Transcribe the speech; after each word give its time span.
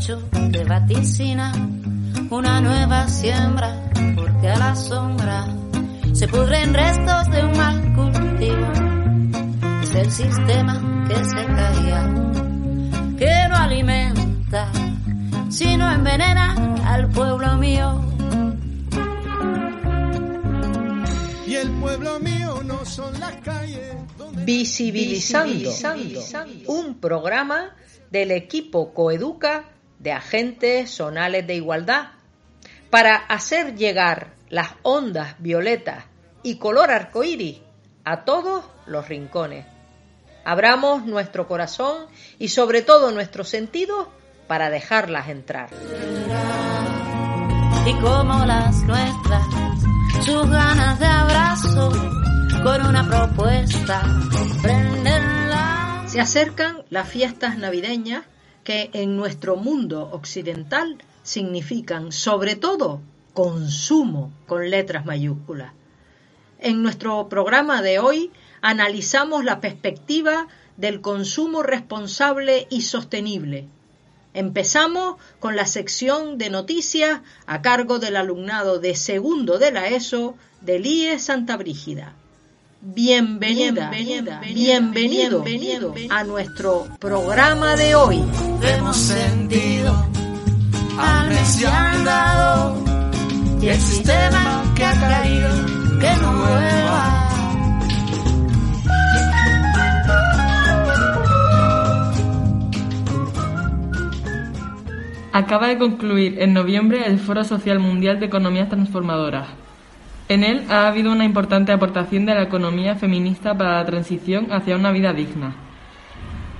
barbecho 0.00 0.18
de 0.50 0.64
vaticina, 0.64 1.52
una 2.30 2.60
nueva 2.60 3.06
siembra, 3.08 3.90
porque 4.14 4.48
a 4.48 4.58
la 4.58 4.74
sombra 4.74 5.46
se 6.14 6.26
pudren 6.26 6.72
restos 6.72 7.30
de 7.30 7.44
un 7.44 7.56
mal 7.56 7.94
cultivo. 7.94 8.72
Es 9.82 9.94
el 9.94 10.10
sistema 10.10 11.06
que 11.06 11.24
se 11.24 11.46
caía, 11.46 12.14
que 13.18 13.48
no 13.48 13.56
alimenta, 13.56 14.72
sino 15.50 15.92
envenena 15.92 16.54
al 16.86 17.10
pueblo 17.10 17.56
mío. 17.58 18.00
Y 21.46 21.56
el 21.56 21.70
pueblo 21.72 22.20
mío 22.20 22.62
no 22.64 22.84
son 22.86 23.18
las 23.20 23.36
calles. 23.36 23.96
Visibilizando, 24.46 25.70
un 26.66 26.94
programa 27.00 27.74
del 28.10 28.30
equipo 28.30 28.94
Coeduca 28.94 29.64
de 30.00 30.12
agentes 30.12 30.90
zonales 30.90 31.46
de 31.46 31.54
igualdad 31.54 32.08
para 32.90 33.14
hacer 33.16 33.76
llegar 33.76 34.32
las 34.48 34.70
ondas 34.82 35.36
violetas 35.38 36.04
y 36.42 36.56
color 36.56 36.90
arcoíris 36.90 37.60
a 38.04 38.24
todos 38.24 38.64
los 38.86 39.08
rincones. 39.08 39.66
Abramos 40.44 41.04
nuestro 41.04 41.46
corazón 41.46 42.06
y 42.38 42.48
sobre 42.48 42.82
todo 42.82 43.12
nuestros 43.12 43.48
sentidos 43.48 44.08
para 44.48 44.70
dejarlas 44.70 45.28
entrar. 45.28 45.68
Y 47.86 47.94
como 48.00 48.44
las 48.46 48.82
nuestras, 48.82 49.46
sus 50.24 50.50
ganas 50.50 50.98
de 50.98 51.06
abrazo 51.06 51.92
con 52.62 52.86
una 52.86 53.06
propuesta, 53.06 54.02
comprenderla. 54.32 56.04
Se 56.06 56.20
acercan 56.20 56.82
las 56.90 57.08
fiestas 57.08 57.58
navideñas 57.58 58.24
que 58.70 58.88
en 58.92 59.16
nuestro 59.16 59.56
mundo 59.56 60.10
occidental 60.12 60.98
significan 61.24 62.12
sobre 62.12 62.54
todo 62.54 63.00
consumo 63.34 64.32
con 64.46 64.70
letras 64.70 65.04
mayúsculas. 65.04 65.72
En 66.60 66.80
nuestro 66.80 67.28
programa 67.28 67.82
de 67.82 67.98
hoy 67.98 68.30
analizamos 68.60 69.44
la 69.44 69.60
perspectiva 69.60 70.46
del 70.76 71.00
consumo 71.00 71.64
responsable 71.64 72.68
y 72.70 72.82
sostenible. 72.82 73.66
Empezamos 74.34 75.16
con 75.40 75.56
la 75.56 75.66
sección 75.66 76.38
de 76.38 76.50
noticias 76.50 77.22
a 77.46 77.62
cargo 77.62 77.98
del 77.98 78.14
alumnado 78.14 78.78
de 78.78 78.94
segundo 78.94 79.58
de 79.58 79.72
la 79.72 79.88
ESO 79.88 80.36
del 80.60 80.86
IE 80.86 81.18
Santa 81.18 81.56
Brígida. 81.56 82.14
Bienvenida, 82.82 83.90
bienvenido, 83.90 85.42
bienvenido 85.42 85.94
a 86.08 86.24
nuestro 86.24 86.86
programa 86.98 87.76
de 87.76 87.94
hoy. 87.94 88.24
Hemos 88.62 88.96
sentido 88.96 89.92
al 90.98 92.04
dado 92.06 92.82
y 93.60 93.68
el 93.68 93.78
sistema 93.78 94.64
que 94.74 94.84
ha 94.86 94.94
caído 94.98 95.48
que 96.00 96.10
no 96.22 96.32
vuelva. 96.38 97.28
Acaba 105.32 105.68
de 105.68 105.76
concluir 105.76 106.40
en 106.40 106.54
noviembre 106.54 107.02
el 107.06 107.18
Foro 107.18 107.44
Social 107.44 107.78
Mundial 107.78 108.20
de 108.20 108.26
Economías 108.26 108.70
Transformadoras. 108.70 109.48
En 110.30 110.44
él 110.44 110.62
ha 110.70 110.86
habido 110.86 111.10
una 111.10 111.24
importante 111.24 111.72
aportación 111.72 112.24
de 112.24 112.36
la 112.36 112.44
economía 112.44 112.94
feminista 112.94 113.52
para 113.52 113.78
la 113.78 113.84
transición 113.84 114.52
hacia 114.52 114.76
una 114.76 114.92
vida 114.92 115.12
digna. 115.12 115.56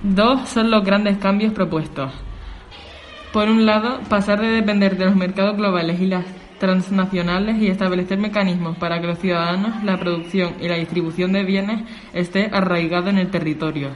Dos 0.02 0.48
son 0.48 0.72
los 0.72 0.84
grandes 0.84 1.18
cambios 1.18 1.52
propuestos. 1.52 2.12
Por 3.32 3.48
un 3.48 3.66
lado, 3.66 4.00
pasar 4.08 4.40
de 4.40 4.48
depender 4.48 4.96
de 4.96 5.04
los 5.04 5.14
mercados 5.14 5.56
globales 5.56 6.00
y 6.00 6.06
las 6.06 6.24
transnacionales 6.58 7.62
y 7.62 7.68
establecer 7.68 8.18
mecanismos 8.18 8.76
para 8.76 9.00
que 9.00 9.06
los 9.06 9.20
ciudadanos, 9.20 9.84
la 9.84 10.00
producción 10.00 10.54
y 10.60 10.66
la 10.66 10.74
distribución 10.74 11.30
de 11.30 11.44
bienes 11.44 11.82
esté 12.12 12.50
arraigado 12.52 13.08
en 13.08 13.18
el 13.18 13.30
territorio, 13.30 13.90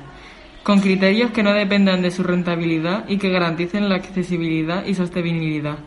con 0.63 0.79
criterios 0.79 1.33
que 1.33 1.43
no 1.43 1.53
dependan 1.53 2.01
de 2.01 2.13
su 2.13 2.23
rentabilidad 2.23 3.09
y 3.09 3.19
que 3.19 3.29
garanticen 3.29 3.89
la 3.89 3.97
accesibilidad 3.97 4.87
y 4.87 4.95
sostenibilidad. 4.95 5.79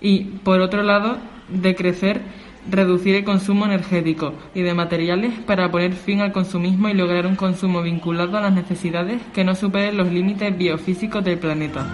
Y, 0.00 0.24
por 0.42 0.60
otro 0.60 0.82
lado, 0.82 1.18
de 1.50 1.74
crecer, 1.74 2.22
reducir 2.70 3.14
el 3.14 3.24
consumo 3.24 3.66
energético 3.66 4.34
y 4.54 4.62
de 4.62 4.74
materiales 4.74 5.38
para 5.40 5.70
poner 5.70 5.92
fin 5.92 6.20
al 6.20 6.32
consumismo 6.32 6.88
y 6.88 6.94
lograr 6.94 7.26
un 7.26 7.36
consumo 7.36 7.82
vinculado 7.82 8.38
a 8.38 8.40
las 8.40 8.52
necesidades 8.52 9.20
que 9.32 9.44
no 9.44 9.54
superen 9.54 9.96
los 9.96 10.10
límites 10.10 10.56
biofísicos 10.56 11.24
del 11.24 11.38
planeta. 11.38 11.86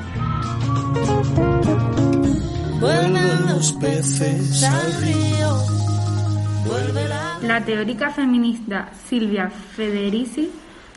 La 7.43 7.65
teórica 7.65 8.11
feminista 8.11 8.91
Silvia 9.07 9.51
Federici 9.51 10.51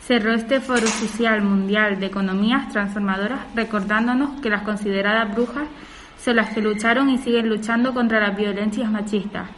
cerró 0.06 0.33
este 0.33 0.59
Foro 0.59 0.88
Social 0.88 1.41
Mundial 1.41 2.00
de 2.00 2.06
Economías 2.06 2.69
Transformadoras 2.69 3.39
recordándonos 3.56 4.39
que 4.41 4.50
las 4.50 4.62
consideradas 4.63 5.33
brujas 5.33 5.67
son 6.23 6.35
las 6.38 6.53
que 6.53 6.62
lucharon 6.62 7.09
y 7.09 7.17
siguen 7.17 7.50
luchando 7.50 7.94
contra 7.94 8.19
las 8.19 8.38
violencias 8.38 8.89
machistas 8.89 9.50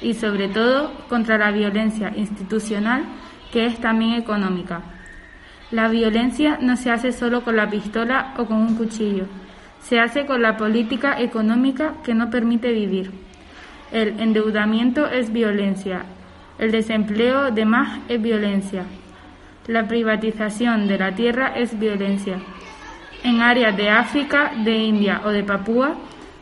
y 0.00 0.14
sobre 0.14 0.48
todo 0.48 0.92
contra 1.08 1.38
la 1.38 1.50
violencia 1.50 2.12
institucional 2.16 3.04
que 3.52 3.66
es 3.66 3.78
también 3.78 4.14
económica. 4.14 4.82
La 5.70 5.88
violencia 5.88 6.58
no 6.60 6.76
se 6.76 6.90
hace 6.90 7.12
solo 7.12 7.42
con 7.42 7.56
la 7.56 7.70
pistola 7.70 8.34
o 8.36 8.46
con 8.46 8.58
un 8.58 8.76
cuchillo, 8.76 9.26
se 9.80 10.00
hace 10.00 10.26
con 10.26 10.42
la 10.42 10.56
política 10.56 11.20
económica 11.20 11.94
que 12.04 12.14
no 12.14 12.30
permite 12.30 12.72
vivir. 12.72 13.12
El 13.92 14.20
endeudamiento 14.20 15.06
es 15.06 15.32
violencia, 15.32 16.04
el 16.58 16.70
desempleo 16.70 17.50
de 17.50 17.64
más 17.64 18.00
es 18.08 18.20
violencia, 18.20 18.84
la 19.66 19.88
privatización 19.88 20.86
de 20.86 20.98
la 20.98 21.14
tierra 21.14 21.54
es 21.56 21.78
violencia. 21.78 22.38
En 23.22 23.40
áreas 23.40 23.76
de 23.76 23.88
África, 23.88 24.52
de 24.64 24.76
India 24.76 25.22
o 25.24 25.30
de 25.30 25.42
Papúa, 25.42 25.94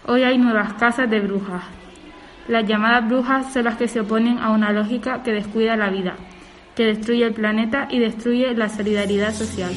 hoy 0.07 0.25
hay 0.25 0.39
nuevas 0.39 0.73
casas 0.75 1.09
de 1.09 1.21
brujas. 1.21 1.82
Las 2.49 2.67
llamadas 2.67 3.09
brujas 3.09 3.53
son 3.53 3.65
las 3.65 3.77
que 3.77 3.89
se 3.89 4.01
oponen 4.01 4.39
a 4.39 4.51
una 4.51 4.73
lógica 4.73 5.23
que 5.23 5.33
descuida 5.33 5.77
la 5.77 5.91
vida, 5.91 6.17
que 6.75 6.85
destruye 6.85 7.25
el 7.25 7.35
planeta 7.35 7.87
y 7.91 8.01
destruye 8.01 8.55
la 8.55 8.69
solidaridad 8.69 9.33
social. 9.33 9.73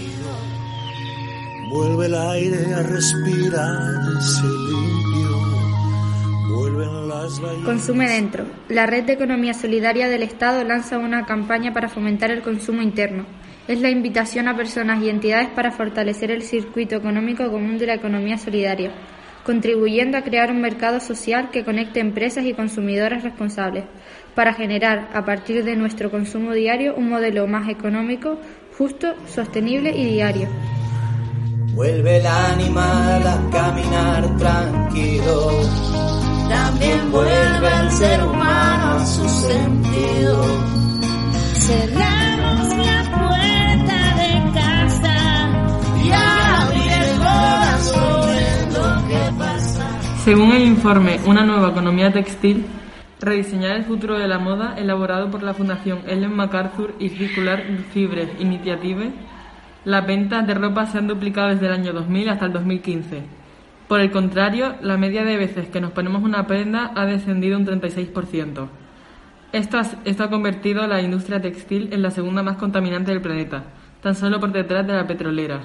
Vuelve 1.70 2.06
el 2.08 2.16
aire 2.16 2.74
a 2.74 2.82
limpio. 2.82 4.06
Consume 7.66 8.08
dentro. 8.08 8.46
La 8.70 8.86
Red 8.86 9.06
de 9.06 9.14
Economía 9.14 9.54
Solidaria 9.54 10.08
del 10.08 10.24
Estado 10.24 10.64
lanza 10.64 10.98
una 10.98 11.26
campaña 11.26 11.74
para 11.74 11.90
fomentar 11.90 12.32
el 12.32 12.42
consumo 12.42 12.82
interno. 12.82 13.26
Es 13.68 13.82
la 13.82 13.90
invitación 13.90 14.48
a 14.48 14.56
personas 14.56 15.02
y 15.02 15.10
entidades 15.10 15.50
para 15.50 15.72
fortalecer 15.72 16.30
el 16.30 16.44
circuito 16.44 16.96
económico 16.96 17.50
común 17.50 17.80
de 17.80 17.88
la 17.88 17.96
economía 17.96 18.38
solidaria, 18.38 18.92
contribuyendo 19.46 20.18
a 20.18 20.24
crear 20.24 20.50
un 20.52 20.60
mercado 20.60 21.00
social 21.00 21.52
que 21.52 21.64
conecte 21.64 22.00
empresas 22.00 22.46
y 22.46 22.54
consumidores 22.54 23.24
responsables, 23.24 23.84
para 24.34 24.54
generar, 24.54 25.10
a 25.14 25.24
partir 25.24 25.64
de 25.64 25.76
nuestro 25.76 26.10
consumo 26.10 26.54
diario, 26.54 26.96
un 26.96 27.10
modelo 27.10 27.46
más 27.48 27.70
económico, 27.70 28.40
justo, 28.76 29.14
sostenible 29.28 29.96
y 29.96 30.06
diario. 30.06 30.50
Vuelve 31.74 32.18
el 32.18 32.26
animal 32.26 33.28
a 33.28 33.50
caminar 33.52 34.38
tranquilo. 34.38 35.52
También 36.50 37.12
vuelve 37.12 37.68
el 37.82 37.92
ser 37.92 38.24
humano 38.24 39.00
a 39.00 39.06
su 39.06 39.30
sentido. 39.30 40.46
Según 50.26 50.54
el 50.54 50.64
informe 50.64 51.20
Una 51.28 51.46
nueva 51.46 51.70
economía 51.70 52.12
textil, 52.12 52.66
Rediseñar 53.22 53.76
el 53.76 53.84
futuro 53.84 54.18
de 54.18 54.28
la 54.28 54.40
moda, 54.40 54.74
elaborado 54.76 55.30
por 55.30 55.44
la 55.44 55.54
Fundación 55.54 56.00
Ellen 56.08 56.36
MacArthur 56.36 56.96
y 56.98 57.10
Circular 57.10 57.62
Fibres 57.94 58.30
Initiative, 58.40 59.12
las 59.84 60.08
ventas 60.08 60.48
de 60.48 60.56
ropa 60.56 60.88
se 60.88 60.98
han 60.98 61.06
duplicado 61.06 61.50
desde 61.50 61.68
el 61.68 61.74
año 61.74 61.94
2000 61.94 62.30
hasta 62.30 62.46
el 62.48 62.54
2015. 62.54 63.22
Por 63.88 64.00
el 64.00 64.10
contrario, 64.10 64.74
la 64.82 64.98
media 64.98 65.24
de 65.24 65.38
veces 65.38 65.68
que 65.68 65.80
nos 65.80 65.92
ponemos 65.92 66.24
una 66.24 66.48
prenda 66.48 66.92
ha 66.96 67.06
descendido 67.06 67.60
un 67.60 67.68
36%. 67.68 68.68
Esto 69.52 69.78
ha, 70.24 70.30
convertido 70.32 70.82
a 70.82 70.88
la 70.88 71.04
industria 71.04 71.40
textil 71.40 71.90
en 71.92 72.02
la 72.02 72.10
segunda 72.10 72.42
más 72.42 72.58
contaminante 72.58 73.12
del 73.12 73.22
planeta, 73.22 73.66
tan 74.02 74.16
solo 74.16 74.40
por 74.40 74.52
detrás 74.52 74.88
de 74.88 74.94
la 74.94 75.06
petrolera. 75.06 75.60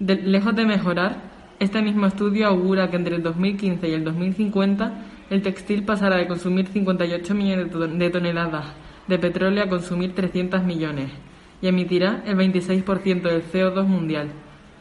lejos 0.00 0.56
de 0.56 0.66
mejorar, 0.66 1.37
este 1.60 1.82
mismo 1.82 2.06
estudio 2.06 2.46
augura 2.46 2.90
que 2.90 2.96
entre 2.96 3.16
el 3.16 3.22
2015 3.22 3.88
y 3.88 3.92
el 3.92 4.04
2050 4.04 4.92
el 5.30 5.42
textil 5.42 5.82
pasará 5.82 6.16
de 6.16 6.26
consumir 6.26 6.66
58 6.66 7.34
millones 7.34 7.98
de 7.98 8.10
toneladas 8.10 8.66
de 9.08 9.18
petróleo 9.18 9.64
a 9.64 9.68
consumir 9.68 10.14
300 10.14 10.62
millones 10.62 11.10
y 11.60 11.66
emitirá 11.66 12.22
el 12.26 12.36
26% 12.36 13.22
del 13.22 13.42
CO2 13.42 13.84
mundial. 13.84 14.28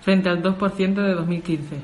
frente 0.02 0.30
al 0.30 0.42
2% 0.42 0.94
de 0.94 1.14
2015. 1.16 1.76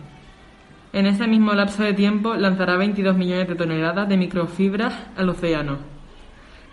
En 0.94 1.08
ese 1.08 1.28
mismo 1.28 1.54
lapso 1.54 1.84
de 1.84 1.94
tiempo 1.94 2.36
lanzará 2.36 2.78
22 2.78 3.18
millones 3.18 3.48
de 3.50 3.56
toneladas 3.56 4.08
de 4.08 4.16
microfibras 4.16 4.94
al 5.18 5.28
océano, 5.28 5.80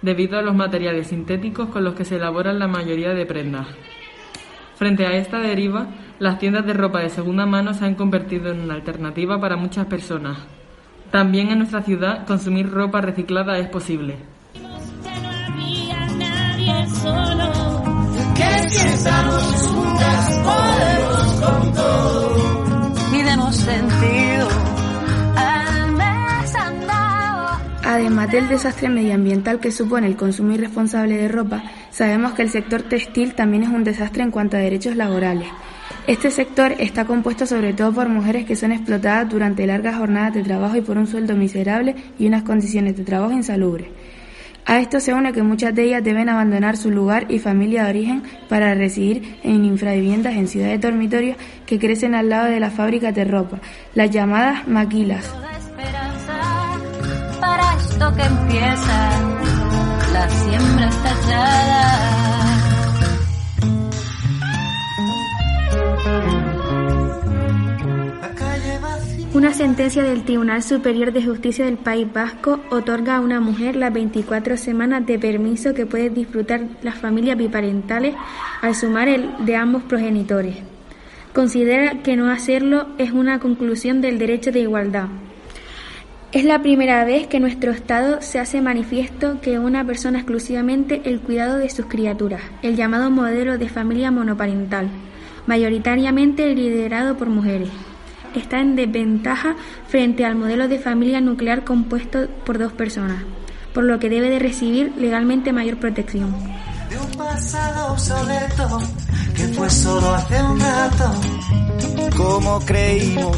debido 0.03 0.39
a 0.39 0.43
los 0.43 0.55
materiales 0.55 1.09
sintéticos 1.09 1.71
con 1.71 1.83
los 1.83 1.95
que 1.95 2.05
se 2.05 2.17
elaboran 2.17 2.59
la 2.59 2.69
mayoría 2.69 3.15
de 3.15 3.27
prendas. 3.27 3.67
Frente 4.77 5.07
a 5.07 5.17
esta 5.17 5.41
deriva, 5.41 5.89
las 6.21 6.39
tiendas 6.39 6.67
de 6.67 6.75
ropa 6.75 7.01
de 7.01 7.09
segunda 7.09 7.47
mano 7.47 7.73
se 7.73 7.87
han 7.87 7.95
convertido 7.95 8.53
en 8.53 8.61
una 8.61 8.75
alternativa 8.75 9.41
para 9.41 9.57
muchas 9.57 9.87
personas. 9.87 10.39
También 11.11 11.49
en 11.49 11.59
nuestra 11.59 11.83
ciudad 11.83 12.27
consumir 12.27 12.71
ropa 12.71 13.01
reciclada 13.01 13.59
es 13.59 13.69
posible. 13.69 14.17
Además 27.83 28.31
del 28.31 28.49
desastre 28.49 28.89
medioambiental 28.91 29.59
que 29.59 29.73
supone 29.73 30.07
el 30.07 30.17
consumo 30.17 30.53
irresponsable 30.53 31.17
de 31.17 31.29
ropa, 31.29 31.63
sabemos 31.91 32.35
que 32.35 32.43
el 32.43 32.51
sector 32.51 32.83
textil 32.83 33.35
también 33.35 33.63
es 33.63 33.71
un 33.71 33.85
desastre 33.85 34.23
en 34.23 34.31
cuanto 34.31 34.59
a 34.59 34.61
derechos 34.61 34.97
laborales. 34.97 35.49
Este 36.07 36.31
sector 36.31 36.75
está 36.79 37.05
compuesto 37.05 37.47
sobre 37.47 37.73
todo 37.73 37.93
por 37.93 38.09
mujeres 38.09 38.45
que 38.45 38.57
son 38.57 38.73
explotadas 38.73 39.29
durante 39.29 39.67
largas 39.67 39.97
jornadas 39.97 40.35
de 40.35 40.43
trabajo 40.43 40.77
y 40.77 40.81
por 40.81 40.99
un 40.99 41.07
sueldo 41.07 41.37
miserable 41.37 41.95
y 42.19 42.27
unas 42.27 42.43
condiciones 42.43 42.97
de 42.97 43.05
trabajo 43.05 43.33
insalubres. 43.33 43.89
A 44.67 44.79
esto 44.79 45.01
se 45.01 45.15
une 45.15 45.33
que 45.33 45.43
muchas 45.43 45.75
de 45.75 45.85
ellas 45.85 46.05
deben 46.05 46.29
abandonar 46.29 46.77
su 46.77 46.91
lugar 46.91 47.27
y 47.29 47.39
familia 47.39 47.85
de 47.85 47.91
origen 47.91 48.23
para 48.49 48.75
residir 48.75 49.39
en 49.43 49.65
infraviviendas 49.65 50.35
en 50.35 50.49
ciudades 50.49 50.81
dormitorios 50.81 51.37
que 51.67 51.79
crecen 51.79 52.15
al 52.15 52.29
lado 52.29 52.47
de 52.47 52.61
las 52.61 52.73
fábricas 52.73 53.15
de 53.15 53.25
ropa, 53.25 53.59
las 53.95 54.11
llamadas 54.11 54.69
maquilas. 54.69 55.29
Que 58.17 58.23
empieza, 58.23 59.11
la 60.13 60.29
siembra 60.29 60.89
está 60.89 62.20
Una 69.41 69.55
sentencia 69.55 70.03
del 70.03 70.25
Tribunal 70.25 70.63
Superior 70.63 71.15
de 71.15 71.25
Justicia 71.25 71.65
del 71.65 71.79
País 71.79 72.07
Vasco 72.13 72.61
otorga 72.69 73.17
a 73.17 73.21
una 73.21 73.41
mujer 73.41 73.75
las 73.75 73.91
24 73.91 74.59
semanas 74.59 75.07
de 75.07 75.19
permiso 75.19 75.73
que 75.73 75.87
puede 75.87 76.11
disfrutar 76.11 76.61
las 76.83 76.99
familias 76.99 77.39
biparentales 77.39 78.15
al 78.61 78.75
sumar 78.75 79.09
el 79.09 79.31
de 79.47 79.57
ambos 79.57 79.83
progenitores. 79.85 80.59
Considera 81.33 82.03
que 82.03 82.17
no 82.17 82.31
hacerlo 82.31 82.89
es 82.99 83.13
una 83.13 83.39
conclusión 83.39 84.03
del 84.03 84.19
derecho 84.19 84.53
de 84.53 84.61
igualdad. 84.61 85.07
Es 86.33 86.45
la 86.45 86.61
primera 86.61 87.03
vez 87.07 87.27
que 87.27 87.41
nuestro 87.41 87.73
Estado 87.73 88.21
se 88.21 88.41
hace 88.41 88.61
manifiesto 88.61 89.41
que 89.41 89.59
una 89.59 89.87
persona 89.87 90.19
exclusivamente 90.19 91.01
el 91.07 91.19
cuidado 91.19 91.57
de 91.57 91.71
sus 91.71 91.87
criaturas, 91.87 92.43
el 92.61 92.77
llamado 92.77 93.11
modelo 93.11 93.57
de 93.57 93.71
familia 93.71 94.11
monoparental, 94.11 94.91
mayoritariamente 95.47 96.55
liderado 96.55 97.17
por 97.17 97.31
mujeres. 97.31 97.71
Está 98.35 98.61
en 98.61 98.77
desventaja 98.77 99.57
frente 99.89 100.25
al 100.25 100.37
modelo 100.37 100.69
de 100.69 100.79
familia 100.79 101.21
nuclear 101.21 101.65
compuesto 101.65 102.29
por 102.45 102.59
dos 102.59 102.73
personas, 102.73 103.23
por 103.75 103.85
lo 103.85 103.99
que 103.99 104.09
debe 104.09 104.31
de 104.31 104.39
recibir 104.39 104.93
legalmente 104.97 105.53
mayor 105.53 105.79
protección. 105.79 106.35
De 106.89 106.99
un 106.99 107.11
pasado 107.13 107.93
obsoleto 107.93 108.81
que 109.35 109.43
fue 109.49 109.71
solo 109.71 110.15
hace 110.15 110.43
un 110.43 110.61
rato, 110.61 111.15
como 112.17 112.61
creímos 112.61 113.37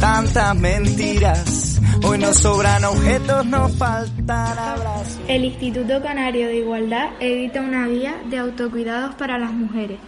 tantas 0.00 0.54
mentiras. 0.56 1.80
Hoy 2.04 2.18
nos 2.18 2.36
sobran 2.36 2.84
objetos, 2.84 3.46
nos 3.46 3.74
faltan 3.76 4.58
abrazos. 4.58 5.18
El 5.28 5.44
Instituto 5.44 6.02
Canario 6.02 6.48
de 6.48 6.56
Igualdad 6.56 7.10
edita 7.20 7.62
una 7.62 7.86
guía 7.86 8.14
de 8.28 8.38
autocuidados 8.38 9.14
para 9.14 9.38
las 9.38 9.52
mujeres. 9.52 9.98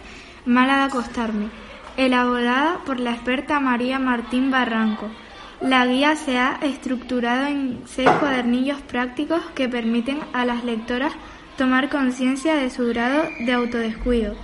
Mala 0.45 0.77
de 0.77 0.83
acostarme, 0.83 1.49
elaborada 1.97 2.79
por 2.85 2.99
la 2.99 3.11
experta 3.11 3.59
María 3.59 3.99
Martín 3.99 4.51
Barranco. 4.51 5.09
La 5.59 5.85
guía 5.87 6.15
se 6.15 6.37
ha 6.37 6.59
estructurado 6.61 7.47
en 7.47 7.81
seis 7.85 8.09
cuadernillos 8.19 8.79
prácticos 8.81 9.41
que 9.55 9.67
permiten 9.67 10.19
a 10.31 10.45
las 10.45 10.63
lectoras 10.63 11.13
tomar 11.57 11.89
conciencia 11.89 12.55
de 12.55 12.69
su 12.69 12.87
grado 12.87 13.23
de 13.39 13.51
autodescuido 13.51 14.35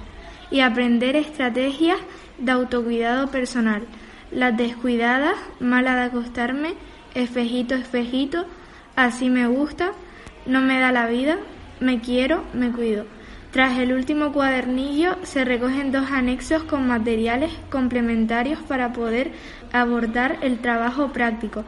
y 0.50 0.62
aprender 0.62 1.16
estrategias 1.16 2.00
de 2.40 2.52
autocuidado 2.52 3.28
personal. 3.30 3.86
Las 4.32 4.58
descuidadas, 4.58 5.36
mala 5.60 5.96
de 5.96 6.02
acostarme, 6.02 6.74
espejito, 7.14 7.76
espejito, 7.76 8.46
así 8.96 9.30
me 9.30 9.46
gusta, 9.46 9.92
no 10.48 10.62
me 10.62 10.80
da 10.80 10.92
la 10.92 11.06
vida, 11.06 11.38
me 11.80 12.02
quiero, 12.02 12.44
me 12.54 12.72
cuido. 12.72 13.06
Tras 13.54 13.78
el 13.78 13.94
último 13.94 14.34
cuadernillo 14.34 15.16
se 15.22 15.46
recogen 15.46 15.92
dos 15.92 16.10
anexos 16.10 16.64
con 16.64 16.88
materiales 16.88 17.52
complementarios 17.70 18.60
para 18.68 18.94
poder 18.94 19.32
abordar 19.72 20.40
el 20.42 20.58
trabajo 20.58 21.14
práctico, 21.14 21.64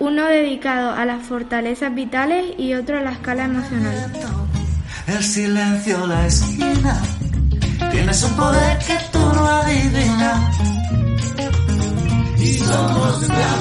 uno 0.00 0.24
dedicado 0.24 0.90
a 0.90 1.04
las 1.04 1.22
fortalezas 1.24 1.94
vitales 1.94 2.46
y 2.58 2.74
otro 2.74 2.98
a 2.98 3.02
la 3.02 3.12
escala 3.12 3.44
emocional. 3.44 3.94
El 5.06 5.22
silencio, 5.22 6.04
la 6.04 6.26
esquina, 6.26 7.00
tienes 7.92 8.24
un 8.24 8.34
poder 8.34 8.78
que 8.78 8.98
tú 9.12 9.20
no 9.20 9.46
adivinas. 9.46 10.56
Y 12.40 12.54
somos 12.54 13.28
la 13.28 13.54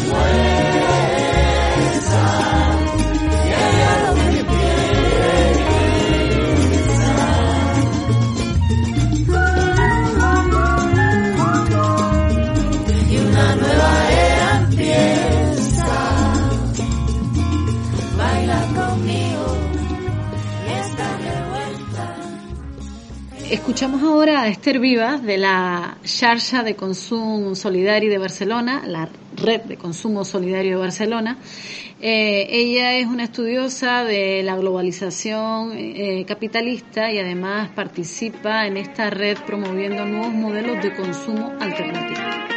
Escuchamos 23.53 24.01
ahora 24.01 24.41
a 24.41 24.47
Esther 24.47 24.79
Vivas 24.79 25.21
de 25.21 25.37
la 25.37 25.99
Xarxa 26.03 26.63
de 26.63 26.75
Consumo 26.75 27.53
Solidario 27.53 28.09
de 28.09 28.17
Barcelona, 28.17 28.81
la 28.87 29.07
Red 29.35 29.61
de 29.65 29.77
Consumo 29.77 30.25
Solidario 30.25 30.71
de 30.71 30.77
Barcelona. 30.77 31.37
Eh, 32.01 32.47
ella 32.49 32.95
es 32.95 33.05
una 33.05 33.25
estudiosa 33.25 34.05
de 34.05 34.41
la 34.41 34.55
globalización 34.55 35.71
eh, 35.75 36.25
capitalista 36.27 37.11
y 37.11 37.19
además 37.19 37.69
participa 37.75 38.65
en 38.65 38.77
esta 38.77 39.11
red 39.11 39.37
promoviendo 39.45 40.03
nuevos 40.03 40.33
modelos 40.33 40.81
de 40.81 40.95
consumo 40.95 41.53
alternativo. 41.59 42.52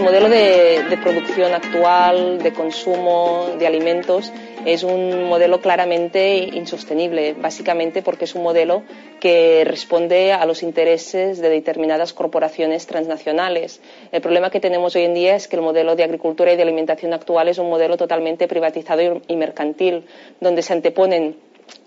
El 0.00 0.06
modelo 0.06 0.30
de, 0.30 0.82
de, 0.88 0.96
producción 0.96 1.52
actual, 1.52 2.42
de 2.42 2.54
consumo 2.54 3.48
de 3.58 3.66
alimentos, 3.66 4.32
es 4.64 4.82
un 4.82 5.24
modelo 5.24 5.60
claramente 5.60 6.38
insostenible, 6.38 7.34
básicamente 7.34 8.00
porque 8.00 8.24
es 8.24 8.34
un 8.34 8.42
modelo 8.42 8.82
que 9.20 9.62
responde 9.66 10.32
a 10.32 10.46
los 10.46 10.62
intereses 10.62 11.38
de 11.42 11.50
determinadas 11.50 12.14
corporaciones 12.14 12.86
transnacionales. 12.86 13.82
El 14.10 14.22
problema 14.22 14.48
que 14.48 14.58
tenemos 14.58 14.96
hoy 14.96 15.02
en 15.02 15.12
día 15.12 15.36
es 15.36 15.48
que 15.48 15.56
el 15.56 15.62
modelo 15.62 15.94
de 15.94 16.04
agricultura 16.04 16.50
y 16.50 16.56
de 16.56 16.62
alimentación 16.62 17.12
actual 17.12 17.48
es 17.48 17.58
un 17.58 17.68
modelo 17.68 17.98
totalmente 17.98 18.48
privatizado 18.48 19.20
y 19.28 19.36
mercantil, 19.36 20.06
donde 20.40 20.62
se 20.62 20.72
anteponen 20.72 21.36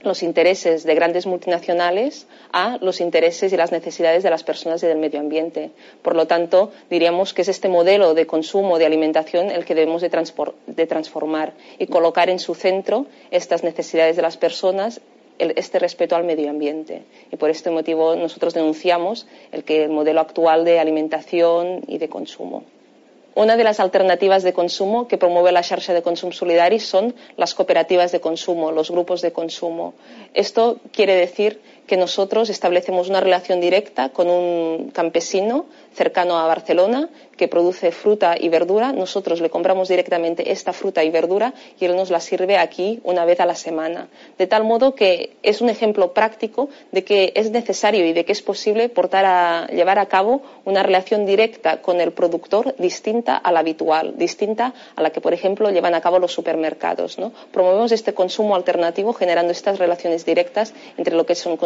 los 0.02 0.24
intereses 0.24 0.84
de 0.84 0.96
grandes 0.96 1.26
multinacionales 1.26 2.28
a 2.52 2.78
los 2.82 3.02
intereses 3.02 3.52
y 3.52 3.58
las 3.58 3.72
necesidades 3.72 4.24
de 4.24 4.30
las 4.30 4.44
personas 4.44 4.84
y 4.84 4.88
del 4.88 4.98
medio 4.98 5.20
ambiente. 5.20 5.72
Por 6.02 6.16
lo 6.16 6.28
tanto, 6.28 6.72
diríamos 6.90 7.34
que 7.34 7.44
es 7.44 7.48
este 7.48 7.70
modelo 7.70 8.14
de 8.14 8.28
consumo 8.28 8.78
de 8.78 8.86
alimentación 8.86 9.50
el 9.50 9.66
que 9.66 9.76
debemos 9.76 10.02
de, 10.02 10.86
transformar 10.88 11.54
y 11.80 11.88
colocar 11.88 12.30
en 12.30 12.40
su 12.40 12.56
centro 12.56 13.06
estas 13.32 13.64
necesidades 13.64 14.16
de 14.16 14.22
las 14.22 14.38
personas 14.38 15.02
este 15.40 15.80
respeto 15.80 16.16
al 16.16 16.24
medio 16.24 16.50
ambiente. 16.50 17.04
Y 17.32 17.38
por 17.38 17.50
este 17.50 17.72
motivo 17.72 18.16
nosotros 18.16 18.54
denunciamos 18.54 19.28
el 19.52 19.64
que 19.64 19.86
el 19.86 19.90
modelo 19.90 20.22
actual 20.22 20.64
de 20.64 20.80
alimentación 20.80 21.82
y 21.88 21.98
de 21.98 22.08
consumo. 22.08 22.64
Una 23.36 23.58
de 23.58 23.64
las 23.64 23.80
alternativas 23.80 24.44
de 24.44 24.54
consumo 24.54 25.08
que 25.08 25.18
promueve 25.18 25.52
la 25.52 25.64
Xarxa 25.64 25.94
de 25.94 26.04
Consum 26.04 26.32
Solidari 26.32 26.80
son 26.80 27.16
las 27.36 27.56
cooperativas 27.56 28.12
de 28.12 28.22
consumo, 28.22 28.72
los 28.72 28.92
grupos 28.92 29.22
de 29.22 29.34
consumo. 29.34 29.96
Esto 30.36 30.78
quiere 30.92 31.16
decir 31.16 31.60
que 31.88 31.98
nosotros 31.98 32.50
establecemos 32.50 33.10
una 33.10 33.20
relación 33.20 33.60
directa 33.60 34.10
con 34.10 34.30
un 34.30 34.92
campesino 34.92 35.66
cercano 35.94 36.40
a 36.40 36.48
Barcelona 36.48 37.10
que 37.38 37.48
produce 37.48 37.92
fruta 37.92 38.36
y 38.40 38.50
verdura. 38.50 38.94
Nosotros 38.94 39.42
le 39.42 39.50
compramos 39.50 39.90
directamente 39.90 40.52
esta 40.52 40.74
fruta 40.74 41.04
y 41.04 41.10
verdura 41.10 41.54
y 41.80 41.86
él 41.86 41.96
nos 41.96 42.10
la 42.10 42.20
sirve 42.20 42.58
aquí 42.58 43.00
una 43.04 43.26
vez 43.26 43.40
a 43.40 43.46
la 43.46 43.56
semana. 43.56 44.08
De 44.38 44.48
tal 44.48 44.64
modo 44.64 44.96
que 44.96 45.36
es 45.44 45.62
un 45.62 45.70
ejemplo 45.70 46.14
práctico 46.14 46.70
de 46.92 47.04
que 47.04 47.34
es 47.36 47.52
necesario 47.52 48.06
y 48.06 48.14
de 48.14 48.26
que 48.26 48.32
es 48.32 48.42
posible 48.42 48.90
portar 48.90 49.26
a, 49.26 49.68
llevar 49.68 50.00
a 50.00 50.06
cabo 50.08 50.42
una 50.66 50.84
relación 50.84 51.26
directa 51.26 51.82
con 51.82 52.02
el 52.02 52.12
productor 52.12 52.76
distinta 52.78 53.38
a 53.38 53.52
la 53.52 53.60
habitual, 53.60 54.14
distinta 54.18 54.74
a 54.96 55.02
la 55.02 55.10
que, 55.10 55.22
por 55.22 55.34
ejemplo, 55.34 55.70
llevan 55.70 55.96
a 55.96 56.02
cabo 56.02 56.20
los 56.20 56.34
supermercados. 56.34 57.18
Promovemos 57.52 57.92
este 57.92 58.14
consumo 58.14 58.56
alternativo 58.56 59.14
generando 59.14 59.52
estas 59.52 59.80
relaciones 59.80 60.26
directas 60.26 60.74
entre 60.98 61.16
lo 61.16 61.26
que 61.26 61.36
son 61.36 61.58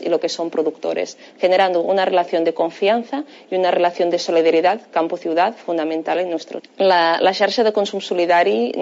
y 0.00 0.08
lo 0.08 0.20
que 0.20 0.28
son 0.28 0.50
productores, 0.50 1.18
generando 1.38 1.80
una 1.80 2.04
relación 2.04 2.44
de 2.44 2.54
confianza 2.54 3.24
y 3.50 3.56
una 3.56 3.70
relación 3.70 4.10
de 4.10 4.18
solidaridad 4.18 4.80
campo-ciudad 4.90 5.54
fundamental 5.56 6.18
en 6.20 6.30
nuestro. 6.30 6.60
La, 6.76 7.18
la 7.20 7.32
de 7.64 7.72
consum 7.72 8.00
solidari, 8.00 8.72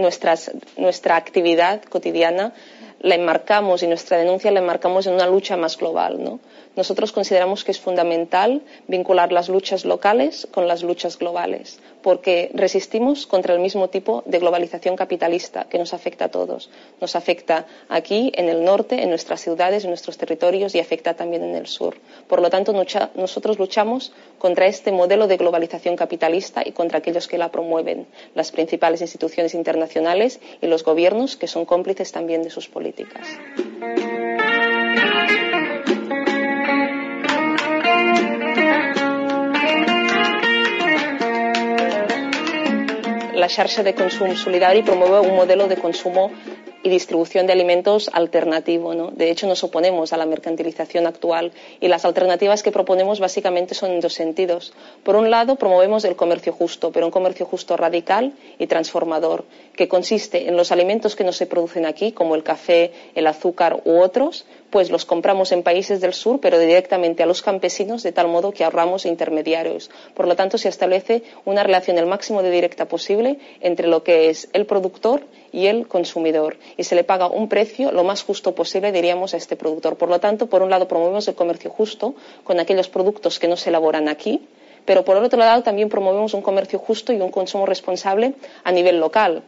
nuestra 0.77 1.17
actividad 1.17 1.83
cotidiana, 1.83 2.53
la 3.01 3.15
enmarcamos 3.15 3.83
y 3.83 3.87
nuestra 3.87 4.19
denuncia 4.19 4.51
la 4.51 4.61
enmarcamos 4.61 5.07
en 5.07 5.15
una 5.15 5.27
lucha 5.27 5.57
más 5.57 5.77
global. 5.77 6.23
¿no? 6.23 6.41
Nosotros 6.79 7.11
consideramos 7.11 7.65
que 7.65 7.73
es 7.73 7.81
fundamental 7.81 8.63
vincular 8.87 9.33
las 9.33 9.49
luchas 9.49 9.85
locales 9.85 10.47
con 10.53 10.69
las 10.69 10.85
luchas 10.85 11.19
globales, 11.19 11.81
porque 12.03 12.53
resistimos 12.55 13.27
contra 13.27 13.53
el 13.53 13.59
mismo 13.59 13.89
tipo 13.89 14.23
de 14.27 14.39
globalización 14.39 14.95
capitalista 14.95 15.65
que 15.65 15.77
nos 15.77 15.93
afecta 15.93 16.27
a 16.27 16.29
todos. 16.29 16.71
Nos 17.01 17.17
afecta 17.17 17.67
aquí, 17.89 18.31
en 18.37 18.49
el 18.49 18.63
norte, 18.63 19.03
en 19.03 19.09
nuestras 19.11 19.41
ciudades, 19.41 19.83
en 19.83 19.91
nuestros 19.91 20.19
territorios 20.19 20.73
y 20.77 20.79
afecta 20.79 21.15
también 21.15 21.43
en 21.43 21.57
el 21.57 21.67
sur. 21.67 21.97
Por 22.29 22.41
lo 22.41 22.49
tanto, 22.49 22.73
nosotros 23.17 23.59
luchamos 23.59 24.13
contra 24.39 24.69
este 24.69 24.93
modelo 24.93 25.27
de 25.27 25.37
globalización 25.37 25.97
capitalista 25.97 26.63
y 26.65 26.71
contra 26.71 26.99
aquellos 26.99 27.27
que 27.27 27.39
la 27.39 27.51
promueven, 27.51 28.07
las 28.37 28.53
principales 28.53 29.01
instituciones 29.01 29.55
internacionales 29.55 30.39
y 30.61 30.69
los 30.69 30.85
gobiernos 30.85 31.37
que 31.37 31.49
son 31.49 31.65
cómplices 31.65 32.13
también 32.13 32.45
de 32.45 32.51
sus 32.51 32.69
políticas. 32.69 33.27
La 43.49 43.55
xarxa 43.57 43.83
de 43.83 43.95
consum 43.95 44.37
solidari 44.37 44.83
un 45.29 45.35
modelo 45.41 45.65
de 45.73 45.77
consumo 45.85 46.31
y 46.89 46.91
distribución 46.91 47.47
de 47.47 47.53
alimentos 47.53 48.11
alternativo. 48.13 48.95
¿no? 48.95 49.11
De 49.11 49.31
hecho, 49.31 49.47
nos 49.47 49.63
oponemos 49.63 50.13
a 50.13 50.17
la 50.17 50.27
mercantilización 50.27 51.07
actual 51.07 51.53
y 51.81 51.89
las 51.89 52.05
alternativas 52.05 52.63
que 52.63 52.73
proponemos 52.73 53.21
básicamente 53.21 53.75
son 53.75 53.93
en 53.93 54.01
dos 54.01 54.15
sentidos. 54.15 54.73
Por 55.05 55.15
un 55.17 55.31
lado, 55.31 55.57
promovemos 55.57 56.05
el 56.05 56.17
comercio 56.17 56.53
justo, 56.53 56.91
pero 56.91 57.07
un 57.07 57.13
comercio 57.13 57.47
justo 57.47 57.77
radical 57.77 58.33
y 58.59 58.67
transformador, 58.67 59.45
que 59.77 59.89
consiste 59.89 60.49
en 60.49 60.57
los 60.57 60.73
alimentos 60.73 61.15
que 61.15 61.25
no 61.25 61.33
se 61.33 61.47
producen 61.47 61.85
aquí, 61.87 62.13
como 62.13 62.35
el 62.35 62.43
café, 62.43 62.93
el 63.15 63.27
azúcar 63.27 63.83
u 63.85 64.01
otros, 64.01 64.47
pues 64.71 64.91
los 64.91 65.05
compramos 65.05 65.53
en 65.53 65.63
países 65.63 66.01
del 66.01 66.15
sur, 66.15 66.41
pero 66.41 66.59
directamente 66.59 67.23
a 67.23 67.27
los 67.27 67.43
campesinos, 67.43 68.03
de 68.03 68.13
tal 68.13 68.29
modo 68.29 68.53
que 68.53 68.65
ahorramos 68.65 69.07
intermediarios. 69.07 69.91
Por 70.15 70.27
lo 70.27 70.37
tanto, 70.37 70.59
se 70.59 70.69
establece 70.69 71.23
una 71.45 71.63
relación 71.63 71.99
el 71.99 72.07
máximo 72.07 72.43
de 72.43 72.51
directa 72.51 72.87
posible 72.87 73.39
entre 73.61 73.89
lo 73.89 74.03
que 74.03 74.31
es 74.31 74.49
el 74.53 74.67
productor 74.67 75.23
y 75.53 75.67
el 75.67 75.87
consumidor 75.87 76.57
y 76.77 76.85
se 76.85 76.95
le 76.95 77.05
paga 77.05 77.29
un 77.29 77.49
precio 77.49 77.93
lo 77.93 78.05
más 78.05 78.23
justo 78.23 78.55
posible, 78.55 78.93
diríamos, 78.93 79.35
a 79.35 79.37
este 79.37 79.57
productor. 79.57 79.97
Por 79.97 80.09
lo 80.09 80.21
tanto, 80.21 80.47
por 80.47 80.63
un 80.63 80.71
lado, 80.71 80.89
promovemos 80.89 81.27
el 81.29 81.35
comercio 81.35 81.71
justo 81.71 82.15
con 82.45 82.61
aquellos 82.61 82.89
productos 82.89 83.39
que 83.39 83.49
no 83.49 83.57
se 83.57 83.71
elaboran 83.71 84.09
aquí, 84.09 84.47
pero 84.85 85.05
por 85.05 85.17
otro 85.17 85.39
lado 85.39 85.63
también 85.63 85.89
promovemos 85.89 86.35
un 86.35 86.43
comercio 86.43 86.79
justo 86.79 87.13
y 87.13 87.21
un 87.21 87.31
consumo 87.31 87.67
responsable 87.67 88.35
a 88.65 88.73
nivel 88.73 89.01
local. 89.01 89.43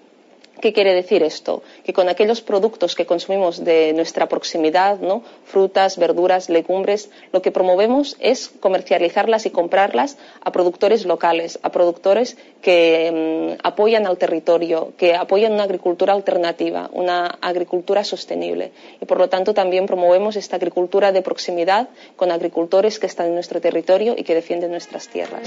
¿Qué 0.60 0.74
quiere 0.74 0.94
decir 0.94 1.22
esto? 1.22 1.62
Que 1.84 1.92
con 1.92 2.08
aquellos 2.08 2.42
productos 2.42 2.94
que 2.94 3.06
consumimos 3.06 3.64
de 3.64 3.92
nuestra 3.94 4.26
proximidad, 4.26 4.98
¿no? 5.00 5.22
frutas, 5.44 5.96
verduras, 5.96 6.50
legumbres, 6.50 7.10
lo 7.32 7.40
que 7.40 7.50
promovemos 7.50 8.16
es 8.20 8.50
comercializarlas 8.60 9.46
y 9.46 9.50
comprarlas 9.50 10.18
a 10.42 10.52
productores 10.52 11.06
locales, 11.06 11.58
a 11.62 11.70
productores 11.70 12.36
que 12.60 13.56
mm, 13.56 13.66
apoyan 13.66 14.06
al 14.06 14.18
territorio, 14.18 14.92
que 14.98 15.14
apoyan 15.14 15.52
una 15.52 15.64
agricultura 15.64 16.12
alternativa, 16.12 16.90
una 16.92 17.26
agricultura 17.40 18.04
sostenible. 18.04 18.72
Y 19.00 19.06
por 19.06 19.18
lo 19.18 19.28
tanto 19.30 19.54
también 19.54 19.86
promovemos 19.86 20.36
esta 20.36 20.56
agricultura 20.56 21.10
de 21.10 21.22
proximidad 21.22 21.88
con 22.16 22.30
agricultores 22.30 22.98
que 22.98 23.06
están 23.06 23.28
en 23.28 23.34
nuestro 23.34 23.60
territorio 23.60 24.14
y 24.16 24.24
que 24.24 24.34
defienden 24.34 24.72
nuestras 24.72 25.08
tierras. 25.08 25.42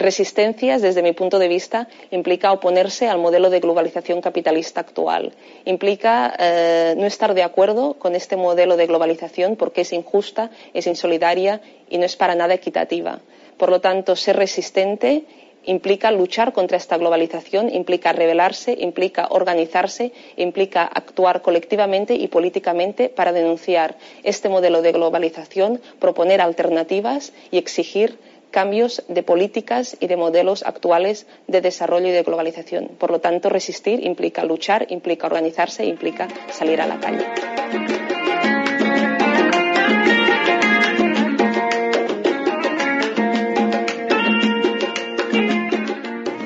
Resistencias, 0.00 0.82
desde 0.82 1.02
mi 1.02 1.12
punto 1.12 1.38
de 1.38 1.48
vista, 1.48 1.88
implica 2.10 2.52
oponerse 2.52 3.08
al 3.08 3.18
modelo 3.18 3.50
de 3.50 3.60
globalización 3.60 4.20
capitalista 4.20 4.80
actual. 4.80 5.32
Implica 5.64 6.34
eh, 6.38 6.94
no 6.96 7.06
estar 7.06 7.34
de 7.34 7.42
acuerdo 7.42 7.94
con 7.94 8.14
este 8.14 8.36
modelo 8.36 8.76
de 8.76 8.86
globalización 8.86 9.56
porque 9.56 9.82
es 9.82 9.92
injusta, 9.92 10.50
es 10.74 10.86
insolidaria 10.86 11.60
y 11.88 11.98
no 11.98 12.04
es 12.04 12.16
para 12.16 12.34
nada 12.34 12.54
equitativa. 12.54 13.20
Por 13.56 13.70
lo 13.70 13.80
tanto, 13.80 14.16
ser 14.16 14.36
resistente 14.36 15.24
implica 15.64 16.10
luchar 16.10 16.52
contra 16.52 16.76
esta 16.76 16.96
globalización, 16.96 17.72
implica 17.72 18.12
rebelarse, 18.12 18.76
implica 18.78 19.28
organizarse, 19.30 20.12
implica 20.36 20.84
actuar 20.84 21.42
colectivamente 21.42 22.14
y 22.14 22.28
políticamente 22.28 23.08
para 23.08 23.32
denunciar 23.32 23.96
este 24.22 24.48
modelo 24.48 24.82
de 24.82 24.92
globalización, 24.92 25.80
proponer 25.98 26.40
alternativas 26.40 27.32
y 27.50 27.58
exigir 27.58 28.18
cambios 28.50 29.02
de 29.08 29.22
políticas 29.22 29.96
y 30.00 30.06
de 30.06 30.16
modelos 30.16 30.62
actuales 30.64 31.26
de 31.46 31.60
desarrollo 31.60 32.08
y 32.08 32.12
de 32.12 32.22
globalización. 32.22 32.88
Por 32.98 33.10
lo 33.10 33.20
tanto, 33.20 33.48
resistir 33.48 34.04
implica 34.04 34.44
luchar, 34.44 34.86
implica 34.90 35.26
organizarse, 35.26 35.84
implica 35.84 36.28
salir 36.50 36.80
a 36.80 36.86
la 36.86 36.98
calle. 36.98 37.26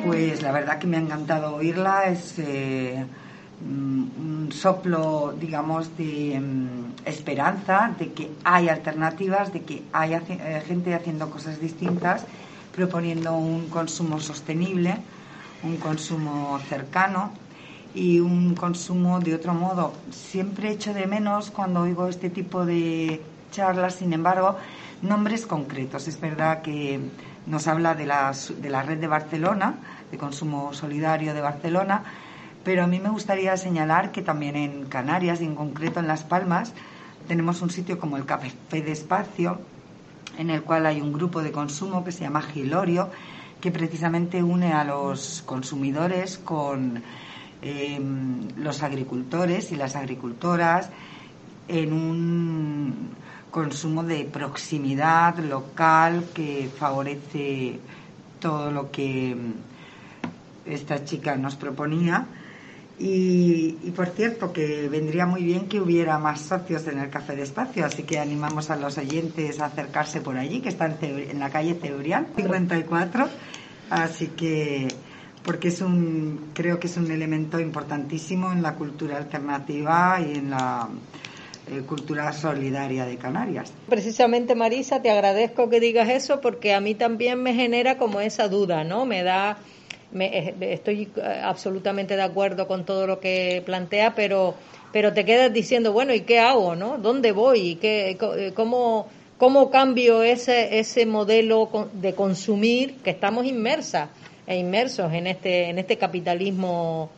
Pues 0.06 0.42
la 0.42 0.52
verdad 0.52 0.78
que 0.78 0.86
me 0.86 0.96
ha 0.96 1.00
encantado 1.00 1.56
oírla. 1.56 2.04
Es 2.06 2.38
eh, 2.38 3.04
un 3.64 4.50
soplo, 4.52 5.34
digamos, 5.38 5.96
de 5.96 6.38
mm, 6.40 7.08
esperanza, 7.08 7.94
de 7.98 8.12
que 8.12 8.30
hay 8.44 8.68
alternativas, 8.68 9.52
de 9.52 9.62
que 9.62 9.82
hay 9.92 10.14
eh, 10.14 10.62
gente 10.66 10.94
haciendo 10.94 11.30
cosas 11.30 11.60
distintas, 11.60 12.24
proponiendo 12.74 13.34
un 13.34 13.68
consumo 13.68 14.20
sostenible, 14.20 14.96
un 15.62 15.76
consumo 15.78 16.58
cercano 16.68 17.30
y 17.94 18.20
un 18.20 18.54
consumo 18.54 19.20
de 19.20 19.34
otro 19.34 19.54
modo. 19.54 19.92
Siempre 20.10 20.70
echo 20.70 20.92
de 20.92 21.06
menos 21.06 21.50
cuando 21.50 21.80
oigo 21.80 22.08
este 22.08 22.30
tipo 22.30 22.66
de 22.66 23.22
charlas, 23.50 23.94
sin 23.96 24.12
embargo, 24.12 24.56
nombres 25.02 25.46
concretos. 25.46 26.08
Es 26.08 26.20
verdad 26.20 26.62
que 26.62 27.00
nos 27.46 27.66
habla 27.66 27.94
de 27.94 28.06
la, 28.06 28.32
de 28.60 28.70
la 28.70 28.82
red 28.82 28.98
de 28.98 29.06
Barcelona, 29.06 29.76
de 30.10 30.18
consumo 30.18 30.72
solidario 30.74 31.32
de 31.32 31.40
Barcelona, 31.40 32.02
pero 32.64 32.82
a 32.82 32.86
mí 32.86 32.98
me 32.98 33.10
gustaría 33.10 33.56
señalar 33.56 34.10
que 34.10 34.22
también 34.22 34.56
en 34.56 34.86
Canarias 34.86 35.40
y 35.40 35.44
en 35.44 35.54
concreto 35.54 36.00
en 36.00 36.06
Las 36.06 36.24
Palmas 36.24 36.72
tenemos 37.28 37.60
un 37.62 37.70
sitio 37.70 37.98
como 37.98 38.16
el 38.16 38.24
Café 38.24 38.52
de 38.70 38.92
Espacio, 38.92 39.60
en 40.38 40.50
el 40.50 40.62
cual 40.62 40.86
hay 40.86 41.00
un 41.00 41.12
grupo 41.12 41.42
de 41.42 41.52
consumo 41.52 42.04
que 42.04 42.12
se 42.12 42.20
llama 42.20 42.42
Gilorio, 42.42 43.10
que 43.60 43.70
precisamente 43.70 44.42
une 44.42 44.72
a 44.72 44.84
los 44.84 45.42
consumidores 45.46 46.38
con 46.38 47.02
em, 47.62 48.48
los 48.56 48.82
agricultores 48.82 49.70
y 49.72 49.76
las 49.76 49.96
agricultoras 49.96 50.90
en 51.68 51.92
un 51.92 53.10
consumo 53.50 54.02
de 54.02 54.24
proximidad 54.24 55.38
local 55.38 56.24
que 56.34 56.68
favorece 56.78 57.78
todo 58.40 58.70
lo 58.70 58.90
que 58.90 59.36
esta 60.66 61.04
chica 61.04 61.36
nos 61.36 61.56
proponía 61.56 62.26
y, 62.98 63.72
por 63.96 64.08
cierto, 64.10 64.52
que 64.52 64.88
vendría 64.88 65.26
muy 65.26 65.42
bien 65.42 65.68
que 65.68 65.80
hubiera 65.80 66.18
más 66.18 66.42
socios 66.42 66.86
en 66.86 67.00
el 67.00 67.10
Café 67.10 67.34
de 67.34 67.42
Espacio, 67.42 67.84
así 67.84 68.04
que 68.04 68.18
animamos 68.18 68.70
a 68.70 68.76
los 68.76 68.98
oyentes 68.98 69.60
a 69.60 69.66
acercarse 69.66 70.20
por 70.20 70.36
allí, 70.36 70.60
que 70.60 70.68
están 70.68 70.96
en 71.00 71.38
la 71.40 71.50
calle 71.50 71.74
Cebrián, 71.74 72.28
54. 72.36 73.28
Así 73.90 74.28
que, 74.28 74.88
porque 75.42 75.68
es 75.68 75.80
un, 75.80 76.50
creo 76.54 76.78
que 76.78 76.86
es 76.86 76.96
un 76.96 77.10
elemento 77.10 77.58
importantísimo 77.58 78.52
en 78.52 78.62
la 78.62 78.74
cultura 78.74 79.16
alternativa 79.16 80.20
y 80.20 80.38
en 80.38 80.50
la 80.50 80.88
eh, 81.66 81.80
cultura 81.80 82.32
solidaria 82.32 83.06
de 83.06 83.16
Canarias. 83.16 83.72
Precisamente, 83.88 84.54
Marisa, 84.54 85.02
te 85.02 85.10
agradezco 85.10 85.68
que 85.68 85.80
digas 85.80 86.08
eso 86.08 86.40
porque 86.40 86.74
a 86.74 86.80
mí 86.80 86.94
también 86.94 87.42
me 87.42 87.54
genera 87.54 87.98
como 87.98 88.20
esa 88.20 88.48
duda, 88.48 88.84
¿no? 88.84 89.04
Me 89.04 89.24
da 89.24 89.58
me, 90.14 90.54
estoy 90.72 91.08
absolutamente 91.42 92.16
de 92.16 92.22
acuerdo 92.22 92.66
con 92.66 92.84
todo 92.84 93.06
lo 93.06 93.20
que 93.20 93.62
plantea, 93.66 94.14
pero, 94.14 94.54
pero 94.92 95.12
te 95.12 95.24
quedas 95.24 95.52
diciendo, 95.52 95.92
bueno, 95.92 96.14
¿y 96.14 96.20
qué 96.22 96.38
hago? 96.38 96.74
¿no? 96.74 96.98
¿Dónde 96.98 97.32
voy? 97.32 97.70
¿Y 97.70 97.74
qué, 97.76 98.16
cómo, 98.54 99.08
cómo 99.36 99.70
cambio 99.70 100.22
ese, 100.22 100.78
ese 100.78 101.04
modelo 101.04 101.68
de 101.92 102.14
consumir 102.14 102.94
que 103.02 103.10
estamos 103.10 103.44
inmersas 103.44 104.08
e 104.46 104.56
inmersos 104.56 105.12
en 105.12 105.26
este, 105.26 105.70
en 105.70 105.78
este 105.78 105.98
capitalismo 105.98 107.10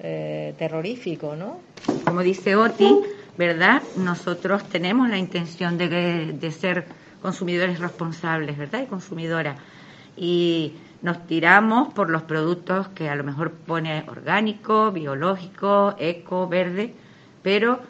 eh, 0.00 0.54
terrorífico, 0.58 1.34
¿no? 1.36 1.60
Como 2.04 2.22
dice 2.22 2.54
Oti, 2.56 2.92
¿verdad? 3.38 3.82
Nosotros 3.96 4.64
tenemos 4.64 5.08
la 5.08 5.16
intención 5.16 5.78
de, 5.78 5.88
de 6.32 6.50
ser 6.50 6.84
consumidores 7.22 7.78
responsables, 7.78 8.58
¿verdad? 8.58 8.82
Y 8.82 8.86
consumidoras. 8.86 9.58
Y 10.16 10.72
nos 11.02 11.26
tiramos 11.26 11.92
por 11.92 12.10
los 12.10 12.22
productos 12.22 12.88
que 12.88 13.08
a 13.08 13.14
lo 13.14 13.24
mejor 13.24 13.52
pone 13.52 14.04
orgánico, 14.08 14.92
biológico, 14.92 15.94
eco, 15.98 16.48
verde, 16.48 16.94
pero 17.42 17.80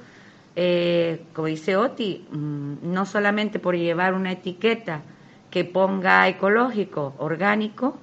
eh, 0.55 1.23
como 1.33 1.49
dice 1.49 1.77
Oti, 1.77 2.27
mm, 2.31 2.93
no 2.93 3.07
solamente 3.07 3.59
por 3.59 3.77
llevar 3.77 4.15
una 4.15 4.33
etiqueta 4.33 5.03
que 5.51 5.65
ponga 5.65 6.27
ecológico, 6.29 7.15
orgánico, 7.19 7.97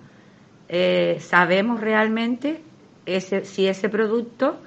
eh, 0.70 1.18
sabemos 1.20 1.82
realmente 1.82 2.62
ese, 3.06 3.46
si 3.46 3.68
ese 3.68 3.90
producto 3.90 4.58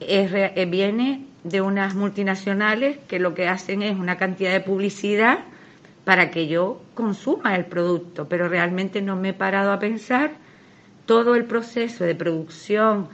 eh, 0.00 0.66
viene 0.70 1.26
de 1.44 1.60
unas 1.60 1.94
multinacionales 1.94 2.98
que 3.08 3.18
lo 3.18 3.34
que 3.34 3.48
hacen 3.48 3.82
es 3.82 3.96
una 3.96 4.16
cantidad 4.16 4.52
de 4.52 4.60
publicidad 4.60 5.40
para 6.04 6.30
que 6.30 6.48
yo 6.48 6.82
consuma 6.94 7.54
el 7.54 7.66
producto, 7.66 8.28
pero 8.28 8.48
realmente 8.48 9.00
no 9.00 9.16
me 9.16 9.30
he 9.30 9.34
parado 9.34 9.72
a 9.72 9.78
pensar 9.78 10.32
todo 11.06 11.34
el 11.34 11.44
proceso 11.44 12.04
de 12.04 12.14
producción 12.14 13.08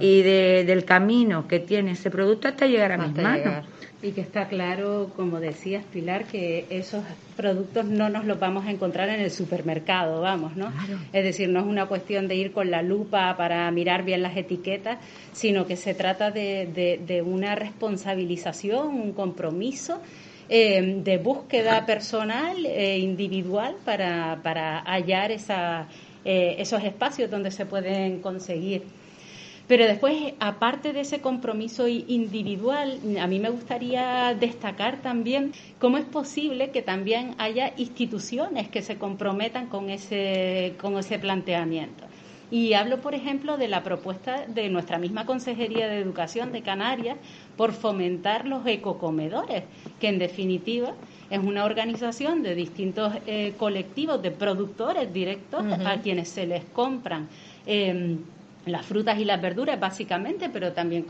y 0.00 0.22
de, 0.22 0.64
del 0.66 0.84
camino 0.84 1.46
que 1.46 1.60
tiene 1.60 1.92
ese 1.92 2.10
producto 2.10 2.48
hasta 2.48 2.66
llegar 2.66 2.92
a 2.92 2.98
mis 2.98 3.14
manos. 3.14 3.64
Y 4.02 4.12
que 4.12 4.20
está 4.20 4.46
claro, 4.46 5.10
como 5.16 5.40
decías 5.40 5.84
Pilar, 5.84 6.24
que 6.24 6.66
esos 6.70 7.02
productos 7.36 7.86
no 7.86 8.08
nos 8.08 8.24
los 8.24 8.38
vamos 8.38 8.66
a 8.66 8.70
encontrar 8.70 9.08
en 9.08 9.20
el 9.20 9.30
supermercado, 9.30 10.20
vamos, 10.20 10.54
¿no? 10.56 10.70
Es 11.12 11.24
decir, 11.24 11.48
no 11.48 11.60
es 11.60 11.66
una 11.66 11.86
cuestión 11.86 12.28
de 12.28 12.36
ir 12.36 12.52
con 12.52 12.70
la 12.70 12.82
lupa 12.82 13.36
para 13.36 13.70
mirar 13.70 14.04
bien 14.04 14.22
las 14.22 14.36
etiquetas, 14.36 14.98
sino 15.32 15.66
que 15.66 15.76
se 15.76 15.94
trata 15.94 16.30
de, 16.30 17.00
de 17.04 17.22
una 17.22 17.54
responsabilización, 17.54 18.88
un 18.88 19.12
compromiso 19.12 20.00
eh, 20.48 21.00
de 21.02 21.18
búsqueda 21.18 21.86
personal 21.86 22.64
e 22.64 22.98
individual 22.98 23.76
para, 23.84 24.40
para 24.42 24.80
hallar 24.80 25.30
esa, 25.30 25.88
eh, 26.24 26.56
esos 26.58 26.82
espacios 26.84 27.30
donde 27.30 27.50
se 27.50 27.66
pueden 27.66 28.20
conseguir. 28.20 28.82
Pero 29.68 29.84
después, 29.84 30.34
aparte 30.38 30.92
de 30.92 31.00
ese 31.00 31.20
compromiso 31.20 31.88
individual, 31.88 33.00
a 33.20 33.26
mí 33.26 33.40
me 33.40 33.50
gustaría 33.50 34.32
destacar 34.38 35.02
también 35.02 35.52
cómo 35.80 35.98
es 35.98 36.04
posible 36.04 36.70
que 36.70 36.82
también 36.82 37.34
haya 37.38 37.72
instituciones 37.76 38.68
que 38.68 38.82
se 38.82 38.96
comprometan 38.96 39.66
con 39.66 39.90
ese, 39.90 40.74
con 40.80 40.96
ese 40.98 41.18
planteamiento. 41.18 42.04
Y 42.50 42.74
hablo, 42.74 43.00
por 43.00 43.14
ejemplo, 43.14 43.56
de 43.56 43.66
la 43.66 43.82
propuesta 43.82 44.46
de 44.46 44.68
nuestra 44.68 44.98
misma 44.98 45.26
Consejería 45.26 45.88
de 45.88 45.98
Educación 45.98 46.52
de 46.52 46.62
Canarias 46.62 47.16
por 47.56 47.72
fomentar 47.72 48.46
los 48.46 48.64
ecocomedores, 48.66 49.64
que 50.00 50.08
en 50.08 50.18
definitiva 50.18 50.94
es 51.28 51.40
una 51.40 51.64
organización 51.64 52.44
de 52.44 52.54
distintos 52.54 53.12
eh, 53.26 53.54
colectivos 53.58 54.22
de 54.22 54.30
productores 54.30 55.12
directos 55.12 55.64
a 55.84 56.00
quienes 56.00 56.28
se 56.28 56.46
les 56.46 56.64
compran. 56.66 57.28
Em, 57.66 58.18
las 58.66 58.84
frutas 58.84 59.18
y 59.18 59.24
las 59.24 59.40
verduras 59.40 59.78
básicamente, 59.78 60.48
pero 60.48 60.72
también, 60.72 61.04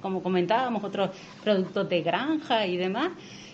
como, 0.00 0.22
comentábamos, 0.22 0.84
otros 0.84 1.10
productos 1.42 1.88
de 1.88 2.02
granja 2.02 2.66
y 2.66 2.76
demás. 2.76 3.10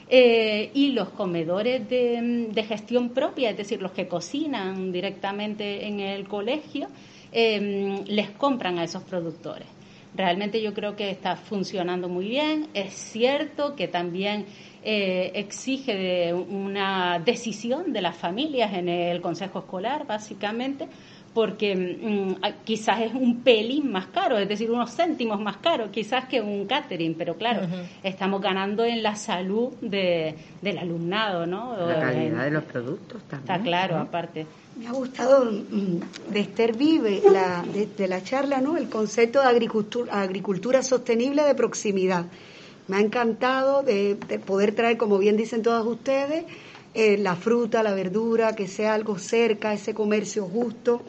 Eh, 0.09 0.71
y 0.75 0.91
los 0.91 1.09
comedores 1.11 1.89
de, 1.89 2.49
de, 2.53 2.63
gestión 2.63 3.09
propia, 3.09 3.51
es 3.51 3.57
decir, 3.57 3.81
los 3.81 3.93
que 3.93 4.07
cocinan 4.07 4.93
directamente 4.93 5.87
en 5.87 6.01
el 6.01 6.29
colegio, 6.29 6.89
Em, 7.37 8.05
les 8.07 8.31
compran 8.31 8.79
a 8.79 8.85
esos 8.85 9.03
productores. 9.03 9.67
Realmente 10.15 10.63
yo 10.63 10.73
creo 10.73 10.95
que 10.95 11.11
está 11.11 11.35
funcionando 11.35 12.09
muy 12.09 12.29
bien. 12.29 12.69
Es 12.75 12.95
cierto 12.95 13.75
que 13.75 13.89
también 13.89 14.47
eh, 14.85 15.33
exige 15.35 16.33
una 16.33 17.19
decisión 17.19 17.93
de 17.93 18.03
las 18.03 18.17
familias 18.17 18.73
en 18.75 18.89
el 18.89 19.21
consejo 19.21 19.59
escolar, 19.59 20.07
básicamente, 20.07 20.87
porque 21.35 21.75
mm, 21.75 22.65
quizás 22.65 23.01
es 23.03 23.13
un 23.13 23.41
pelín 23.41 23.91
más 23.91 24.07
caro, 24.07 24.39
es 24.39 24.49
decir, 24.49 24.71
unos 24.71 24.95
céntimos 24.95 25.41
más 25.41 25.57
caro, 25.59 25.91
quizás 25.91 26.27
que 26.27 26.41
un 26.41 26.67
catering, 26.67 27.15
pero 27.15 27.35
claro, 27.35 27.67
estamos 28.03 28.41
ganando 28.41 28.85
en 28.85 29.03
la 29.03 29.17
salud 29.17 29.73
de, 29.81 30.35
del 30.63 30.79
alumnado, 30.79 31.45
¿no? 31.45 31.77
La 31.87 32.01
calidad 32.01 32.45
de 32.45 32.51
los 32.53 32.65
productos 32.65 33.23
también. 33.25 33.57
Está 33.57 33.63
claro, 33.63 33.99
aparte. 33.99 34.47
Me 34.79 34.89
ha 34.89 34.93
gustado 34.93 35.45
mm, 35.45 36.33
de 36.33 36.41
Esther 36.41 36.77
Vive, 36.77 37.23
la, 37.31 37.65
de, 37.65 38.09
la 38.09 38.23
charla, 38.23 38.61
¿no? 38.61 38.77
El 38.77 38.89
concepto 38.89 39.41
de 39.41 39.47
agricultura, 39.47 40.21
agricultura 40.21 40.83
sostenible 40.83 41.43
de 41.43 41.55
proximidad. 41.55 42.27
Me 42.89 42.97
ha 42.97 43.01
encantado 43.01 43.83
de, 43.83 44.17
poder 44.45 44.75
traer, 44.75 44.97
como 44.97 45.19
bien 45.19 45.37
dicen 45.37 45.63
todas 45.63 45.85
ustedes, 45.87 46.45
eh, 46.95 47.19
la 47.19 47.37
fruta, 47.37 47.83
la 47.83 47.93
verdura, 47.93 48.55
que 48.55 48.69
sea 48.69 48.95
algo 48.95 49.19
cerca, 49.19 49.73
ese 49.73 49.95
comercio 49.95 50.47
justo. 50.47 51.03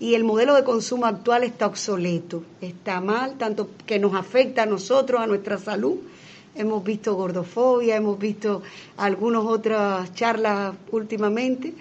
Y 0.00 0.14
el 0.14 0.24
modelo 0.24 0.54
de 0.54 0.64
consumo 0.64 1.06
actual 1.06 1.42
está 1.42 1.66
obsoleto, 1.66 2.44
está 2.60 3.00
mal, 3.00 3.36
tanto 3.36 3.70
que 3.84 3.98
nos 3.98 4.14
afecta 4.14 4.62
a 4.62 4.66
nosotros, 4.66 5.20
a 5.20 5.26
nuestra 5.26 5.58
salud. 5.58 5.96
Hemos 6.54 6.82
visto 6.82 7.14
gordofobia, 7.14 7.96
hemos 7.96 8.18
visto 8.18 8.62
algunas 8.96 9.44
otras 9.44 10.14
charlas 10.14 10.74
últimamente 10.92 11.74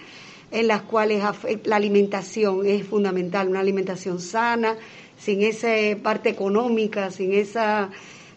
en 0.52 0.68
las 0.68 0.82
cuales 0.84 1.24
la 1.66 1.76
alimentación 1.76 2.66
es 2.66 2.86
fundamental, 2.86 3.50
una 3.50 3.60
alimentación 3.60 4.20
sana, 4.20 4.76
sin 5.18 5.42
esa 5.42 5.70
parte 6.02 6.30
económica, 6.30 7.12
sin 7.12 7.34
esa 7.34 7.90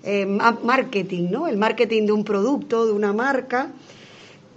eh, 0.03 0.27
marketing, 0.27 1.31
¿no? 1.31 1.47
El 1.47 1.57
marketing 1.57 2.07
de 2.07 2.13
un 2.13 2.25
producto, 2.25 2.87
de 2.87 2.93
una 2.93 3.13
marca. 3.13 3.71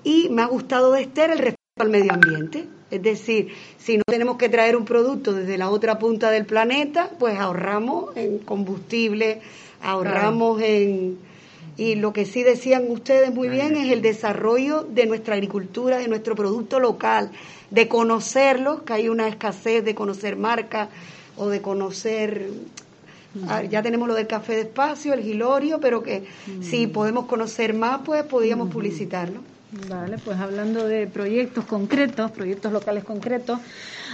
Y 0.03 0.29
me 0.29 0.41
ha 0.41 0.47
gustado 0.47 0.91
de 0.91 1.01
Esther 1.01 1.31
el 1.31 1.39
respeto 1.39 1.57
al 1.79 1.89
medio 1.89 2.13
ambiente. 2.13 2.67
Es 2.91 3.01
decir, 3.01 3.53
si 3.79 3.97
no 3.97 4.03
tenemos 4.05 4.37
que 4.37 4.49
traer 4.49 4.75
un 4.75 4.85
producto 4.85 5.33
desde 5.33 5.57
la 5.57 5.69
otra 5.69 5.97
punta 5.97 6.29
del 6.29 6.45
planeta, 6.45 7.09
pues 7.17 7.39
ahorramos 7.39 8.15
en 8.15 8.39
combustible, 8.39 9.41
ahorramos 9.81 10.61
en 10.61 11.17
y 11.75 11.95
lo 11.95 12.13
que 12.13 12.25
sí 12.25 12.43
decían 12.43 12.85
ustedes 12.89 13.33
muy 13.33 13.49
bien 13.49 13.75
es 13.75 13.91
el 13.91 14.01
desarrollo 14.01 14.83
de 14.83 15.07
nuestra 15.07 15.33
agricultura, 15.35 15.97
de 15.97 16.07
nuestro 16.07 16.35
producto 16.35 16.79
local, 16.79 17.31
de 17.71 17.87
conocerlo, 17.87 18.85
que 18.85 18.93
hay 18.93 19.09
una 19.09 19.27
escasez 19.27 19.83
de 19.83 19.95
conocer 19.95 20.35
marcas 20.35 20.89
o 21.35 21.49
de 21.49 21.61
conocer 21.61 22.51
ah, 23.47 23.63
ya 23.63 23.81
tenemos 23.81 24.07
lo 24.07 24.13
del 24.13 24.27
café 24.27 24.53
de 24.53 24.61
espacio, 24.61 25.13
el 25.13 25.23
gilorio, 25.23 25.79
pero 25.79 26.03
que 26.03 26.25
si 26.61 26.85
podemos 26.85 27.25
conocer 27.25 27.73
más, 27.73 28.01
pues 28.05 28.23
podríamos 28.23 28.71
publicitarlo. 28.71 29.41
Vale, 29.89 30.19
pues 30.23 30.37
hablando 30.39 30.87
de 30.87 31.07
proyectos 31.07 31.65
concretos, 31.65 32.29
proyectos 32.29 32.71
locales 32.71 33.03
concretos, 33.03 33.59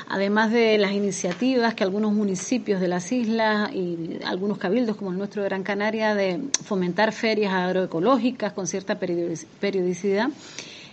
además 0.07 0.53
de 0.53 0.77
las 0.77 0.93
iniciativas 0.93 1.73
que 1.73 1.83
algunos 1.83 2.13
municipios 2.13 2.79
de 2.79 2.87
las 2.87 3.11
islas 3.11 3.69
y 3.73 4.19
algunos 4.25 4.57
cabildos 4.57 4.95
como 4.95 5.11
el 5.11 5.17
nuestro 5.17 5.41
de 5.43 5.49
Gran 5.49 5.63
Canaria 5.63 6.15
de 6.15 6.39
fomentar 6.63 7.11
ferias 7.11 7.51
agroecológicas 7.51 8.53
con 8.53 8.67
cierta 8.67 8.99
periodicidad, 8.99 10.29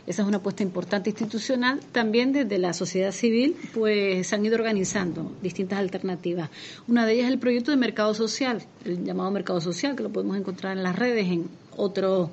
esa 0.06 0.22
es 0.22 0.28
una 0.28 0.38
apuesta 0.38 0.64
importante 0.64 1.10
institucional. 1.10 1.80
También 1.92 2.32
desde 2.32 2.58
la 2.58 2.72
sociedad 2.72 3.12
civil, 3.12 3.56
pues 3.72 4.26
se 4.26 4.34
han 4.34 4.44
ido 4.46 4.56
organizando 4.56 5.32
distintas 5.42 5.78
alternativas. 5.78 6.50
Una 6.88 7.06
de 7.06 7.12
ellas 7.14 7.26
es 7.26 7.32
el 7.32 7.38
proyecto 7.38 7.70
de 7.70 7.76
mercado 7.76 8.14
social, 8.14 8.62
el 8.84 9.04
llamado 9.04 9.30
mercado 9.30 9.60
social, 9.60 9.94
que 9.94 10.02
lo 10.02 10.10
podemos 10.10 10.36
encontrar 10.36 10.76
en 10.76 10.82
las 10.82 10.96
redes, 10.96 11.26
en 11.26 11.48
otros 11.76 12.30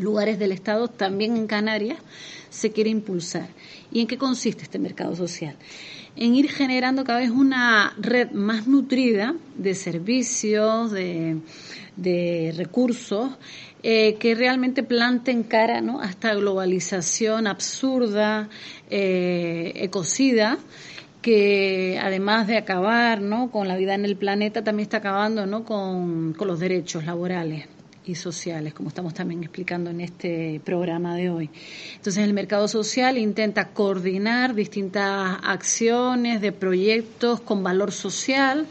lugares 0.00 0.38
del 0.38 0.52
Estado, 0.52 0.88
también 0.88 1.36
en 1.36 1.46
Canarias, 1.46 1.98
se 2.50 2.72
quiere 2.72 2.90
impulsar. 2.90 3.48
¿Y 3.92 4.00
en 4.00 4.06
qué 4.06 4.18
consiste 4.18 4.62
este 4.62 4.78
mercado 4.78 5.14
social? 5.16 5.56
En 6.16 6.34
ir 6.34 6.50
generando 6.50 7.04
cada 7.04 7.20
vez 7.20 7.30
una 7.30 7.94
red 7.98 8.30
más 8.32 8.66
nutrida 8.66 9.34
de 9.56 9.74
servicios, 9.74 10.90
de, 10.90 12.54
recursos, 12.56 13.30
eh, 13.82 14.16
que 14.18 14.34
realmente 14.34 14.82
planten 14.82 15.44
cara 15.44 15.80
¿no? 15.80 16.00
a 16.00 16.06
esta 16.06 16.34
globalización 16.34 17.46
absurda, 17.46 18.48
eh, 18.90 19.72
ecocida, 19.76 20.58
que 21.22 21.98
además 22.02 22.46
de 22.46 22.56
acabar 22.56 23.20
¿no? 23.20 23.50
con 23.50 23.68
la 23.68 23.76
vida 23.76 23.94
en 23.94 24.04
el 24.04 24.16
planeta, 24.16 24.64
también 24.64 24.84
está 24.84 24.98
acabando 24.98 25.46
¿no? 25.46 25.64
con, 25.64 26.32
con 26.34 26.48
los 26.48 26.58
derechos 26.58 27.04
laborales 27.04 27.77
y 28.08 28.14
sociales, 28.14 28.74
como 28.74 28.88
estamos 28.88 29.14
también 29.14 29.42
explicando 29.42 29.90
en 29.90 30.00
este 30.00 30.60
programa 30.64 31.14
de 31.14 31.30
hoy. 31.30 31.50
Entonces, 31.96 32.24
el 32.24 32.32
mercado 32.32 32.68
social 32.68 33.18
intenta 33.18 33.68
coordinar 33.68 34.54
distintas 34.54 35.38
acciones 35.42 36.40
de 36.40 36.52
proyectos 36.52 37.40
con 37.40 37.62
valor 37.62 37.92
social 37.92 38.66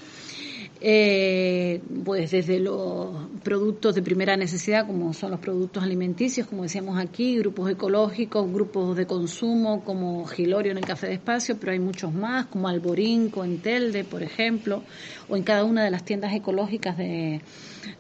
eh, 0.80 1.82
pues 2.06 2.32
desde 2.32 2.60
los 2.60 3.28
productos 3.44 3.96
de 3.96 4.02
primera 4.02 4.38
necesidad, 4.38 4.86
como 4.86 5.14
son 5.14 5.32
los 5.32 5.40
productos 5.40 5.84
alimenticios, 5.84 6.48
como 6.48 6.64
decíamos 6.64 7.00
aquí, 7.00 7.38
grupos 7.38 7.72
ecológicos, 7.72 8.52
grupos 8.52 8.96
de 8.96 9.08
consumo, 9.08 9.84
como 9.84 10.26
Gilorio 10.26 10.72
en 10.72 10.78
el 10.78 10.86
Café 10.86 11.08
de 11.08 11.14
Espacio, 11.14 11.58
pero 11.60 11.72
hay 11.72 11.80
muchos 11.80 12.14
más, 12.14 12.48
como 12.48 12.68
Alborinco 12.68 13.44
en 13.44 13.60
Telde, 13.60 14.04
por 14.04 14.22
ejemplo, 14.22 14.84
o 15.30 15.36
en 15.36 15.44
cada 15.44 15.64
una 15.64 15.84
de 15.84 15.92
las 15.92 16.04
tiendas 16.04 16.34
ecológicas 16.34 16.98
de, 16.98 17.42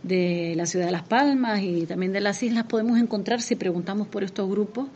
de 0.03 0.53
la 0.55 0.65
ciudad 0.65 0.85
de 0.85 0.91
Las 0.91 1.03
Palmas 1.07 1.61
y 1.61 1.85
también 1.85 2.13
de 2.13 2.21
las 2.21 2.41
islas, 2.43 2.65
podemos 2.65 2.99
encontrar, 2.99 3.41
si 3.41 3.55
preguntamos 3.55 4.07
por 4.07 4.23
estos 4.23 4.49
grupos, 4.49 4.87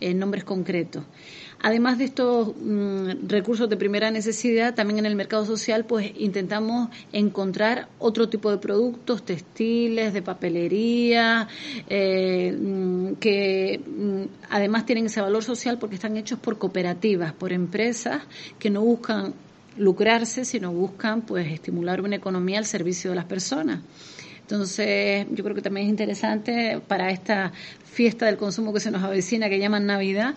en 0.00 0.18
nombres 0.18 0.44
concretos. 0.44 1.04
Además 1.62 1.98
de 1.98 2.04
estos 2.04 2.54
mm, 2.56 3.28
recursos 3.28 3.68
de 3.68 3.76
primera 3.76 4.10
necesidad, 4.10 4.74
también 4.74 5.00
en 5.00 5.06
el 5.06 5.14
mercado 5.14 5.44
social, 5.44 5.84
pues 5.84 6.10
intentamos 6.16 6.88
encontrar 7.12 7.88
otro 7.98 8.30
tipo 8.30 8.50
de 8.50 8.56
productos, 8.56 9.24
textiles, 9.24 10.14
de 10.14 10.22
papelería, 10.22 11.48
eh, 11.88 12.56
mm, 12.58 13.14
que 13.14 13.78
mm, 13.78 14.22
además 14.48 14.86
tienen 14.86 15.06
ese 15.06 15.20
valor 15.20 15.44
social 15.44 15.78
porque 15.78 15.96
están 15.96 16.16
hechos 16.16 16.38
por 16.38 16.56
cooperativas, 16.56 17.34
por 17.34 17.52
empresas 17.52 18.22
que 18.58 18.70
no 18.70 18.80
buscan 18.80 19.34
lucrarse, 19.76 20.46
sino 20.46 20.72
buscan 20.72 21.22
pues 21.22 21.46
estimular 21.52 22.00
una 22.00 22.16
economía 22.16 22.58
al 22.58 22.64
servicio 22.64 23.10
de 23.10 23.16
las 23.16 23.26
personas. 23.26 23.80
Entonces, 24.40 25.26
yo 25.30 25.44
creo 25.44 25.54
que 25.54 25.62
también 25.62 25.86
es 25.86 25.90
interesante 25.90 26.80
para 26.88 27.10
esta 27.10 27.52
fiesta 27.90 28.26
del 28.26 28.36
consumo 28.36 28.72
que 28.72 28.80
se 28.80 28.90
nos 28.90 29.02
avecina, 29.02 29.48
que 29.48 29.58
llaman 29.58 29.86
Navidad, 29.86 30.34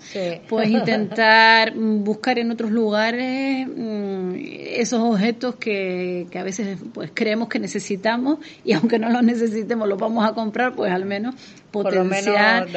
pues 0.49 0.69
intentar 0.69 1.73
buscar 1.75 2.39
en 2.39 2.51
otros 2.51 2.71
lugares 2.71 3.67
mm, 3.67 4.33
esos 4.35 4.99
objetos 4.99 5.55
que, 5.55 6.27
que, 6.31 6.39
a 6.39 6.43
veces 6.43 6.79
pues 6.93 7.11
creemos 7.13 7.47
que 7.49 7.59
necesitamos 7.59 8.39
y 8.65 8.73
aunque 8.73 8.97
no 8.99 9.09
los 9.09 9.23
necesitemos 9.23 9.87
los 9.87 9.97
vamos 9.97 10.25
a 10.25 10.33
comprar, 10.33 10.75
pues 10.75 10.91
al 10.91 11.05
menos 11.05 11.35
potenciar, 11.73 12.67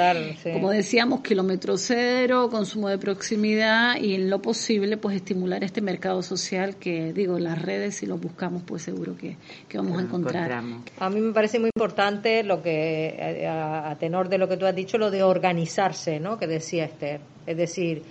como 0.54 0.70
decíamos, 0.70 1.20
kilómetro 1.20 1.76
cero, 1.76 2.48
consumo 2.50 2.88
de 2.88 2.96
proximidad 2.98 3.96
y 4.00 4.14
en 4.14 4.30
lo 4.30 4.40
posible 4.40 4.96
pues 4.96 5.16
estimular 5.16 5.62
este 5.62 5.82
mercado 5.82 6.22
social 6.22 6.76
que 6.76 7.12
digo, 7.12 7.38
las 7.38 7.60
redes 7.60 7.96
si 7.96 8.06
lo 8.06 8.16
buscamos 8.16 8.62
pues 8.64 8.82
seguro 8.82 9.16
que, 9.16 9.36
vamos 9.74 9.98
a 9.98 10.02
encontrar. 10.02 10.50
A 10.98 11.10
mí 11.10 11.20
me 11.20 11.32
parece 11.34 11.58
muy 11.58 11.70
importante 11.76 12.42
lo 12.42 12.62
que, 12.62 13.46
a, 13.46 13.94
tenor 14.00 14.30
de 14.30 14.38
lo 14.38 14.48
que 14.48 14.56
tú 14.56 14.65
has 14.66 14.74
dicho, 14.74 14.98
lo 14.98 15.10
de 15.10 15.22
organizarse, 15.22 16.20
¿no? 16.20 16.38
Que 16.38 16.46
decía 16.46 16.84
Esther. 16.84 17.20
Es 17.46 17.56
decir, 17.56 18.02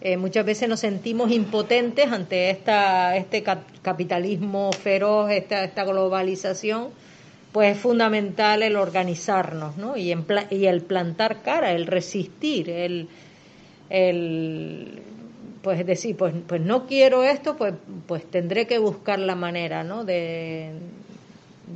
eh, 0.00 0.16
muchas 0.16 0.44
veces 0.44 0.68
nos 0.68 0.80
sentimos 0.80 1.30
impotentes 1.30 2.10
ante 2.10 2.50
esta, 2.50 3.16
este 3.16 3.42
capitalismo 3.82 4.70
feroz, 4.72 5.30
esta, 5.30 5.64
esta 5.64 5.84
globalización 5.84 6.88
pues 7.52 7.76
es 7.76 7.82
fundamental 7.82 8.62
el 8.62 8.76
organizarnos, 8.76 9.76
¿no? 9.78 9.96
Y, 9.96 10.14
y 10.50 10.66
el 10.66 10.82
plantar 10.82 11.42
cara, 11.42 11.72
el 11.72 11.86
resistir, 11.86 12.68
el, 12.68 13.08
el 13.88 15.02
pues 15.62 15.84
decir, 15.84 16.16
pues, 16.16 16.34
pues 16.46 16.60
no 16.60 16.86
quiero 16.86 17.24
esto, 17.24 17.56
pues, 17.56 17.74
pues 18.06 18.24
tendré 18.30 18.66
que 18.66 18.78
buscar 18.78 19.18
la 19.18 19.34
manera, 19.34 19.82
¿no? 19.82 20.04
De, 20.04 20.72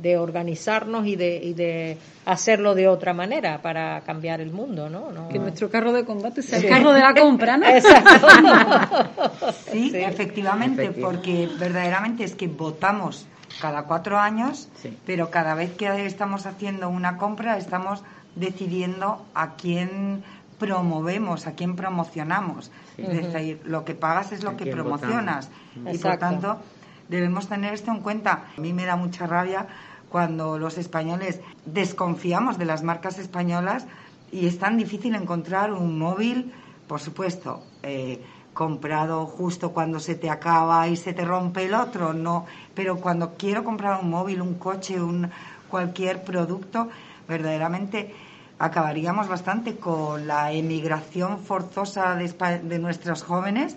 de 0.01 0.17
organizarnos 0.17 1.05
y 1.07 1.15
de, 1.15 1.37
y 1.43 1.53
de 1.53 1.97
hacerlo 2.25 2.75
de 2.75 2.87
otra 2.87 3.13
manera 3.13 3.61
para 3.61 4.01
cambiar 4.01 4.41
el 4.41 4.51
mundo, 4.51 4.89
¿no? 4.89 5.29
Que 5.29 5.39
nuestro 5.39 5.69
carro 5.69 5.91
de 5.91 6.05
combate 6.05 6.41
sea 6.41 6.59
el 6.59 6.67
carro 6.67 6.93
de 6.93 7.01
la 7.01 7.13
compra, 7.13 7.57
¿no? 7.57 7.65
Exacto. 7.67 8.27
sí, 9.71 9.91
efectivamente, 9.95 10.91
porque 10.91 11.49
verdaderamente 11.59 12.23
es 12.23 12.35
que 12.35 12.47
votamos 12.47 13.27
cada 13.61 13.83
cuatro 13.83 14.17
años, 14.19 14.69
pero 15.05 15.29
cada 15.29 15.55
vez 15.55 15.73
que 15.73 16.05
estamos 16.05 16.45
haciendo 16.45 16.89
una 16.89 17.17
compra 17.17 17.57
estamos 17.57 18.03
decidiendo 18.35 19.25
a 19.33 19.55
quién 19.55 20.23
promovemos, 20.57 21.47
a 21.47 21.53
quién 21.53 21.75
promocionamos. 21.75 22.71
Es 22.97 23.09
decir, 23.09 23.61
lo 23.65 23.83
que 23.85 23.95
pagas 23.95 24.31
es 24.31 24.43
lo 24.43 24.55
que 24.55 24.67
promocionas. 24.67 25.49
Y 25.91 25.97
por 25.97 26.17
tanto, 26.17 26.59
debemos 27.13 27.47
tener 27.47 27.75
esto 27.75 27.91
en 27.91 27.99
cuenta. 27.99 28.45
A 28.57 28.61
mí 28.61 28.73
me 28.73 28.85
da 28.85 28.95
mucha 28.95 29.27
rabia 29.27 29.67
cuando 30.09 30.57
los 30.57 30.79
españoles 30.79 31.41
desconfiamos 31.65 32.57
de 32.57 32.65
las 32.65 32.81
marcas 32.81 33.19
españolas 33.19 33.85
y 34.31 34.47
es 34.47 34.57
tan 34.57 34.77
difícil 34.77 35.13
encontrar 35.13 35.71
un 35.73 35.99
móvil, 35.99 36.51
por 36.87 36.99
supuesto, 36.99 37.63
eh, 37.83 38.19
comprado 38.53 39.27
justo 39.27 39.73
cuando 39.73 39.99
se 39.99 40.15
te 40.15 40.31
acaba 40.31 40.87
y 40.87 40.95
se 40.95 41.13
te 41.13 41.23
rompe 41.23 41.65
el 41.65 41.75
otro, 41.75 42.13
no, 42.13 42.47
pero 42.73 42.97
cuando 42.97 43.35
quiero 43.37 43.63
comprar 43.63 44.01
un 44.01 44.09
móvil, 44.09 44.41
un 44.41 44.55
coche, 44.55 44.99
un 44.99 45.29
cualquier 45.69 46.23
producto, 46.23 46.89
verdaderamente 47.27 48.13
acabaríamos 48.57 49.27
bastante 49.27 49.75
con 49.75 50.27
la 50.27 50.51
emigración 50.51 51.39
forzosa 51.39 52.15
de, 52.15 52.79
nuestros 52.79 53.21
jóvenes, 53.21 53.75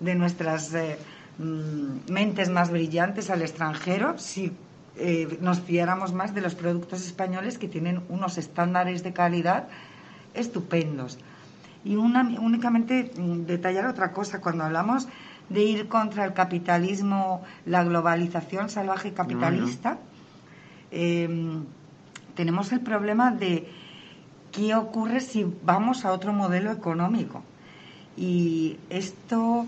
de 0.00 0.14
nuestras 0.14 0.72
eh, 0.74 0.98
mm, 1.40 2.12
mentes 2.12 2.50
más 2.50 2.70
brillantes 2.70 3.30
al 3.30 3.42
extranjero, 3.42 4.18
si 4.18 4.52
eh, 4.96 5.38
nos 5.40 5.60
fiáramos 5.60 6.12
más 6.12 6.34
de 6.34 6.40
los 6.40 6.54
productos 6.54 7.06
españoles 7.06 7.58
que 7.58 7.68
tienen 7.68 8.02
unos 8.08 8.38
estándares 8.38 9.02
de 9.02 9.12
calidad 9.12 9.68
estupendos. 10.34 11.18
Y 11.84 11.96
una, 11.96 12.22
únicamente 12.40 13.10
mm, 13.16 13.46
detallar 13.46 13.86
otra 13.86 14.12
cosa, 14.12 14.40
cuando 14.40 14.64
hablamos 14.64 15.08
de 15.48 15.62
ir 15.64 15.88
contra 15.88 16.24
el 16.24 16.32
capitalismo, 16.32 17.42
la 17.66 17.82
globalización 17.82 18.68
salvaje 18.68 19.12
capitalista, 19.12 19.98
em, 20.90 21.64
tenemos 22.34 22.70
el 22.72 22.80
problema 22.80 23.30
de 23.32 23.68
qué 24.52 24.74
ocurre 24.74 25.20
si 25.20 25.46
vamos 25.64 26.04
a 26.04 26.12
otro 26.12 26.32
modelo 26.32 26.70
económico. 26.70 27.42
Y 28.16 28.76
esto 28.90 29.66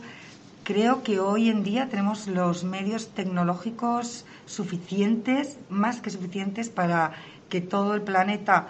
creo 0.65 1.03
que 1.03 1.21
hoy 1.21 1.49
en 1.49 1.63
día 1.63 1.89
tenemos 1.89 2.27
los 2.27 2.65
medios 2.65 3.09
tecnológicos 3.09 4.25
suficientes, 4.47 5.59
más 5.69 6.01
que 6.01 6.11
suficientes, 6.11 6.69
para 6.69 7.13
que 7.49 7.61
todo 7.61 7.95
el 7.95 8.03
planeta 8.03 8.69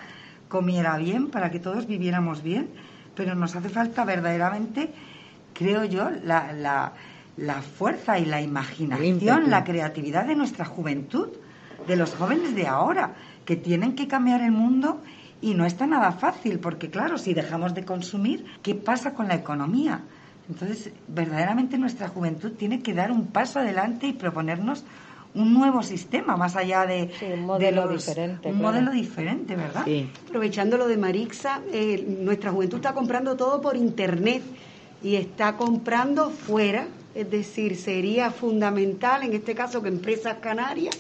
comiera 0.49 0.97
bien, 0.99 1.29
para 1.29 1.51
que 1.51 1.61
todos 1.61 1.87
viviéramos 1.87 2.43
bien 2.43 2.69
pero 3.15 3.35
nos 3.35 3.55
hace 3.57 3.69
falta 3.69 4.05
verdaderamente, 4.05 4.91
creo 5.53 5.85
yo, 5.85 6.11
la, 6.11 6.93
la, 7.37 7.63
fuerza 7.63 8.19
y 8.19 8.25
la 8.25 8.41
imaginación, 8.41 9.51
la 9.51 9.65
creatividad 9.65 10.27
de 10.27 10.35
nuestra 10.35 10.65
juventud, 10.65 11.29
de 11.87 11.97
los 11.97 12.15
jóvenes 12.15 12.55
de 12.55 12.67
ahora, 12.67 13.15
que 13.45 13.57
tienen 13.57 13.95
que 13.95 14.09
cambiar 14.09 14.41
el 14.43 14.53
mundo 14.53 15.03
y 15.41 15.55
no 15.55 15.67
está 15.67 15.87
nada 15.87 16.13
fácil, 16.13 16.61
porque 16.61 16.91
claro, 16.91 17.19
si 17.19 17.35
dejamos 17.35 17.75
de 17.75 17.85
consumir, 17.85 18.47
¿qué 18.63 18.75
pasa 18.75 19.15
con 19.15 19.29
la 19.29 19.35
economía? 19.35 20.01
Entonces, 20.49 20.91
verdaderamente 21.09 21.79
nuestra 21.79 22.09
juventud 22.09 22.53
tiene 22.53 22.83
que 22.83 22.95
dar 22.95 23.13
un 23.13 23.27
paso 23.27 23.61
adelante 23.61 24.07
y 24.07 24.13
proponernos 24.13 24.85
un 25.35 25.55
nuevo 25.55 25.83
sistema 25.83 26.37
más 26.37 26.57
allá 26.57 26.87
de, 26.87 27.11
un 27.33 27.47
modelo 27.47 27.89
diferente. 27.89 28.49
Un 28.49 28.61
modelo 28.61 28.91
diferente, 28.91 29.57
¿verdad? 29.57 29.87
Aprovechando 30.29 30.77
lo 30.77 30.87
de 30.87 30.97
Marixa, 30.97 31.63
eh, 31.73 32.05
nuestra 32.21 32.51
juventud 32.51 32.77
está 32.77 32.93
comprando 32.93 33.37
todo 33.37 33.61
por 33.61 33.77
internet 33.77 34.43
y 35.03 35.17
está 35.17 35.57
comprando 35.57 36.31
fuera, 36.31 36.87
es 37.15 37.31
decir, 37.31 37.77
sería 37.77 38.31
fundamental 38.31 39.23
en 39.23 39.33
este 39.33 39.55
caso 39.55 39.83
que 39.83 39.89
empresas 39.89 40.37
canarias 40.41 40.99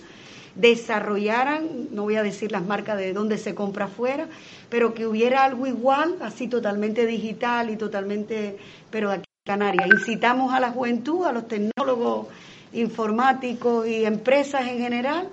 desarrollaran, 0.55 1.88
no 1.92 2.02
voy 2.02 2.16
a 2.16 2.22
decir 2.22 2.52
las 2.52 2.64
marcas 2.64 2.98
de 2.98 3.12
dónde 3.12 3.38
se 3.38 3.55
compra 3.55 3.88
fuera, 3.88 4.28
pero 4.68 4.92
que 4.92 5.07
hubiera 5.07 5.44
algo 5.44 5.66
igual, 5.66 6.16
así 6.20 6.48
totalmente 6.48 7.07
digital 7.07 7.70
y 7.70 7.76
totalmente, 7.76 8.59
pero 8.90 9.11
aquí 9.11 9.32
Canarias. 9.44 9.88
Incitamos 9.92 10.55
a 10.55 10.61
la 10.61 10.70
juventud, 10.70 11.26
a 11.26 11.33
los 11.33 11.48
tecnólogos 11.48 12.28
informáticos 12.72 13.88
y 13.88 14.05
empresas 14.05 14.68
en 14.68 14.78
general, 14.78 15.31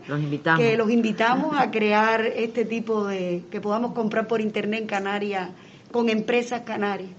que 0.57 0.75
los 0.75 0.89
invitamos 0.89 1.55
a 1.55 1.69
crear 1.69 2.25
este 2.25 2.65
tipo 2.65 3.05
de, 3.05 3.43
que 3.51 3.61
podamos 3.61 3.93
comprar 3.93 4.27
por 4.27 4.41
internet 4.41 4.81
en 4.81 4.87
Canarias 4.87 5.49
con 5.91 6.09
empresas 6.09 6.61
canarias. 6.61 7.11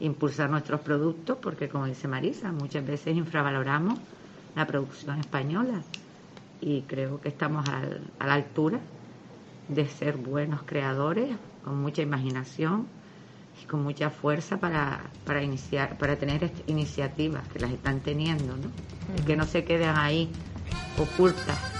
Impulsar 0.00 0.50
nuestros 0.50 0.80
productos, 0.80 1.38
porque 1.40 1.68
como 1.68 1.86
dice 1.86 2.08
Marisa, 2.08 2.50
muchas 2.50 2.84
veces 2.84 3.16
infravaloramos 3.16 4.00
la 4.56 4.66
producción 4.66 5.20
española 5.20 5.82
y 6.60 6.82
creo 6.82 7.20
que 7.20 7.28
estamos 7.28 7.64
a 7.68 8.26
la 8.26 8.34
altura 8.34 8.80
de 9.68 9.86
ser 9.86 10.16
buenos 10.16 10.62
creadores, 10.64 11.30
con 11.64 11.80
mucha 11.80 12.02
imaginación 12.02 12.88
y 13.62 13.66
con 13.66 13.82
mucha 13.82 14.10
fuerza 14.10 14.58
para, 14.58 15.00
para 15.24 15.42
iniciar, 15.42 15.98
para 15.98 16.16
tener 16.16 16.50
iniciativas 16.66 17.46
que 17.48 17.58
las 17.58 17.70
están 17.70 18.00
teniendo, 18.00 18.56
¿no? 18.56 19.24
Que 19.26 19.36
no 19.36 19.44
se 19.46 19.64
queden 19.64 19.96
ahí 19.96 20.30
ocultas. 20.98 21.77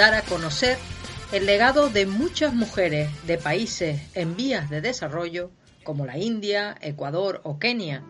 Dar 0.00 0.14
a 0.14 0.22
conocer 0.22 0.78
el 1.30 1.44
legado 1.44 1.90
de 1.90 2.06
muchas 2.06 2.54
mujeres 2.54 3.10
de 3.26 3.36
países 3.36 4.00
en 4.14 4.34
vías 4.34 4.70
de 4.70 4.80
desarrollo, 4.80 5.50
como 5.84 6.06
la 6.06 6.16
India, 6.16 6.74
Ecuador 6.80 7.42
o 7.44 7.58
Kenia, 7.58 8.02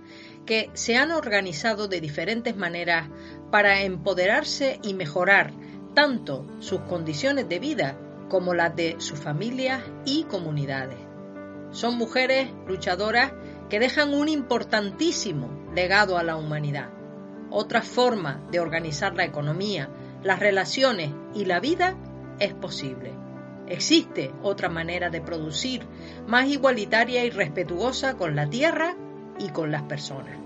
que 0.47 0.71
se 0.75 0.97
han 0.97 1.11
organizado 1.11 1.89
de 1.89 2.01
diferentes 2.01 2.57
maneras 2.57 3.09
para 3.51 3.83
empoderarse 3.83 4.79
y 4.85 4.95
mejorar 4.95 5.53
tanto 5.93 6.47
sus 6.61 6.83
condiciones 6.83 7.49
de 7.49 7.59
vida 7.59 7.99
como 8.29 8.55
las 8.55 8.77
de 8.77 8.95
sus 9.01 9.19
familias 9.19 9.83
y 10.05 10.23
comunidades. 10.31 11.01
Son 11.73 11.97
mujeres 11.99 12.53
luchadoras 12.69 13.33
que 13.69 13.81
dejan 13.81 14.15
un 14.15 14.29
importantísimo 14.29 15.73
legado 15.75 16.19
a 16.19 16.23
la 16.23 16.37
humanidad. 16.37 16.91
Otra 17.51 17.83
forma 17.83 18.47
de 18.53 18.61
organizar 18.61 19.17
la 19.17 19.25
economía, 19.25 19.91
las 20.23 20.39
relaciones 20.39 21.11
y 21.35 21.45
la 21.45 21.61
vida 21.61 21.97
es 22.39 22.55
posible. 22.55 23.13
Existe 23.69 24.33
otra 24.43 24.69
manera 24.69 25.11
de 25.11 25.21
producir 25.21 25.87
más 26.27 26.49
igualitaria 26.49 27.25
y 27.25 27.31
respetuosa 27.31 28.17
con 28.17 28.35
la 28.35 28.51
tierra 28.51 28.97
y 29.39 29.51
con 29.51 29.71
las 29.71 29.83
personas. 29.83 30.37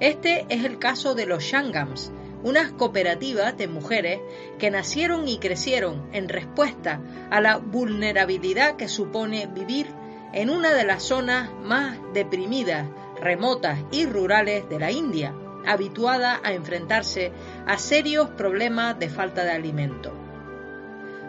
Este 0.00 0.44
es 0.48 0.64
el 0.64 0.78
caso 0.78 1.14
de 1.14 1.26
los 1.26 1.44
Shangams, 1.44 2.10
unas 2.42 2.72
cooperativas 2.72 3.56
de 3.56 3.68
mujeres 3.68 4.20
que 4.58 4.70
nacieron 4.70 5.28
y 5.28 5.38
crecieron 5.38 6.08
en 6.12 6.28
respuesta 6.28 7.00
a 7.30 7.40
la 7.40 7.58
vulnerabilidad 7.58 8.76
que 8.76 8.88
supone 8.88 9.46
vivir 9.46 9.86
en 10.32 10.50
una 10.50 10.74
de 10.74 10.84
las 10.84 11.04
zonas 11.04 11.50
más 11.62 11.96
deprimidas, 12.12 12.88
remotas 13.20 13.78
y 13.92 14.04
rurales 14.04 14.68
de 14.68 14.80
la 14.80 14.90
India, 14.90 15.32
habituada 15.66 16.40
a 16.42 16.52
enfrentarse 16.52 17.32
a 17.66 17.78
serios 17.78 18.30
problemas 18.30 18.98
de 18.98 19.08
falta 19.08 19.44
de 19.44 19.52
alimento. 19.52 20.12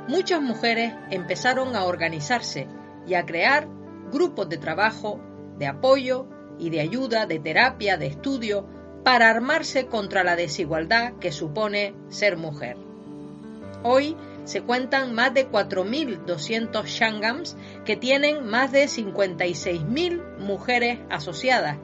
Muchas 0.07 0.41
mujeres 0.41 0.93
empezaron 1.09 1.75
a 1.75 1.85
organizarse 1.85 2.67
y 3.07 3.15
a 3.15 3.25
crear 3.25 3.67
grupos 4.11 4.49
de 4.49 4.57
trabajo, 4.57 5.19
de 5.57 5.67
apoyo 5.67 6.27
y 6.59 6.69
de 6.69 6.81
ayuda, 6.81 7.25
de 7.25 7.39
terapia, 7.39 7.97
de 7.97 8.07
estudio, 8.07 8.67
para 9.03 9.29
armarse 9.29 9.87
contra 9.87 10.23
la 10.23 10.35
desigualdad 10.35 11.13
que 11.19 11.31
supone 11.31 11.95
ser 12.09 12.37
mujer. 12.37 12.77
Hoy 13.83 14.17
se 14.45 14.61
cuentan 14.61 15.13
más 15.13 15.33
de 15.33 15.49
4.200 15.49 16.85
shangams 16.85 17.57
que 17.83 17.95
tienen 17.95 18.45
más 18.45 18.71
de 18.71 18.85
56.000 18.85 20.37
mujeres 20.39 20.99
asociadas. 21.09 21.77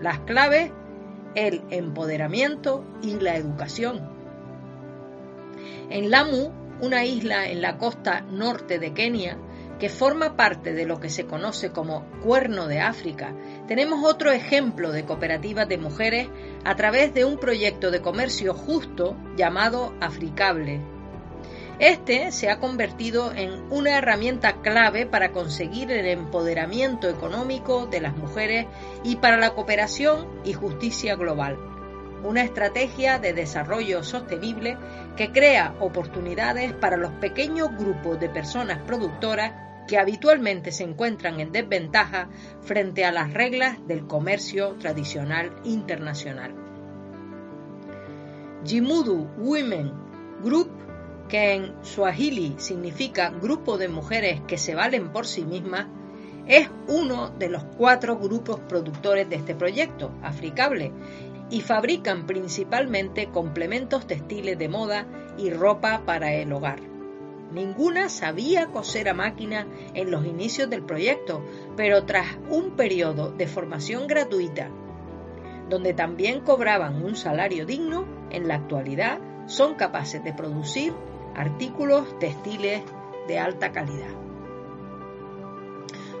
Las 0.00 0.20
claves, 0.20 0.72
el 1.36 1.62
empoderamiento 1.70 2.84
y 3.02 3.20
la 3.20 3.36
educación. 3.36 4.00
En 5.90 6.10
Lamu, 6.10 6.50
una 6.80 7.04
isla 7.04 7.48
en 7.48 7.62
la 7.62 7.78
costa 7.78 8.22
norte 8.22 8.80
de 8.80 8.92
Kenia, 8.92 9.38
que 9.78 9.88
forma 9.90 10.36
parte 10.36 10.72
de 10.72 10.86
lo 10.86 10.98
que 11.00 11.10
se 11.10 11.26
conoce 11.26 11.70
como 11.70 12.06
Cuerno 12.22 12.66
de 12.66 12.80
África, 12.80 13.34
tenemos 13.68 14.02
otro 14.04 14.32
ejemplo 14.32 14.90
de 14.90 15.04
cooperativas 15.04 15.68
de 15.68 15.78
mujeres 15.78 16.28
a 16.64 16.74
través 16.74 17.12
de 17.12 17.24
un 17.26 17.38
proyecto 17.38 17.90
de 17.90 18.00
comercio 18.00 18.54
justo 18.54 19.16
llamado 19.36 19.94
Africable. 20.00 20.95
Este 21.78 22.32
se 22.32 22.48
ha 22.48 22.58
convertido 22.58 23.32
en 23.34 23.70
una 23.70 23.98
herramienta 23.98 24.62
clave 24.62 25.04
para 25.04 25.32
conseguir 25.32 25.90
el 25.90 26.06
empoderamiento 26.06 27.08
económico 27.08 27.86
de 27.86 28.00
las 28.00 28.16
mujeres 28.16 28.66
y 29.04 29.16
para 29.16 29.36
la 29.36 29.54
cooperación 29.54 30.26
y 30.42 30.54
justicia 30.54 31.16
global. 31.16 31.58
Una 32.24 32.42
estrategia 32.42 33.18
de 33.18 33.34
desarrollo 33.34 34.02
sostenible 34.02 34.78
que 35.16 35.32
crea 35.32 35.74
oportunidades 35.78 36.72
para 36.72 36.96
los 36.96 37.12
pequeños 37.12 37.68
grupos 37.76 38.18
de 38.20 38.30
personas 38.30 38.78
productoras 38.86 39.52
que 39.86 39.98
habitualmente 39.98 40.72
se 40.72 40.84
encuentran 40.84 41.40
en 41.40 41.52
desventaja 41.52 42.30
frente 42.62 43.04
a 43.04 43.12
las 43.12 43.34
reglas 43.34 43.86
del 43.86 44.06
comercio 44.06 44.76
tradicional 44.80 45.54
internacional. 45.64 46.54
Jimudu 48.64 49.28
Women 49.36 49.92
Group, 50.42 50.70
que 51.28 51.54
en 51.54 51.74
Swahili 51.82 52.54
significa 52.58 53.30
grupo 53.30 53.78
de 53.78 53.88
mujeres 53.88 54.40
que 54.46 54.58
se 54.58 54.74
valen 54.74 55.12
por 55.12 55.26
sí 55.26 55.44
mismas, 55.44 55.86
es 56.46 56.68
uno 56.86 57.30
de 57.30 57.48
los 57.48 57.64
cuatro 57.64 58.18
grupos 58.18 58.60
productores 58.60 59.28
de 59.28 59.36
este 59.36 59.54
proyecto, 59.54 60.12
Africable, 60.22 60.92
y 61.50 61.60
fabrican 61.60 62.26
principalmente 62.26 63.28
complementos 63.30 64.06
textiles 64.06 64.58
de 64.58 64.68
moda 64.68 65.06
y 65.38 65.50
ropa 65.50 66.02
para 66.04 66.32
el 66.34 66.52
hogar. 66.52 66.80
Ninguna 67.52 68.08
sabía 68.08 68.66
coser 68.66 69.08
a 69.08 69.14
máquina 69.14 69.66
en 69.94 70.10
los 70.10 70.24
inicios 70.26 70.68
del 70.68 70.82
proyecto, 70.82 71.44
pero 71.76 72.04
tras 72.04 72.26
un 72.50 72.72
periodo 72.72 73.30
de 73.30 73.46
formación 73.46 74.06
gratuita, 74.06 74.70
donde 75.68 75.94
también 75.94 76.40
cobraban 76.40 77.04
un 77.04 77.16
salario 77.16 77.66
digno, 77.66 78.04
en 78.30 78.48
la 78.48 78.56
actualidad 78.56 79.18
son 79.46 79.74
capaces 79.74 80.22
de 80.24 80.32
producir 80.32 80.92
artículos 81.36 82.18
textiles 82.18 82.82
de 83.28 83.38
alta 83.38 83.70
calidad. 83.70 84.10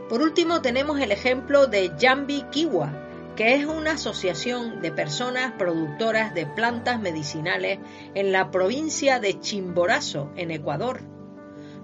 Por 0.08 0.22
último 0.22 0.62
tenemos 0.62 1.00
el 1.00 1.10
ejemplo 1.10 1.66
de 1.66 1.90
Jambi 1.98 2.42
Kiwa, 2.52 2.92
que 3.34 3.54
es 3.54 3.66
una 3.66 3.92
asociación 3.92 4.80
de 4.80 4.92
personas 4.92 5.52
productoras 5.58 6.32
de 6.34 6.46
plantas 6.46 7.00
medicinales 7.00 7.80
en 8.14 8.30
la 8.30 8.50
provincia 8.50 9.18
de 9.18 9.40
Chimborazo, 9.40 10.30
en 10.36 10.50
Ecuador. 10.50 11.00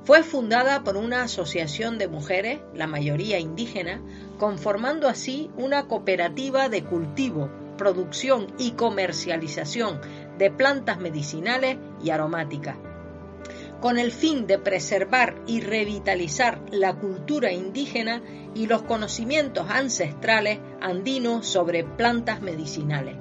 Fue 0.05 0.23
fundada 0.23 0.85
por 0.85 0.97
una 0.97 1.23
asociación 1.23 1.99
de 1.99 2.09
mujeres, 2.09 2.61
la 2.75 2.87
mayoría 2.87 3.39
indígenas, 3.39 4.01
conformando 4.39 5.09
así 5.09 5.51
una 5.57 5.89
cooperativa 5.89 6.69
de 6.69 6.85
cultivo, 6.85 7.51
producción 7.77 8.47
y 8.59 8.73
comercialización 8.73 10.01
de 10.39 10.51
plantas 10.51 10.99
medicinales 10.99 11.79
y 12.03 12.11
aromáticas, 12.11 12.77
con 13.83 13.99
el 13.99 14.13
fin 14.13 14.47
de 14.47 14.61
preservar 14.61 15.35
y 15.49 15.61
revitalizar 15.61 16.61
la 16.71 16.95
cultura 16.95 17.51
indígena 17.51 18.23
y 18.55 18.69
los 18.69 18.83
conocimientos 18.83 19.69
ancestrales 19.69 20.61
andinos 20.81 21.49
sobre 21.49 21.83
plantas 21.83 22.41
medicinales. 22.41 23.17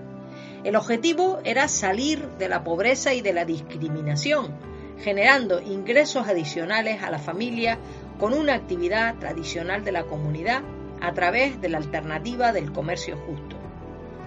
El 0.63 0.75
objetivo 0.75 1.39
era 1.43 1.67
salir 1.67 2.27
de 2.37 2.47
la 2.47 2.63
pobreza 2.63 3.15
y 3.15 3.21
de 3.21 3.33
la 3.33 3.43
discriminación, 3.43 4.53
generando 4.99 5.59
ingresos 5.61 6.27
adicionales 6.27 7.01
a 7.01 7.09
la 7.09 7.17
familia 7.17 7.79
con 8.19 8.31
una 8.33 8.53
actividad 8.53 9.15
tradicional 9.15 9.83
de 9.83 9.93
la 9.93 10.03
comunidad 10.03 10.61
a 11.01 11.11
través 11.13 11.59
de 11.59 11.69
la 11.69 11.79
alternativa 11.79 12.51
del 12.51 12.71
comercio 12.71 13.17
justo. 13.17 13.55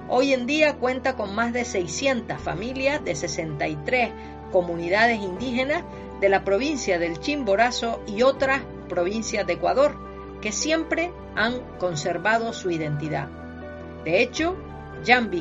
Hoy 0.08 0.32
en 0.32 0.46
día 0.46 0.74
cuenta 0.74 1.14
con 1.14 1.32
más 1.32 1.52
de 1.52 1.64
600 1.64 2.40
familias 2.40 3.04
de 3.04 3.14
63 3.14 4.10
comunidades 4.50 5.20
indígenas 5.20 5.82
de 6.24 6.30
la 6.30 6.42
provincia 6.42 6.98
del 6.98 7.20
Chimborazo 7.20 8.02
y 8.06 8.22
otras 8.22 8.62
provincias 8.88 9.46
de 9.46 9.52
Ecuador, 9.52 9.94
que 10.40 10.52
siempre 10.52 11.12
han 11.36 11.60
conservado 11.76 12.54
su 12.54 12.70
identidad. 12.70 13.28
De 14.06 14.22
hecho, 14.22 14.56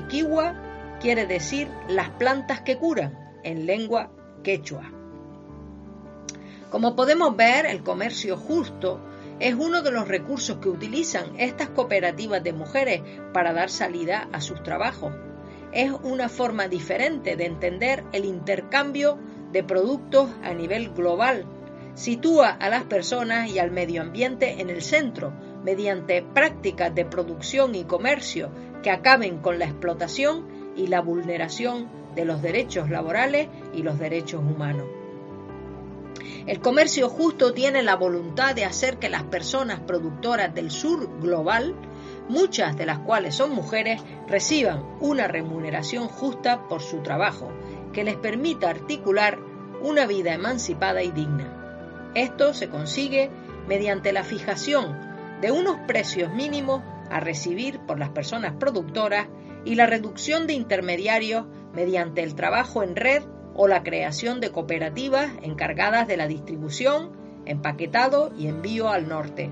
Kiwa 0.09 0.97
quiere 0.99 1.25
decir 1.25 1.69
las 1.87 2.09
plantas 2.09 2.59
que 2.63 2.75
curan 2.75 3.17
en 3.45 3.65
lengua 3.65 4.11
quechua. 4.43 4.91
Como 6.69 6.97
podemos 6.97 7.33
ver, 7.37 7.65
el 7.65 7.81
comercio 7.81 8.35
justo 8.35 8.99
es 9.39 9.55
uno 9.55 9.83
de 9.83 9.91
los 9.91 10.09
recursos 10.09 10.57
que 10.57 10.67
utilizan 10.67 11.39
estas 11.39 11.69
cooperativas 11.69 12.43
de 12.43 12.51
mujeres 12.51 13.01
para 13.33 13.53
dar 13.53 13.69
salida 13.69 14.27
a 14.33 14.41
sus 14.41 14.61
trabajos. 14.63 15.13
Es 15.71 15.93
una 16.03 16.27
forma 16.27 16.67
diferente 16.67 17.37
de 17.37 17.45
entender 17.45 18.03
el 18.11 18.25
intercambio 18.25 19.17
de 19.53 19.63
productos 19.63 20.29
a 20.43 20.53
nivel 20.53 20.89
global. 20.89 21.45
Sitúa 21.93 22.49
a 22.49 22.69
las 22.69 22.83
personas 22.83 23.49
y 23.49 23.59
al 23.59 23.71
medio 23.71 24.01
ambiente 24.01 24.59
en 24.59 24.69
el 24.69 24.81
centro 24.81 25.31
mediante 25.63 26.23
prácticas 26.23 26.93
de 26.93 27.05
producción 27.05 27.75
y 27.75 27.85
comercio 27.85 28.49
que 28.81 28.89
acaben 28.89 29.37
con 29.37 29.59
la 29.59 29.65
explotación 29.65 30.73
y 30.75 30.87
la 30.87 31.01
vulneración 31.01 31.87
de 32.15 32.25
los 32.25 32.41
derechos 32.41 32.89
laborales 32.89 33.47
y 33.73 33.83
los 33.83 33.99
derechos 33.99 34.41
humanos. 34.41 34.85
El 36.45 36.59
comercio 36.59 37.07
justo 37.07 37.53
tiene 37.53 37.83
la 37.83 37.95
voluntad 37.95 38.53
de 38.53 38.65
hacer 38.65 38.97
que 38.97 39.09
las 39.09 39.23
personas 39.23 39.79
productoras 39.79 40.53
del 40.53 40.71
sur 40.71 41.21
global, 41.21 41.73
muchas 42.27 42.75
de 42.75 42.85
las 42.85 42.99
cuales 42.99 43.35
son 43.35 43.51
mujeres, 43.51 44.01
reciban 44.27 44.83
una 44.99 45.27
remuneración 45.27 46.09
justa 46.09 46.67
por 46.67 46.81
su 46.81 46.97
trabajo, 46.97 47.49
que 47.93 48.03
les 48.03 48.17
permita 48.17 48.69
articular 48.69 49.39
una 49.82 50.06
vida 50.06 50.34
emancipada 50.34 51.03
y 51.03 51.12
digna. 51.12 52.12
Esto 52.15 52.53
se 52.53 52.69
consigue 52.69 53.29
mediante 53.67 54.12
la 54.12 54.23
fijación 54.23 54.97
de 55.41 55.51
unos 55.51 55.77
precios 55.88 56.32
mínimos 56.34 56.82
a 57.10 57.19
recibir 57.19 57.79
por 57.82 57.99
las 57.99 58.10
personas 58.10 58.53
productoras 58.60 59.27
y 59.65 59.75
la 59.75 59.86
reducción 59.86 60.47
de 60.47 60.53
intermediarios 60.53 61.45
mediante 61.73 62.23
el 62.23 62.36
trabajo 62.36 62.84
en 62.84 62.95
red 62.95 63.23
o 63.56 63.67
la 63.67 63.84
creación 63.84 64.39
de 64.39 64.51
cooperativas 64.51 65.32
encargadas 65.41 66.08
de 66.08 66.17
la 66.17 66.27
distribución, 66.27 67.12
empaquetado 67.45 68.32
y 68.38 68.47
envío 68.47 68.89
al 68.89 69.08
norte. 69.08 69.51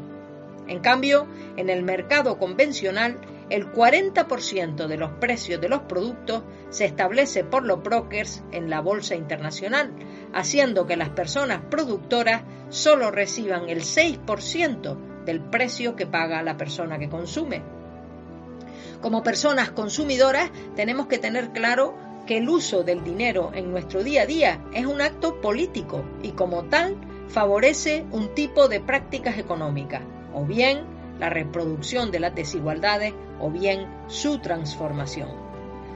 En 0.68 0.80
cambio, 0.80 1.28
en 1.58 1.70
el 1.70 1.84
mercado 1.84 2.38
convencional, 2.38 3.20
el 3.52 3.70
40% 3.70 4.88
de 4.88 4.98
los 4.98 5.12
precios 5.20 5.60
de 5.60 5.68
los 5.68 5.82
productos 5.82 6.44
se 6.70 6.86
establece 6.86 7.44
por 7.44 7.66
los 7.66 7.84
brokers 7.84 8.44
en 8.54 8.70
la 8.70 8.80
bolsa 8.80 9.16
internacional, 9.16 9.94
haciendo 10.34 10.88
que 10.88 10.96
las 10.96 11.10
personas 11.10 11.60
productoras 11.70 12.44
solo 12.70 13.12
reciban 13.12 13.68
el 13.68 13.82
6% 13.82 15.26
del 15.26 15.42
precio 15.42 15.98
que 15.98 16.08
paga 16.08 16.42
la 16.44 16.56
persona 16.56 16.98
que 16.98 17.10
consume. 17.10 17.62
Como 19.02 19.22
personas 19.22 19.72
consumidoras 19.72 20.50
tenemos 20.78 21.08
que 21.08 21.20
tener 21.20 21.50
claro 21.50 21.98
que 22.26 22.38
el 22.38 22.48
uso 22.48 22.84
del 22.84 23.04
dinero 23.04 23.52
en 23.54 23.70
nuestro 23.70 24.02
día 24.02 24.22
a 24.22 24.28
día 24.28 24.64
es 24.74 24.86
un 24.86 25.02
acto 25.02 25.42
político 25.42 26.06
y 26.24 26.32
como 26.32 26.64
tal 26.66 26.96
favorece 27.28 28.06
un 28.12 28.34
tipo 28.34 28.70
de 28.70 28.80
prácticas 28.80 29.38
económicas, 29.38 30.04
o 30.34 30.46
bien 30.46 31.01
la 31.22 31.30
reproducción 31.30 32.10
de 32.10 32.20
las 32.20 32.34
desigualdades 32.34 33.14
o 33.40 33.52
bien 33.52 33.88
su 34.08 34.40
transformación. 34.40 35.30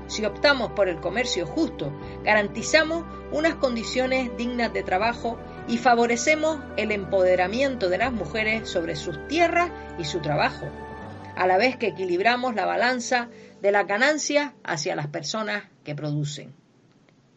Si 0.05 0.23
optamos 0.23 0.73
por 0.73 0.87
el 0.87 0.99
comercio 1.01 1.47
justo, 1.47 1.91
garantizamos 2.23 3.03
unas 3.31 3.55
condiciones 3.55 4.29
dignas 4.37 4.71
de 4.71 4.83
trabajo 4.83 5.39
y 5.67 5.79
favorecemos 5.79 6.59
el 6.77 6.91
empoderamiento 6.91 7.89
de 7.89 7.97
las 7.97 8.13
mujeres 8.13 8.69
sobre 8.69 8.95
sus 8.95 9.27
tierras 9.27 9.71
y 9.97 10.05
su 10.05 10.21
trabajo, 10.21 10.67
a 11.35 11.47
la 11.47 11.57
vez 11.57 11.75
que 11.75 11.87
equilibramos 11.87 12.53
la 12.53 12.67
balanza 12.67 13.29
de 13.63 13.71
la 13.71 13.83
ganancia 13.83 14.53
hacia 14.63 14.95
las 14.95 15.07
personas 15.07 15.63
que 15.83 15.95
producen. 15.95 16.53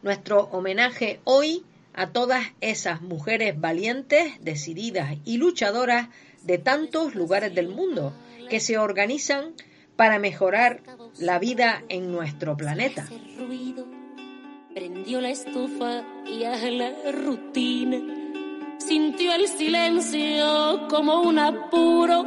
Nuestro 0.03 0.43
homenaje 0.53 1.21
hoy 1.25 1.65
a 1.95 2.11
todas 2.11 2.45
esas 2.61 3.01
mujeres 3.01 3.59
valientes, 3.59 4.35
decididas 4.43 5.17
y 5.25 5.39
luchadoras 5.39 6.09
de 6.49 6.57
tantos 6.57 7.15
lugares 7.15 7.55
del 7.55 7.69
mundo 7.69 8.15
que 8.49 8.59
se 8.59 8.79
organizan 8.79 9.53
para 9.97 10.19
mejorar 10.19 10.81
la 11.19 11.39
vida 11.39 11.85
en 11.91 12.11
nuestro 12.11 12.57
planeta. 12.57 13.07
Prendió 14.75 15.21
la 15.21 15.29
estufa 15.29 16.03
y 16.27 16.45
a 16.45 16.57
la 16.71 16.91
rutina. 17.13 17.99
Sintió 18.79 19.35
el 19.35 19.47
silencio 19.47 20.89
como 20.89 21.21
un 21.21 21.39
apuro. 21.39 22.25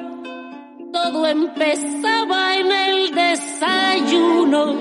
Todo 0.94 1.26
empezaba 1.26 2.58
en 2.58 2.72
el 2.72 3.16
desayuno. 3.16 4.76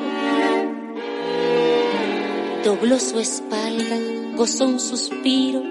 Dobló 2.62 2.98
su 2.98 3.18
espalda, 3.18 3.96
gozó 4.36 4.66
un 4.66 4.80
suspiro. 4.80 5.62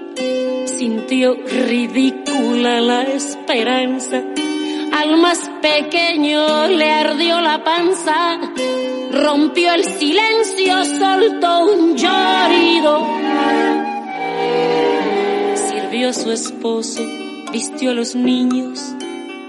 Sintió 0.66 1.36
la 2.40 3.02
esperanza. 3.02 4.22
Al 4.92 5.16
más 5.18 5.50
pequeño 5.62 6.66
le 6.68 6.90
ardió 6.90 7.40
la 7.40 7.62
panza, 7.62 8.40
rompió 9.12 9.72
el 9.74 9.84
silencio, 9.84 10.84
soltó 10.84 11.64
un 11.66 11.96
llorido. 11.96 13.06
Sirvió 15.54 16.08
a 16.08 16.12
su 16.12 16.32
esposo, 16.32 17.02
vistió 17.52 17.90
a 17.90 17.94
los 17.94 18.14
niños, 18.14 18.80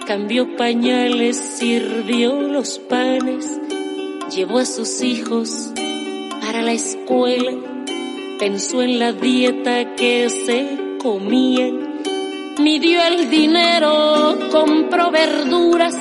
cambió 0.06 0.56
pañales, 0.56 1.38
sirvió 1.38 2.42
los 2.42 2.80
panes, 2.80 3.60
llevó 4.36 4.60
a 4.60 4.66
sus 4.66 5.02
hijos 5.02 5.72
para 6.42 6.62
la 6.62 6.74
escuela, 6.74 7.54
pensó 8.40 8.82
en 8.82 9.00
la 9.00 9.14
dieta 9.14 9.96
que 9.96 10.30
se 10.30 10.98
comían 11.00 11.91
midió 12.62 13.02
el 13.04 13.30
dinero, 13.30 14.38
compró 14.52 15.10
verduras, 15.10 15.96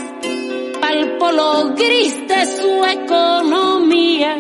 palpó 0.81 1.33
lo 1.33 1.75
gris 1.75 2.17
de 2.29 2.47
su 2.47 2.85
economía, 2.85 4.37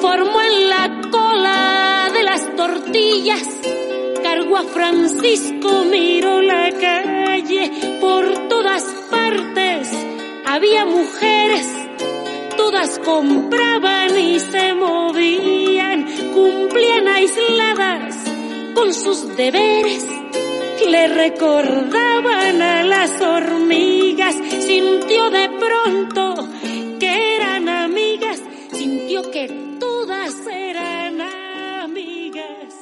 formó 0.00 0.40
en 0.42 0.68
la 0.68 1.00
cola 1.10 2.10
de 2.12 2.22
las 2.22 2.54
tortillas, 2.54 3.48
cargó 4.22 4.58
a 4.58 4.64
Francisco, 4.64 5.84
miró 5.90 6.42
la 6.42 6.70
calle, 6.70 7.70
por 8.00 8.48
todas 8.48 8.84
partes 9.10 9.90
había 10.44 10.84
mujeres, 10.84 11.66
todas 12.58 12.98
compraban 12.98 14.18
y 14.18 14.38
se 14.38 14.74
movían, 14.74 16.04
cumplían 16.34 17.08
aisladas 17.08 18.16
con 18.74 18.92
sus 18.92 19.34
deberes 19.36 20.06
le 20.90 21.08
recordaban 21.08 22.60
a 22.62 22.82
las 22.82 23.20
hormigas, 23.20 24.34
sintió 24.34 25.30
de 25.30 25.48
pronto 25.48 26.34
que 26.98 27.36
eran 27.36 27.68
amigas, 27.68 28.42
sintió 28.72 29.30
que 29.30 29.76
todas 29.80 30.34
eran 30.46 31.20
amigas. 31.20 32.74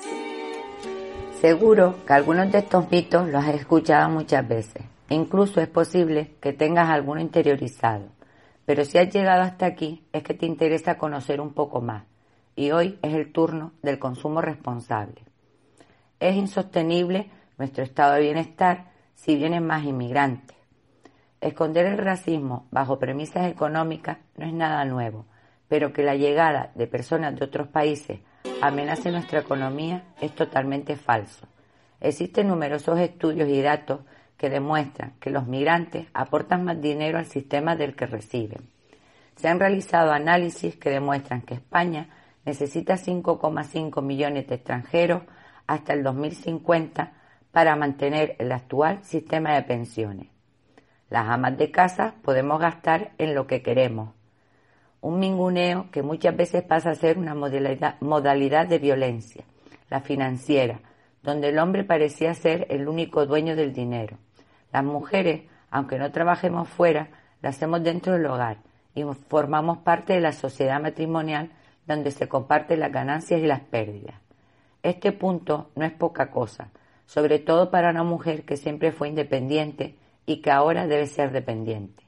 Seguro 1.41 1.97
que 2.07 2.13
algunos 2.13 2.51
de 2.51 2.59
estos 2.59 2.91
mitos 2.91 3.29
los 3.29 3.45
has 3.45 3.55
escuchado 3.55 4.09
muchas 4.09 4.47
veces. 4.47 4.83
E 5.09 5.15
incluso 5.15 5.61
es 5.61 5.69
posible 5.69 6.37
que 6.41 6.53
tengas 6.53 6.89
alguno 6.89 7.21
interiorizado. 7.21 8.07
Pero 8.65 8.85
si 8.85 8.99
has 8.99 9.13
llegado 9.13 9.43
hasta 9.43 9.67
aquí 9.67 10.05
es 10.13 10.23
que 10.23 10.35
te 10.35 10.47
interesa 10.47 10.97
conocer 10.97 11.41
un 11.41 11.53
poco 11.53 11.81
más. 11.81 12.05
Y 12.55 12.71
hoy 12.71 12.99
es 13.03 13.15
el 13.15 13.33
turno 13.33 13.73
del 13.83 13.99
consumo 13.99 14.41
responsable. 14.41 15.23
Es 16.21 16.37
insostenible 16.37 17.31
nuestro 17.59 17.85
estado 17.85 18.15
de 18.15 18.23
bienestar 18.23 18.91
si 19.15 19.37
vienen 19.37 19.67
más 19.67 19.85
inmigrantes. 19.85 20.57
Esconder 21.41 21.87
el 21.87 21.99
racismo 21.99 22.67
bajo 22.71 22.99
premisas 22.99 23.51
económicas 23.51 24.19
no 24.37 24.47
es 24.47 24.53
nada 24.53 24.85
nuevo, 24.85 25.27
pero 25.69 25.93
que 25.93 26.03
la 26.03 26.15
llegada 26.15 26.71
de 26.75 26.87
personas 26.87 27.37
de 27.37 27.45
otros 27.45 27.69
países 27.69 28.21
amenace 28.61 29.11
nuestra 29.11 29.41
economía 29.41 30.05
es 30.21 30.35
totalmente 30.35 30.97
falso. 30.97 31.49
Existen 32.01 32.49
numerosos 32.49 32.99
estudios 32.99 33.49
y 33.49 33.61
datos 33.61 34.01
que 34.37 34.51
demuestran 34.51 35.15
que 35.21 35.31
los 35.31 35.47
migrantes 35.47 36.07
aportan 36.15 36.65
más 36.65 36.81
dinero 36.81 37.19
al 37.19 37.27
sistema 37.27 37.77
del 37.77 37.95
que 37.95 38.07
reciben. 38.07 38.69
Se 39.37 39.49
han 39.49 39.61
realizado 39.61 40.13
análisis 40.13 40.77
que 40.77 40.91
demuestran 40.91 41.43
que 41.43 41.55
España 41.55 42.09
necesita 42.45 42.95
5,5 42.95 44.03
millones 44.03 44.49
de 44.49 44.57
extranjeros 44.57 45.23
hasta 45.67 45.93
el 45.93 46.03
2050 46.03 47.13
para 47.53 47.77
mantener 47.77 48.35
el 48.39 48.51
actual 48.51 49.05
sistema 49.05 49.55
de 49.55 49.63
pensiones. 49.63 50.29
Las 51.11 51.29
amas 51.29 51.59
de 51.59 51.71
casa 51.71 52.15
podemos 52.23 52.59
gastar 52.59 53.13
en 53.19 53.35
lo 53.35 53.47
que 53.47 53.63
queremos. 53.63 54.15
Un 55.03 55.19
minguneo 55.19 55.91
que 55.91 56.03
muchas 56.03 56.35
veces 56.35 56.63
pasa 56.63 56.91
a 56.91 56.95
ser 56.95 57.19
una 57.19 57.35
modalidad, 57.35 58.67
de 58.67 58.79
violencia, 58.79 59.45
la 59.91 60.01
financiera, 60.01 60.81
donde 61.23 61.51
el 61.51 61.59
hombre 61.59 61.85
parecía 61.85 62.33
ser 62.35 62.67
el 62.71 62.89
único 62.89 63.27
dueño 63.27 63.55
del 63.55 63.75
dinero. 63.75 64.17
Las 64.73 64.85
mujeres, 64.85 65.43
aunque 65.71 65.99
no 65.99 66.11
trabajemos 66.11 66.69
fuera, 66.69 67.11
lo 67.43 67.51
hacemos 67.51 67.83
dentro 67.83 68.15
del 68.15 68.27
hogar 68.27 68.59
y 68.95 69.05
formamos 69.29 69.79
parte 69.79 70.15
de 70.15 70.21
la 70.21 70.33
sociedad 70.33 70.81
matrimonial 70.81 71.51
donde 71.87 72.11
se 72.11 72.29
comparten 72.29 72.81
las 72.81 72.93
ganancias 72.93 73.41
y 73.41 73.47
las 73.47 73.61
pérdidas. 73.61 74.15
Este 74.83 75.13
punto 75.13 75.71
no 75.75 75.85
es 75.85 75.93
poca 75.93 76.31
cosa, 76.31 76.71
sobre 77.13 77.39
todo 77.39 77.71
para 77.71 77.91
una 77.91 78.05
mujer 78.05 78.47
que 78.47 78.57
siempre 78.57 78.91
fue 78.91 79.09
independiente 79.09 79.99
y 80.25 80.41
que 80.41 80.51
ahora 80.51 80.87
debe 80.87 81.07
ser 81.07 81.31
dependiente. 81.31 82.05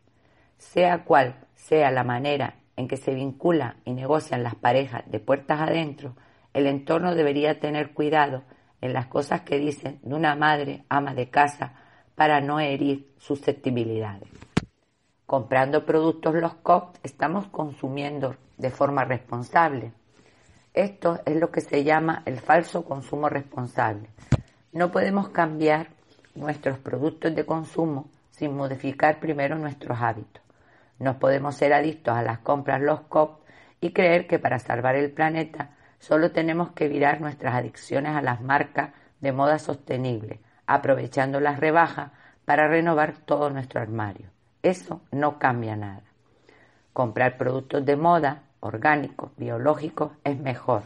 Sea 0.56 1.04
cual 1.04 1.44
sea 1.54 1.90
la 1.90 2.04
manera 2.04 2.54
en 2.74 2.88
que 2.88 2.96
se 2.96 3.12
vincula 3.12 3.76
y 3.84 3.92
negocian 3.92 4.42
las 4.42 4.54
parejas 4.54 5.02
de 5.10 5.20
puertas 5.20 5.60
adentro, 5.60 6.16
el 6.54 6.66
entorno 6.66 7.14
debería 7.14 7.60
tener 7.60 7.92
cuidado 7.92 8.44
en 8.80 8.94
las 8.94 9.08
cosas 9.08 9.42
que 9.42 9.58
dicen 9.58 10.00
de 10.02 10.14
una 10.14 10.36
madre 10.36 10.86
ama 10.88 11.12
de 11.12 11.28
casa 11.28 11.74
para 12.14 12.40
no 12.40 12.58
herir 12.58 13.12
susceptibilidades. 13.18 14.30
Comprando 15.26 15.84
productos 15.84 16.34
los 16.34 16.54
COP 16.54 16.96
estamos 17.02 17.46
consumiendo 17.48 18.36
de 18.56 18.70
forma 18.70 19.04
responsable. 19.04 19.92
Esto 20.72 21.20
es 21.26 21.36
lo 21.36 21.50
que 21.50 21.60
se 21.60 21.84
llama 21.84 22.22
el 22.24 22.40
falso 22.40 22.86
consumo 22.86 23.28
responsable, 23.28 24.08
no 24.74 24.90
podemos 24.90 25.28
cambiar 25.28 25.86
nuestros 26.34 26.78
productos 26.78 27.32
de 27.32 27.46
consumo 27.46 28.08
sin 28.30 28.56
modificar 28.56 29.20
primero 29.20 29.56
nuestros 29.56 30.00
hábitos. 30.00 30.42
No 30.98 31.20
podemos 31.20 31.54
ser 31.54 31.72
adictos 31.72 32.12
a 32.12 32.22
las 32.22 32.40
compras 32.40 32.82
los 32.82 33.02
COP 33.02 33.40
y 33.80 33.92
creer 33.92 34.26
que 34.26 34.40
para 34.40 34.58
salvar 34.58 34.96
el 34.96 35.12
planeta 35.12 35.70
solo 36.00 36.32
tenemos 36.32 36.72
que 36.72 36.88
virar 36.88 37.20
nuestras 37.20 37.54
adicciones 37.54 38.16
a 38.16 38.22
las 38.22 38.40
marcas 38.40 38.90
de 39.20 39.30
moda 39.30 39.60
sostenible, 39.60 40.40
aprovechando 40.66 41.38
las 41.38 41.60
rebajas 41.60 42.10
para 42.44 42.66
renovar 42.66 43.14
todo 43.24 43.50
nuestro 43.50 43.80
armario. 43.80 44.28
Eso 44.64 45.02
no 45.12 45.38
cambia 45.38 45.76
nada. 45.76 46.02
Comprar 46.92 47.36
productos 47.36 47.84
de 47.86 47.94
moda, 47.94 48.42
orgánicos, 48.58 49.30
biológicos, 49.36 50.10
es 50.24 50.36
mejor. 50.36 50.82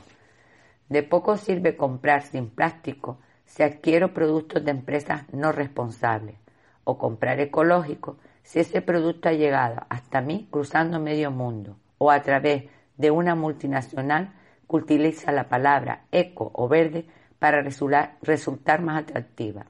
De 0.90 1.02
poco 1.02 1.38
sirve 1.38 1.74
comprar 1.74 2.22
sin 2.22 2.50
plástico 2.50 3.18
si 3.48 3.62
adquiero 3.62 4.12
productos 4.12 4.64
de 4.64 4.70
empresas 4.70 5.22
no 5.32 5.52
responsables 5.52 6.36
o 6.84 6.98
comprar 6.98 7.40
ecológico 7.40 8.18
si 8.42 8.60
ese 8.60 8.82
producto 8.82 9.28
ha 9.28 9.32
llegado 9.32 9.82
hasta 9.88 10.20
mí 10.20 10.46
cruzando 10.50 11.00
medio 11.00 11.30
mundo 11.30 11.76
o 11.96 12.10
a 12.10 12.22
través 12.22 12.64
de 12.96 13.10
una 13.10 13.34
multinacional 13.34 14.34
que 14.68 14.76
utiliza 14.76 15.32
la 15.32 15.48
palabra 15.48 16.04
eco 16.12 16.50
o 16.54 16.68
verde 16.68 17.06
para 17.38 17.62
resultar 17.62 18.82
más 18.82 19.02
atractiva. 19.02 19.66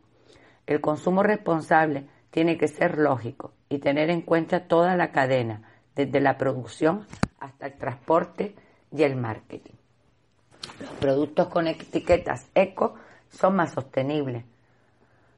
El 0.67 0.81
consumo 0.81 1.23
responsable 1.23 2.07
tiene 2.31 2.59
que 2.59 2.69
ser 2.69 2.99
lógico 2.99 3.53
y 3.69 3.79
tener 3.79 4.11
en 4.11 4.23
cuenta 4.23 4.67
toda 4.67 4.97
la 4.97 5.13
cadena, 5.13 5.63
desde 5.95 6.21
la 6.21 6.37
producción 6.37 7.07
hasta 7.39 7.67
el 7.67 7.75
transporte 7.75 8.55
y 8.93 9.03
el 9.03 9.17
marketing. 9.17 9.75
Los 10.81 10.91
productos 11.01 11.49
con 11.49 11.67
etiquetas 11.67 12.49
eco 12.55 12.95
son 13.29 13.57
más 13.57 13.73
sostenibles. 13.73 14.45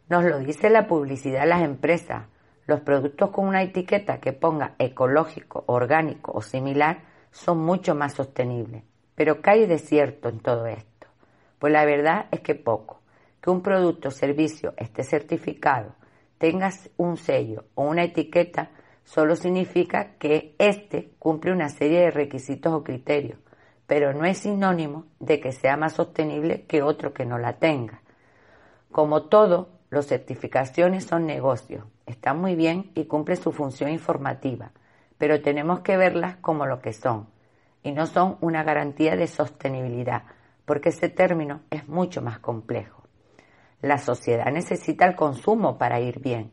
Nos 0.08 0.24
lo 0.24 0.38
dice 0.40 0.70
la 0.70 0.86
publicidad 0.86 1.46
las 1.46 1.62
empresas. 1.62 2.26
Los 2.66 2.80
productos 2.80 3.30
con 3.30 3.46
una 3.46 3.62
etiqueta 3.62 4.18
que 4.18 4.32
ponga 4.32 4.74
ecológico, 4.78 5.64
orgánico 5.66 6.32
o 6.32 6.42
similar 6.42 7.02
son 7.30 7.58
mucho 7.58 7.94
más 7.94 8.14
sostenibles. 8.14 8.82
Pero 9.14 9.40
¿qué 9.40 9.50
hay 9.50 9.66
de 9.66 9.78
cierto 9.78 10.28
en 10.28 10.40
todo 10.40 10.66
esto? 10.66 11.06
Pues 11.58 11.72
la 11.72 11.84
verdad 11.84 12.26
es 12.30 12.40
que 12.40 12.54
poco. 12.54 13.00
Que 13.40 13.50
un 13.50 13.62
producto 13.62 14.08
o 14.08 14.10
servicio 14.10 14.74
esté 14.76 15.02
certificado, 15.02 15.94
tenga 16.38 16.70
un 16.96 17.16
sello 17.16 17.64
o 17.74 17.84
una 17.84 18.04
etiqueta, 18.04 18.70
solo 19.04 19.36
significa 19.36 20.14
que 20.18 20.54
éste 20.58 21.12
cumple 21.18 21.52
una 21.52 21.68
serie 21.68 22.00
de 22.00 22.10
requisitos 22.10 22.72
o 22.72 22.82
criterios, 22.82 23.38
pero 23.90 24.14
no 24.14 24.24
es 24.24 24.38
sinónimo 24.38 25.06
de 25.18 25.40
que 25.40 25.50
sea 25.50 25.76
más 25.76 25.94
sostenible 25.94 26.62
que 26.62 26.80
otro 26.80 27.12
que 27.12 27.26
no 27.26 27.38
la 27.38 27.54
tenga. 27.54 28.02
Como 28.92 29.24
todo, 29.24 29.70
las 29.90 30.06
certificaciones 30.06 31.06
son 31.06 31.26
negocios, 31.26 31.86
están 32.06 32.40
muy 32.40 32.54
bien 32.54 32.92
y 32.94 33.06
cumplen 33.06 33.38
su 33.38 33.50
función 33.50 33.90
informativa, 33.90 34.70
pero 35.18 35.42
tenemos 35.42 35.80
que 35.80 35.96
verlas 35.96 36.36
como 36.36 36.66
lo 36.66 36.78
que 36.80 36.92
son, 36.92 37.30
y 37.82 37.90
no 37.90 38.06
son 38.06 38.38
una 38.40 38.62
garantía 38.62 39.16
de 39.16 39.26
sostenibilidad, 39.26 40.22
porque 40.66 40.90
ese 40.90 41.08
término 41.08 41.62
es 41.68 41.88
mucho 41.88 42.22
más 42.22 42.38
complejo. 42.38 43.02
La 43.82 43.98
sociedad 43.98 44.52
necesita 44.52 45.04
el 45.04 45.16
consumo 45.16 45.78
para 45.78 45.98
ir 45.98 46.20
bien. 46.20 46.52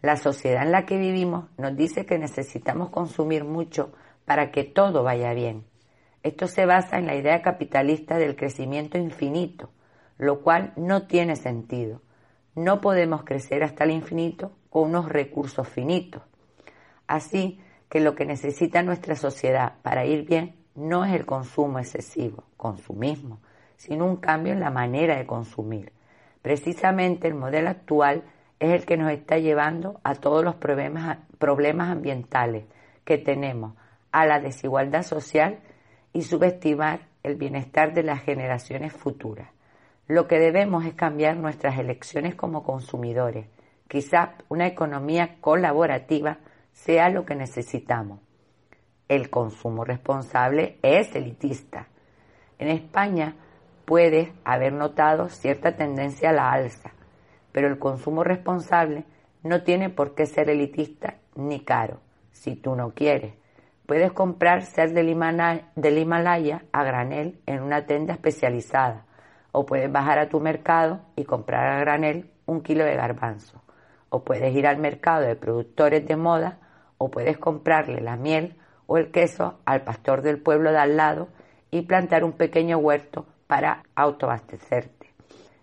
La 0.00 0.16
sociedad 0.16 0.62
en 0.62 0.70
la 0.70 0.86
que 0.86 0.96
vivimos 0.96 1.46
nos 1.58 1.76
dice 1.76 2.06
que 2.06 2.20
necesitamos 2.20 2.90
consumir 2.90 3.42
mucho 3.42 3.90
para 4.24 4.52
que 4.52 4.62
todo 4.62 5.02
vaya 5.02 5.34
bien. 5.34 5.71
Esto 6.22 6.46
se 6.46 6.66
basa 6.66 6.98
en 6.98 7.06
la 7.06 7.16
idea 7.16 7.42
capitalista 7.42 8.16
del 8.16 8.36
crecimiento 8.36 8.98
infinito, 8.98 9.70
lo 10.18 10.42
cual 10.42 10.72
no 10.76 11.06
tiene 11.06 11.36
sentido. 11.36 12.00
No 12.54 12.80
podemos 12.80 13.24
crecer 13.24 13.64
hasta 13.64 13.84
el 13.84 13.90
infinito 13.90 14.52
con 14.70 14.90
unos 14.90 15.08
recursos 15.08 15.68
finitos. 15.68 16.22
Así 17.06 17.60
que 17.88 18.00
lo 18.00 18.14
que 18.14 18.24
necesita 18.24 18.82
nuestra 18.82 19.16
sociedad 19.16 19.74
para 19.82 20.04
ir 20.04 20.26
bien 20.26 20.54
no 20.74 21.04
es 21.04 21.12
el 21.12 21.26
consumo 21.26 21.78
excesivo, 21.78 22.44
consumismo, 22.56 23.40
sino 23.76 24.06
un 24.06 24.16
cambio 24.16 24.52
en 24.52 24.60
la 24.60 24.70
manera 24.70 25.16
de 25.16 25.26
consumir. 25.26 25.92
Precisamente 26.40 27.28
el 27.28 27.34
modelo 27.34 27.68
actual 27.68 28.22
es 28.60 28.70
el 28.70 28.86
que 28.86 28.96
nos 28.96 29.10
está 29.12 29.38
llevando 29.38 30.00
a 30.04 30.14
todos 30.14 30.44
los 30.44 30.54
problemas, 30.54 31.18
ambientales 31.90 32.64
que 33.04 33.18
tenemos, 33.18 33.74
a 34.12 34.24
la 34.24 34.40
desigualdad 34.40 35.02
social 35.02 35.58
y 36.12 36.22
subestimar 36.22 37.08
el 37.22 37.36
bienestar 37.36 37.94
de 37.94 38.02
las 38.02 38.22
generaciones 38.22 38.92
futuras. 38.92 39.48
Lo 40.08 40.26
que 40.26 40.38
debemos 40.38 40.84
es 40.84 40.94
cambiar 40.94 41.36
nuestras 41.36 41.78
elecciones 41.78 42.34
como 42.34 42.62
consumidores. 42.62 43.46
Quizá 43.88 44.34
una 44.48 44.66
economía 44.66 45.36
colaborativa 45.40 46.38
sea 46.72 47.08
lo 47.08 47.24
que 47.24 47.34
necesitamos. 47.34 48.20
El 49.08 49.30
consumo 49.30 49.84
responsable 49.84 50.78
es 50.82 51.14
elitista. 51.14 51.88
En 52.58 52.68
España 52.68 53.36
puedes 53.84 54.30
haber 54.44 54.72
notado 54.72 55.28
cierta 55.28 55.76
tendencia 55.76 56.30
a 56.30 56.32
la 56.32 56.52
alza, 56.52 56.92
pero 57.52 57.68
el 57.68 57.78
consumo 57.78 58.24
responsable 58.24 59.04
no 59.42 59.62
tiene 59.62 59.90
por 59.90 60.14
qué 60.14 60.26
ser 60.26 60.48
elitista 60.50 61.18
ni 61.34 61.60
caro, 61.60 62.00
si 62.30 62.56
tú 62.56 62.74
no 62.74 62.92
quieres. 62.94 63.34
Puedes 63.86 64.12
comprar 64.12 64.62
sal 64.62 64.94
del 64.94 65.08
Himalaya 65.08 66.62
a 66.72 66.84
granel 66.84 67.40
en 67.46 67.62
una 67.62 67.84
tienda 67.84 68.12
especializada 68.12 69.06
o 69.50 69.66
puedes 69.66 69.90
bajar 69.90 70.20
a 70.20 70.28
tu 70.28 70.38
mercado 70.38 71.00
y 71.16 71.24
comprar 71.24 71.66
a 71.66 71.80
granel 71.80 72.30
un 72.46 72.62
kilo 72.62 72.84
de 72.84 72.94
garbanzo 72.94 73.60
o 74.08 74.22
puedes 74.24 74.54
ir 74.54 74.66
al 74.66 74.78
mercado 74.78 75.22
de 75.22 75.34
productores 75.34 76.06
de 76.06 76.16
moda 76.16 76.58
o 76.96 77.10
puedes 77.10 77.38
comprarle 77.38 78.00
la 78.00 78.16
miel 78.16 78.56
o 78.86 78.98
el 78.98 79.10
queso 79.10 79.58
al 79.64 79.82
pastor 79.82 80.22
del 80.22 80.40
pueblo 80.40 80.70
de 80.70 80.78
al 80.78 80.96
lado 80.96 81.28
y 81.70 81.82
plantar 81.82 82.22
un 82.22 82.32
pequeño 82.32 82.78
huerto 82.78 83.26
para 83.48 83.82
autoabastecerte. 83.96 85.12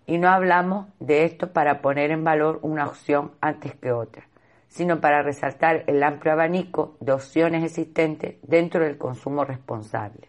Y 0.06 0.18
no 0.18 0.28
hablamos 0.28 0.88
de 0.98 1.24
esto 1.24 1.52
para 1.52 1.80
poner 1.80 2.10
en 2.10 2.24
valor 2.24 2.58
una 2.62 2.86
opción 2.86 3.32
antes 3.40 3.74
que 3.76 3.92
otra 3.92 4.29
sino 4.70 5.00
para 5.00 5.22
resaltar 5.22 5.82
el 5.88 6.02
amplio 6.02 6.32
abanico 6.32 6.96
de 7.00 7.12
opciones 7.12 7.64
existentes 7.64 8.36
dentro 8.42 8.84
del 8.84 8.96
consumo 8.96 9.44
responsable. 9.44 10.28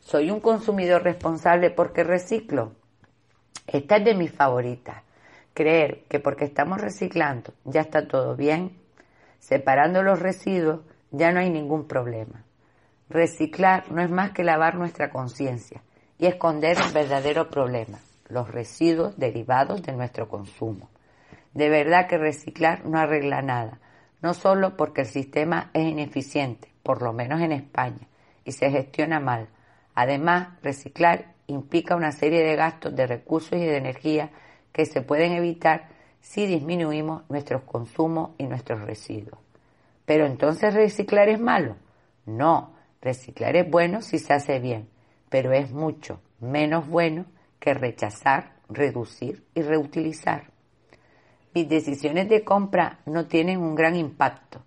¿Soy 0.00 0.30
un 0.30 0.40
consumidor 0.40 1.04
responsable 1.04 1.70
porque 1.70 2.04
reciclo? 2.04 2.72
Esta 3.66 3.96
es 3.96 4.04
de 4.04 4.14
mis 4.14 4.32
favoritas. 4.32 5.02
Creer 5.54 6.02
que 6.08 6.20
porque 6.20 6.44
estamos 6.44 6.80
reciclando 6.80 7.54
ya 7.64 7.80
está 7.80 8.06
todo 8.06 8.36
bien, 8.36 8.76
separando 9.38 10.02
los 10.02 10.18
residuos 10.18 10.80
ya 11.12 11.30
no 11.30 11.38
hay 11.40 11.48
ningún 11.48 11.86
problema. 11.86 12.44
Reciclar 13.08 13.90
no 13.92 14.02
es 14.02 14.10
más 14.10 14.32
que 14.32 14.42
lavar 14.42 14.74
nuestra 14.74 15.10
conciencia 15.10 15.82
y 16.18 16.26
esconder 16.26 16.76
el 16.84 16.92
verdadero 16.92 17.48
problema, 17.48 18.00
los 18.28 18.50
residuos 18.50 19.16
derivados 19.16 19.82
de 19.82 19.92
nuestro 19.92 20.28
consumo. 20.28 20.88
De 21.56 21.70
verdad 21.70 22.06
que 22.06 22.18
reciclar 22.18 22.84
no 22.84 22.98
arregla 22.98 23.40
nada, 23.40 23.80
no 24.20 24.34
solo 24.34 24.76
porque 24.76 25.00
el 25.00 25.06
sistema 25.06 25.70
es 25.72 25.86
ineficiente, 25.86 26.70
por 26.82 27.00
lo 27.00 27.14
menos 27.14 27.40
en 27.40 27.50
España, 27.50 28.08
y 28.44 28.52
se 28.52 28.70
gestiona 28.70 29.20
mal. 29.20 29.48
Además, 29.94 30.48
reciclar 30.62 31.32
implica 31.46 31.96
una 31.96 32.12
serie 32.12 32.42
de 32.44 32.56
gastos 32.56 32.94
de 32.94 33.06
recursos 33.06 33.58
y 33.58 33.64
de 33.64 33.78
energía 33.78 34.32
que 34.70 34.84
se 34.84 35.00
pueden 35.00 35.32
evitar 35.32 35.88
si 36.20 36.44
disminuimos 36.44 37.22
nuestros 37.30 37.62
consumos 37.62 38.32
y 38.36 38.44
nuestros 38.44 38.82
residuos. 38.82 39.40
Pero 40.04 40.26
entonces 40.26 40.74
reciclar 40.74 41.30
es 41.30 41.40
malo. 41.40 41.76
No, 42.26 42.74
reciclar 43.00 43.56
es 43.56 43.70
bueno 43.70 44.02
si 44.02 44.18
se 44.18 44.34
hace 44.34 44.58
bien, 44.58 44.90
pero 45.30 45.52
es 45.52 45.72
mucho 45.72 46.20
menos 46.38 46.86
bueno 46.86 47.24
que 47.58 47.72
rechazar, 47.72 48.56
reducir 48.68 49.42
y 49.54 49.62
reutilizar 49.62 50.54
mis 51.56 51.70
decisiones 51.70 52.28
de 52.28 52.44
compra 52.44 52.98
no 53.06 53.28
tienen 53.28 53.62
un 53.62 53.74
gran 53.74 53.96
impacto. 53.96 54.60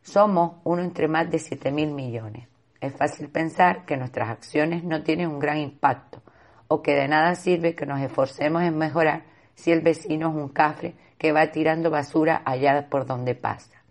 Somos 0.00 0.52
uno 0.64 0.80
entre 0.80 1.08
más 1.08 1.30
de 1.30 1.38
7 1.38 1.70
mil 1.72 1.90
millones. 1.90 2.48
Es 2.80 2.96
fácil 2.96 3.28
pensar 3.28 3.84
que 3.84 3.98
nuestras 3.98 4.30
acciones 4.30 4.82
no 4.82 5.02
tienen 5.02 5.28
un 5.28 5.38
gran 5.38 5.58
impacto 5.58 6.22
o 6.68 6.80
que 6.80 6.94
de 6.94 7.06
nada 7.06 7.34
sirve 7.34 7.74
que 7.74 7.84
nos 7.84 8.00
esforcemos 8.00 8.62
en 8.62 8.78
mejorar 8.78 9.24
si 9.56 9.72
el 9.72 9.82
vecino 9.82 10.30
es 10.30 10.34
un 10.34 10.48
cafre 10.48 10.94
que 11.18 11.32
va 11.32 11.52
tirando 11.52 11.90
basura 11.90 12.40
allá 12.46 12.88
por 12.88 13.04
donde 13.04 13.34
pasa. 13.34 13.84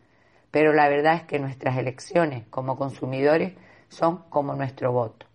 Pero 0.50 0.74
la 0.74 0.90
verdad 0.90 1.18
es 1.18 1.24
que 1.26 1.38
nuestras 1.38 1.78
elecciones 1.78 2.48
como 2.50 2.76
consumidores 2.76 3.54
son 3.90 4.24
como 4.30 4.56
nuestro 4.56 4.92
voto. 4.92 5.28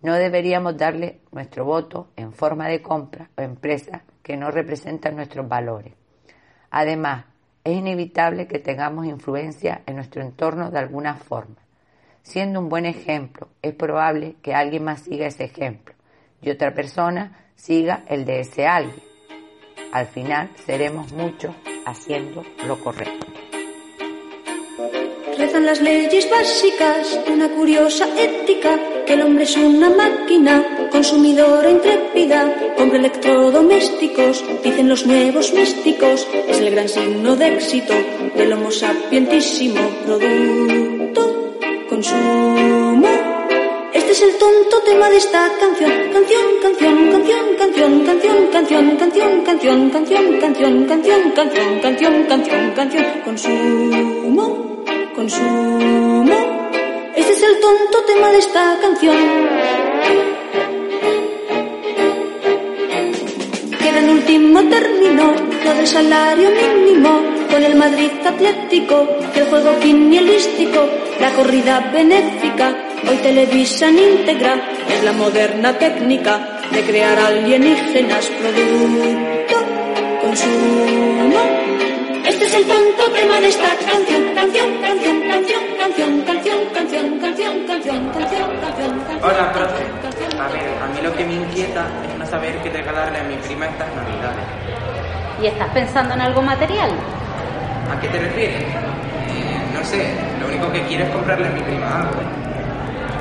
No 0.00 0.14
deberíamos 0.14 0.74
darle 0.78 1.20
nuestro 1.32 1.66
voto 1.66 2.08
en 2.16 2.32
forma 2.32 2.66
de 2.66 2.80
compra 2.80 3.28
o 3.36 3.42
empresa 3.42 4.04
que 4.28 4.36
no 4.36 4.50
representan 4.50 5.16
nuestros 5.16 5.48
valores. 5.48 5.94
Además, 6.70 7.24
es 7.64 7.78
inevitable 7.78 8.46
que 8.46 8.58
tengamos 8.58 9.06
influencia 9.06 9.80
en 9.86 9.96
nuestro 9.96 10.20
entorno 10.20 10.70
de 10.70 10.78
alguna 10.78 11.14
forma. 11.14 11.56
Siendo 12.20 12.60
un 12.60 12.68
buen 12.68 12.84
ejemplo, 12.84 13.48
es 13.62 13.72
probable 13.72 14.36
que 14.42 14.54
alguien 14.54 14.84
más 14.84 15.00
siga 15.00 15.26
ese 15.26 15.44
ejemplo 15.44 15.94
y 16.42 16.50
otra 16.50 16.74
persona 16.74 17.46
siga 17.54 18.04
el 18.06 18.26
de 18.26 18.40
ese 18.40 18.66
alguien. 18.66 19.02
Al 19.94 20.06
final 20.08 20.50
seremos 20.66 21.10
muchos 21.14 21.54
haciendo 21.86 22.42
lo 22.66 22.78
correcto. 22.84 23.37
Rezan 25.38 25.66
las 25.66 25.80
leyes 25.80 26.28
básicas 26.28 27.24
de 27.24 27.32
una 27.32 27.48
curiosa 27.48 28.08
ética, 28.18 28.76
que 29.06 29.14
el 29.14 29.22
hombre 29.22 29.44
es 29.44 29.56
una 29.56 29.88
máquina, 29.88 30.88
consumidora 30.90 31.70
intrépida, 31.70 32.74
compra 32.76 32.98
electrodomésticos, 32.98 34.44
dicen 34.64 34.88
los 34.88 35.06
nuevos 35.06 35.52
místicos, 35.54 36.26
es 36.48 36.58
el 36.58 36.70
gran 36.72 36.88
signo 36.88 37.36
de 37.36 37.54
éxito 37.54 37.94
del 38.36 38.52
homo 38.52 38.72
sapientísimo 38.72 39.80
producto, 40.04 41.54
consumo. 41.88 43.08
Es 43.92 44.08
Este 44.08 44.24
es 44.26 44.32
el 44.32 44.38
tonto 44.38 44.80
tema 44.86 45.10
de 45.10 45.18
esta 45.18 45.52
canción. 45.60 45.92
Canción, 46.12 46.44
canción, 46.62 47.10
canción, 47.12 47.56
canción, 47.56 48.04
canción, 48.04 48.48
canción, 48.50 48.96
canción, 48.96 49.40
canción, 49.44 49.90
canción, 49.90 50.38
canción, 50.38 50.86
canción, 50.86 51.30
canción, 51.34 51.80
canción, 51.80 52.24
canción, 52.24 52.72
canción. 52.74 53.04
Consumo, 53.24 54.67
consumo. 55.18 56.36
Este 57.16 57.32
es 57.32 57.42
el 57.42 57.58
tonto 57.60 58.04
tema 58.06 58.28
de 58.28 58.38
esta 58.38 58.78
canción. 58.80 59.16
Queda 63.82 63.98
el 63.98 64.10
último 64.10 64.60
término, 64.68 65.24
lo 65.64 65.74
del 65.74 65.86
salario 65.88 66.50
mínimo, 66.50 67.20
con 67.50 67.64
el 67.64 67.74
Madrid 67.74 68.12
Atlético, 68.24 69.08
el 69.34 69.44
juego 69.46 69.80
quinielístico, 69.80 70.88
la 71.20 71.30
corrida 71.32 71.90
benéfica, 71.92 72.84
Hoy 73.08 73.16
televisan 73.18 73.96
íntegra 73.96 74.54
es 74.88 75.02
la 75.04 75.12
moderna 75.12 75.78
técnica 75.78 76.60
de 76.72 76.82
crear 76.82 77.18
alienígenas 77.18 78.26
producto, 78.26 79.56
consumo. 80.20 81.57
Este 82.58 82.72
el 82.72 82.96
tonto 82.96 83.12
tema 83.12 83.40
de 83.40 83.48
esta 83.48 83.68
canción, 83.86 84.34
canción, 84.34 84.82
canción, 84.82 85.20
canción, 85.22 85.62
canción, 85.78 86.22
canción, 86.26 86.70
canción, 86.74 87.18
canción, 87.20 88.10
canción, 88.10 88.10
canción, 88.10 89.00
canción. 89.06 89.22
Hola, 89.22 89.52
profe. 89.52 89.84
A 90.42 90.48
ver, 90.48 90.82
a 90.82 90.86
mí 90.88 91.00
lo 91.00 91.14
que 91.14 91.24
me 91.24 91.34
inquieta 91.34 91.86
es 92.08 92.18
no 92.18 92.26
saber 92.26 92.58
qué 92.58 92.70
regalarle 92.70 93.20
a 93.20 93.22
mi 93.22 93.36
prima 93.36 93.66
estas 93.66 93.86
navidades. 93.94 94.44
¿Y 95.40 95.46
estás 95.46 95.68
pensando 95.68 96.14
en 96.14 96.20
algo 96.20 96.42
material? 96.42 96.90
¿A 97.96 98.00
qué 98.00 98.08
te 98.08 98.18
refieres? 98.18 98.64
no 99.72 99.84
sé, 99.84 100.10
lo 100.40 100.48
único 100.48 100.72
que 100.72 100.82
quiero 100.82 101.04
es 101.04 101.10
comprarle 101.10 101.46
a 101.46 101.50
mi 101.50 101.60
prima 101.60 102.00
algo. 102.00 102.20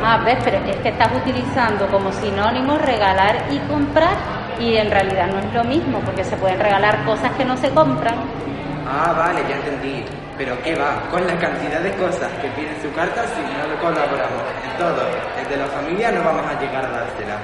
Ah, 0.04 0.20
ves, 0.26 0.38
pero 0.44 0.58
es 0.66 0.78
que 0.78 0.90
estás 0.90 1.10
utilizando 1.16 1.86
como 1.90 2.12
sinónimo 2.12 2.80
regalar 2.80 3.46
y 3.52 3.60
comprar 3.72 4.16
y 4.60 4.78
en 4.78 4.90
realidad 4.90 5.28
no 5.28 5.38
es 5.38 5.54
lo 5.54 5.64
mismo 5.64 6.00
porque 6.00 6.24
se 6.24 6.36
pueden 6.38 6.60
regalar 6.60 7.06
cosas 7.06 7.32
que 7.34 7.46
no 7.46 7.56
se 7.56 7.70
compran. 7.70 8.16
Ah, 8.90 9.14
vale, 9.14 9.42
ya 9.50 9.56
entendí. 9.56 10.06
Pero 10.38 10.56
¿qué 10.64 10.76
va? 10.76 11.02
Con 11.12 11.26
la 11.28 11.38
cantidad 11.38 11.82
de 11.82 11.92
cosas 11.96 12.32
que 12.42 12.48
pide 12.50 12.72
su 12.82 12.92
carta 12.94 13.24
si 13.28 13.42
no 13.42 13.76
colaboramos 13.82 14.44
en 14.64 14.78
todo. 14.78 15.04
Desde 15.36 15.58
la 15.58 15.68
familia 15.68 16.12
no 16.12 16.24
vamos 16.24 16.46
a 16.46 16.60
llegar 16.60 16.86
a 16.86 16.90
dársela. 16.90 17.38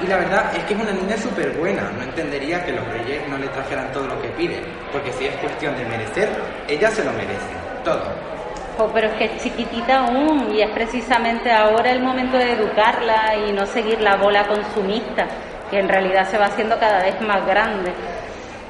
Y 0.00 0.06
la 0.06 0.16
verdad 0.16 0.56
es 0.56 0.64
que 0.64 0.74
es 0.74 0.80
una 0.80 0.92
niña 0.92 1.16
súper 1.18 1.50
buena. 1.58 1.90
No 1.90 2.02
entendería 2.02 2.64
que 2.64 2.72
los 2.72 2.86
reyes 2.88 3.28
no 3.28 3.36
le 3.36 3.48
trajeran 3.48 3.92
todo 3.92 4.06
lo 4.06 4.20
que 4.22 4.28
pide. 4.30 4.62
Porque 4.90 5.12
si 5.12 5.26
es 5.26 5.36
cuestión 5.36 5.76
de 5.76 5.84
merecer, 5.84 6.28
ella 6.66 6.90
se 6.90 7.04
lo 7.04 7.12
merece. 7.12 7.52
Todo 7.84 8.30
pero 8.88 9.08
es 9.08 9.12
que 9.14 9.24
es 9.26 9.42
chiquitita 9.42 10.06
aún 10.06 10.52
y 10.54 10.62
es 10.62 10.70
precisamente 10.70 11.50
ahora 11.50 11.90
el 11.90 12.00
momento 12.00 12.38
de 12.38 12.52
educarla 12.52 13.36
y 13.36 13.52
no 13.52 13.66
seguir 13.66 14.00
la 14.00 14.16
bola 14.16 14.46
consumista, 14.46 15.26
que 15.70 15.78
en 15.78 15.88
realidad 15.88 16.26
se 16.28 16.38
va 16.38 16.46
haciendo 16.46 16.78
cada 16.78 17.02
vez 17.02 17.20
más 17.20 17.44
grande, 17.46 17.92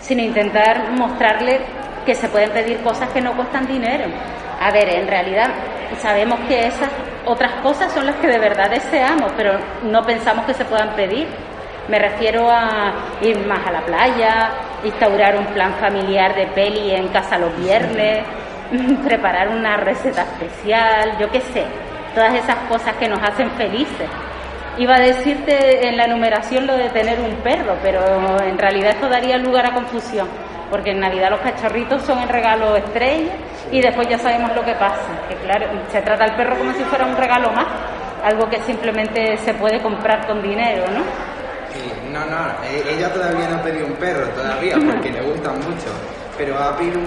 sino 0.00 0.22
intentar 0.22 0.90
mostrarle 0.92 1.60
que 2.04 2.14
se 2.14 2.28
pueden 2.28 2.50
pedir 2.50 2.80
cosas 2.82 3.08
que 3.10 3.20
no 3.20 3.32
cuestan 3.32 3.66
dinero. 3.66 4.04
A 4.60 4.70
ver, 4.70 4.88
en 4.88 5.08
realidad 5.08 5.48
sabemos 6.00 6.38
que 6.48 6.66
esas 6.66 6.90
otras 7.26 7.52
cosas 7.62 7.92
son 7.92 8.06
las 8.06 8.16
que 8.16 8.28
de 8.28 8.38
verdad 8.38 8.70
deseamos, 8.70 9.32
pero 9.36 9.58
no 9.82 10.02
pensamos 10.04 10.44
que 10.46 10.54
se 10.54 10.64
puedan 10.64 10.90
pedir. 10.94 11.28
Me 11.88 11.98
refiero 11.98 12.48
a 12.50 12.92
ir 13.20 13.38
más 13.46 13.66
a 13.66 13.72
la 13.72 13.80
playa, 13.80 14.50
instaurar 14.84 15.36
un 15.36 15.46
plan 15.46 15.74
familiar 15.74 16.34
de 16.34 16.46
peli 16.48 16.92
en 16.92 17.08
casa 17.08 17.38
los 17.38 17.56
viernes, 17.58 18.24
preparar 19.04 19.48
una 19.48 19.76
receta 19.76 20.22
especial, 20.22 21.18
yo 21.18 21.30
qué 21.30 21.40
sé, 21.40 21.64
todas 22.14 22.34
esas 22.34 22.56
cosas 22.68 22.94
que 22.96 23.08
nos 23.08 23.20
hacen 23.22 23.50
felices. 23.52 24.08
Iba 24.80 24.96
a 24.96 25.00
decirte 25.00 25.86
en 25.86 25.98
la 25.98 26.06
enumeración 26.06 26.66
lo 26.66 26.74
de 26.74 26.88
tener 26.88 27.20
un 27.20 27.36
perro, 27.42 27.76
pero 27.82 28.00
en 28.40 28.56
realidad 28.56 28.92
esto 28.92 29.10
daría 29.10 29.36
lugar 29.36 29.66
a 29.66 29.74
confusión, 29.74 30.26
porque 30.70 30.92
en 30.92 31.00
Navidad 31.00 31.28
los 31.28 31.40
cachorritos 31.40 32.00
son 32.02 32.18
el 32.20 32.30
regalo 32.30 32.74
estrella 32.76 33.32
y 33.70 33.82
después 33.82 34.08
ya 34.08 34.16
sabemos 34.16 34.56
lo 34.56 34.64
que 34.64 34.72
pasa, 34.72 35.20
que 35.28 35.34
claro, 35.34 35.66
se 35.92 36.00
trata 36.00 36.24
al 36.24 36.34
perro 36.34 36.56
como 36.56 36.72
si 36.72 36.82
fuera 36.84 37.04
un 37.04 37.14
regalo 37.14 37.52
más, 37.52 37.66
algo 38.24 38.48
que 38.48 38.58
simplemente 38.62 39.36
se 39.36 39.52
puede 39.52 39.80
comprar 39.80 40.26
con 40.26 40.40
dinero, 40.40 40.84
¿no? 40.90 41.04
no, 42.10 42.24
no, 42.24 42.64
e-, 42.64 42.94
ella 42.96 43.12
todavía 43.12 43.48
no 43.50 43.56
ha 43.56 43.62
pedido 43.62 43.86
un 43.86 43.96
perro, 43.96 44.26
todavía, 44.30 44.76
porque 44.86 45.10
le 45.10 45.20
gustan 45.20 45.56
mucho 45.56 45.90
pero 46.40 46.54
va 46.54 46.70
a 46.70 46.76
pedir 46.78 46.96
un 46.96 47.06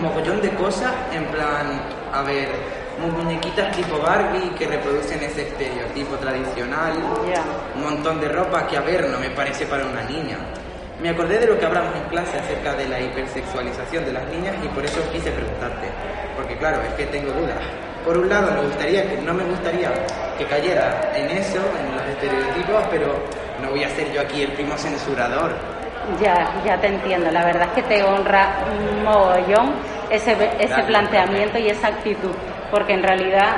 mogollón, 0.00 0.40
de 0.40 0.48
cosas, 0.54 0.90
en 1.12 1.26
plan, 1.26 1.78
a 2.10 2.22
ver, 2.22 2.48
muñequitas 2.98 3.74
tipo 3.76 3.98
Barbie 3.98 4.50
que 4.58 4.66
reproducen 4.66 5.22
ese 5.22 5.42
estereotipo 5.48 6.16
tradicional, 6.16 6.92
un 7.74 7.82
montón 7.82 8.20
de 8.20 8.28
ropa 8.28 8.66
que, 8.66 8.76
a 8.76 8.80
ver, 8.80 9.08
no 9.08 9.18
me 9.18 9.30
parece 9.30 9.66
para 9.66 9.84
una 9.84 10.02
niña. 10.02 10.38
Me 11.00 11.10
acordé 11.10 11.38
de 11.38 11.46
lo 11.46 11.58
que 11.58 11.66
hablamos 11.66 11.94
en 11.96 12.04
clase 12.04 12.38
acerca 12.38 12.74
de 12.74 12.88
la 12.88 13.00
hipersexualización 13.00 14.04
de 14.04 14.12
las 14.12 14.26
niñas 14.28 14.54
y 14.62 14.68
por 14.68 14.84
eso 14.84 15.00
quise 15.12 15.30
preguntarte, 15.30 15.88
porque 16.36 16.56
claro, 16.56 16.80
es 16.82 16.94
que 16.94 17.06
tengo 17.06 17.32
dudas. 17.32 17.58
Por 18.04 18.18
un 18.18 18.28
lado, 18.28 18.52
me 18.52 18.62
gustaría 18.62 19.08
que 19.08 19.16
no 19.22 19.34
me 19.34 19.44
gustaría 19.44 19.90
que 20.38 20.44
cayera 20.46 21.12
en 21.14 21.30
eso, 21.30 21.58
en 21.58 21.96
los 21.96 22.06
estereotipos, 22.06 22.84
pero 22.90 23.14
no 23.60 23.70
voy 23.70 23.84
a 23.84 23.88
ser 23.90 24.12
yo 24.12 24.20
aquí 24.20 24.42
el 24.42 24.52
primo 24.52 24.76
censurador 24.76 25.52
ya, 26.20 26.50
ya 26.64 26.80
te 26.80 26.88
entiendo. 26.88 27.30
La 27.30 27.44
verdad 27.44 27.68
es 27.68 27.74
que 27.74 27.82
te 27.82 28.02
honra 28.02 28.48
un 28.70 29.04
mogollón 29.04 29.74
ese, 30.10 30.36
ese 30.58 30.82
planteamiento 30.84 31.58
y 31.58 31.68
esa 31.68 31.88
actitud, 31.88 32.32
porque 32.72 32.94
en 32.94 33.04
realidad, 33.04 33.52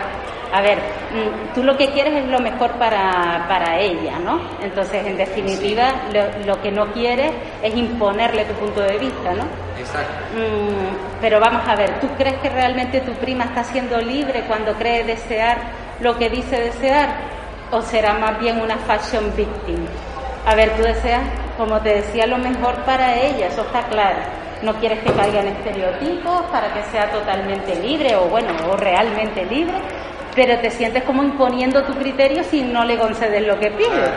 a 0.53 0.61
ver, 0.61 0.77
mm, 0.77 1.55
tú 1.55 1.63
lo 1.63 1.75
que 1.79 1.91
quieres 1.93 2.23
es 2.23 2.29
lo 2.29 2.41
mejor 2.41 2.73
para, 2.73 3.47
para 3.49 3.79
ella, 3.79 4.19
¿no? 4.19 4.39
Entonces, 4.63 5.07
en 5.07 5.17
definitiva, 5.17 5.91
lo, 6.13 6.45
lo, 6.45 6.61
que 6.61 6.71
no 6.71 6.93
quieres 6.93 7.33
es 7.63 7.75
imponerle 7.75 8.45
tu 8.45 8.53
punto 8.55 8.83
de 8.83 8.99
vista, 8.99 9.33
¿no? 9.33 9.45
Exacto. 9.79 10.13
Mm, 10.35 11.21
pero 11.23 11.41
vamos 11.41 11.67
a 11.67 11.75
ver, 11.75 11.99
¿tú 12.01 12.09
crees 12.19 12.35
que 12.43 12.51
realmente 12.51 13.01
tu 13.01 13.13
prima 13.13 13.45
está 13.45 13.65
siendo 13.65 13.97
libre 14.03 14.43
cuando 14.47 14.75
cree 14.75 15.05
desear 15.05 15.57
lo 16.01 16.19
que 16.19 16.29
dice 16.29 16.61
desear? 16.61 17.09
¿O 17.71 17.81
será 17.81 18.13
más 18.15 18.39
bien 18.39 18.61
una 18.61 18.77
fashion 18.77 19.33
victim? 19.35 19.87
A 20.47 20.55
ver, 20.55 20.77
tú 20.77 20.83
deseas 20.83 21.23
como 21.57 21.81
te 21.81 21.97
decía, 21.97 22.27
lo 22.27 22.39
mejor 22.39 22.75
para 22.85 23.15
ella, 23.15 23.47
eso 23.47 23.63
está 23.63 23.83
claro. 23.85 24.19
No 24.65 24.73
quieres 24.81 25.01
que 25.01 25.13
caiga 25.13 25.41
en 25.41 25.49
estereotipos 25.49 26.43
para 26.51 26.73
que 26.73 26.83
sea 26.85 27.11
totalmente 27.11 27.75
libre 27.83 28.17
o 28.17 28.23
bueno, 28.29 28.49
o 28.71 28.77
realmente 28.77 29.45
libre, 29.45 29.75
pero 30.35 30.59
te 30.59 30.71
sientes 30.71 31.05
como 31.05 31.23
imponiendo 31.23 31.83
tu 31.85 31.93
criterio 31.93 32.43
si 32.43 32.63
no 32.63 32.83
le 32.83 32.97
concedes 32.97 33.47
lo 33.47 33.61
que 33.61 33.71
pide. 33.73 34.11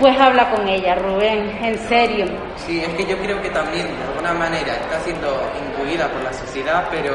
Pues 0.00 0.18
habla 0.18 0.50
con 0.50 0.66
ella, 0.66 0.94
Rubén, 0.94 1.58
en 1.62 1.78
serio. 1.78 2.24
Sí, 2.56 2.80
es 2.80 2.88
que 2.94 3.04
yo 3.04 3.18
creo 3.18 3.40
que 3.42 3.50
también, 3.50 3.86
de 3.86 4.04
alguna 4.04 4.32
manera, 4.32 4.72
está 4.72 4.98
siendo 5.00 5.28
incluida 5.68 6.08
por 6.08 6.22
la 6.22 6.32
sociedad, 6.32 6.88
pero 6.90 7.12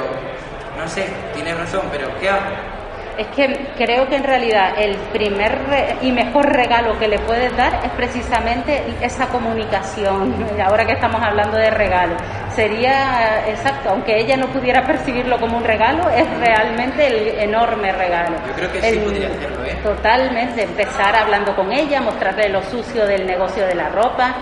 no 0.78 0.88
sé, 0.88 1.08
tiene 1.34 1.56
razón, 1.56 1.82
pero 1.92 2.08
¿qué 2.20 2.30
hago? 2.30 2.77
Es 3.18 3.28
que 3.28 3.68
creo 3.76 4.08
que 4.08 4.16
en 4.16 4.24
realidad 4.24 4.74
el 4.78 4.96
primer 5.12 5.58
y 6.02 6.12
mejor 6.12 6.46
regalo 6.46 6.98
que 7.00 7.08
le 7.08 7.18
puedes 7.20 7.56
dar 7.58 7.84
es 7.84 7.92
precisamente 7.92 8.84
esa 9.02 9.28
comunicación. 9.28 10.36
Ahora 10.64 10.86
que 10.86 10.94
estamos 10.94 11.22
hablando 11.22 11.58
de 11.58 11.72
regalo, 11.72 12.16
sería 12.50 13.48
exacto, 13.48 13.90
aunque 13.90 14.20
ella 14.20 14.38
no 14.38 14.48
pudiera 14.48 14.84
percibirlo 14.88 15.40
como 15.40 15.58
un 15.58 15.64
regalo, 15.64 16.10
es 16.10 16.28
realmente 16.40 17.08
el 17.08 17.40
enorme 17.50 17.92
regalo. 17.92 18.38
Yo 18.48 18.54
creo 18.54 18.72
que 18.72 18.82
sí 18.82 19.00
podría 19.00 19.28
hacerlo, 19.28 19.66
¿eh? 19.66 19.80
Totalmente, 19.84 20.64
empezar 20.64 21.16
hablando 21.16 21.56
con 21.56 21.72
ella, 21.72 22.02
mostrarle 22.02 22.50
lo 22.50 22.62
sucio 22.64 23.06
del 23.08 23.26
negocio 23.26 23.66
de 23.66 23.76
la 23.76 23.90
ropa, 23.90 24.36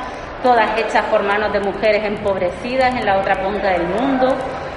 todas 0.44 0.78
hechas 0.78 1.06
por 1.06 1.24
manos 1.24 1.54
de 1.54 1.62
mujeres 1.62 2.04
empobrecidas 2.04 2.94
en 2.94 3.06
la 3.06 3.20
otra 3.20 3.42
punta 3.42 3.70
del 3.70 3.88
mundo, 3.88 4.36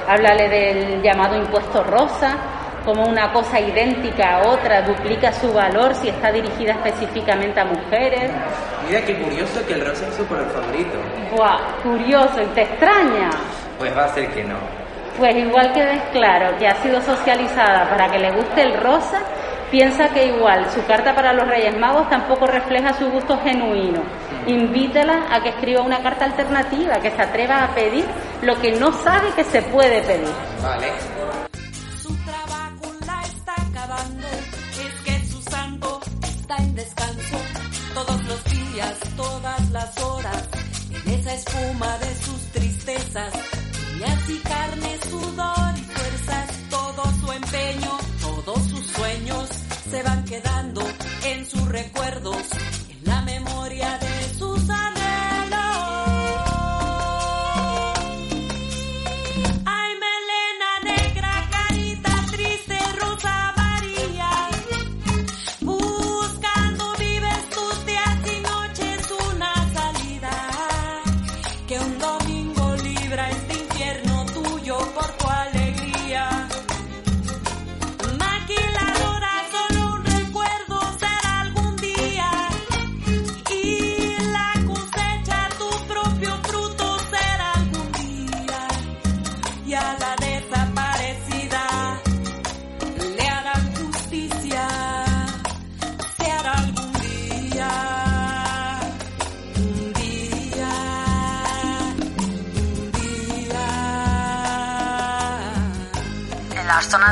háblale 0.08 0.48
del 0.48 1.02
llamado 1.02 1.36
impuesto 1.36 1.82
rosa 1.82 2.57
como 2.88 3.04
una 3.06 3.30
cosa 3.34 3.60
idéntica 3.60 4.36
a 4.36 4.48
otra 4.48 4.80
duplica 4.80 5.30
su 5.30 5.52
valor 5.52 5.94
si 5.94 6.08
está 6.08 6.32
dirigida 6.32 6.72
específicamente 6.72 7.60
a 7.60 7.66
mujeres. 7.66 8.30
Mira 8.88 9.04
qué 9.04 9.14
curioso 9.18 9.60
que 9.66 9.74
el 9.74 9.86
rosa 9.86 10.08
es 10.08 10.14
su 10.14 10.26
color 10.26 10.46
favorito. 10.50 10.96
Buah, 11.36 11.58
curioso, 11.82 12.40
¿y 12.40 12.46
te 12.54 12.62
extraña? 12.62 13.28
Pues 13.78 13.94
va 13.94 14.04
a 14.04 14.08
ser 14.14 14.28
que 14.30 14.42
no. 14.42 14.56
Pues 15.18 15.36
igual 15.36 15.70
que 15.74 15.84
ves 15.84 16.00
claro 16.12 16.56
que 16.56 16.66
ha 16.66 16.76
sido 16.76 17.02
socializada 17.02 17.90
para 17.90 18.10
que 18.10 18.20
le 18.20 18.30
guste 18.30 18.62
el 18.62 18.72
rosa, 18.80 19.20
piensa 19.70 20.08
que 20.08 20.24
igual 20.28 20.70
su 20.70 20.82
carta 20.86 21.14
para 21.14 21.34
los 21.34 21.46
Reyes 21.46 21.76
Magos 21.76 22.08
tampoco 22.08 22.46
refleja 22.46 22.94
su 22.94 23.10
gusto 23.10 23.38
genuino. 23.44 24.00
Mm. 24.46 24.48
Invítala 24.48 25.26
a 25.30 25.42
que 25.42 25.50
escriba 25.50 25.82
una 25.82 26.00
carta 26.00 26.24
alternativa, 26.24 26.94
que 27.02 27.10
se 27.10 27.20
atreva 27.20 27.64
a 27.64 27.74
pedir 27.74 28.06
lo 28.40 28.58
que 28.58 28.72
no 28.72 28.92
sabe 28.92 29.28
que 29.36 29.44
se 29.44 29.60
puede 29.60 30.00
pedir. 30.00 30.32
Vale. 30.62 31.17
Todas 39.16 39.70
las 39.70 39.98
horas, 39.98 40.48
en 41.04 41.14
esa 41.14 41.34
espuma 41.34 41.98
de 41.98 42.14
sus 42.24 42.40
tristezas, 42.52 43.32
y 43.98 44.02
así 44.04 44.38
carne, 44.38 44.98
sudor 45.10 45.74
y 45.76 45.82
fuerzas, 45.82 46.50
todo 46.70 47.02
su 47.20 47.32
empeño, 47.32 47.98
todos 48.20 48.62
sus 48.68 48.86
sueños 48.86 49.48
se 49.90 50.02
van 50.04 50.24
quedando 50.24 50.82
en 51.24 51.44
sus 51.46 51.66
recuerdos, 51.68 52.36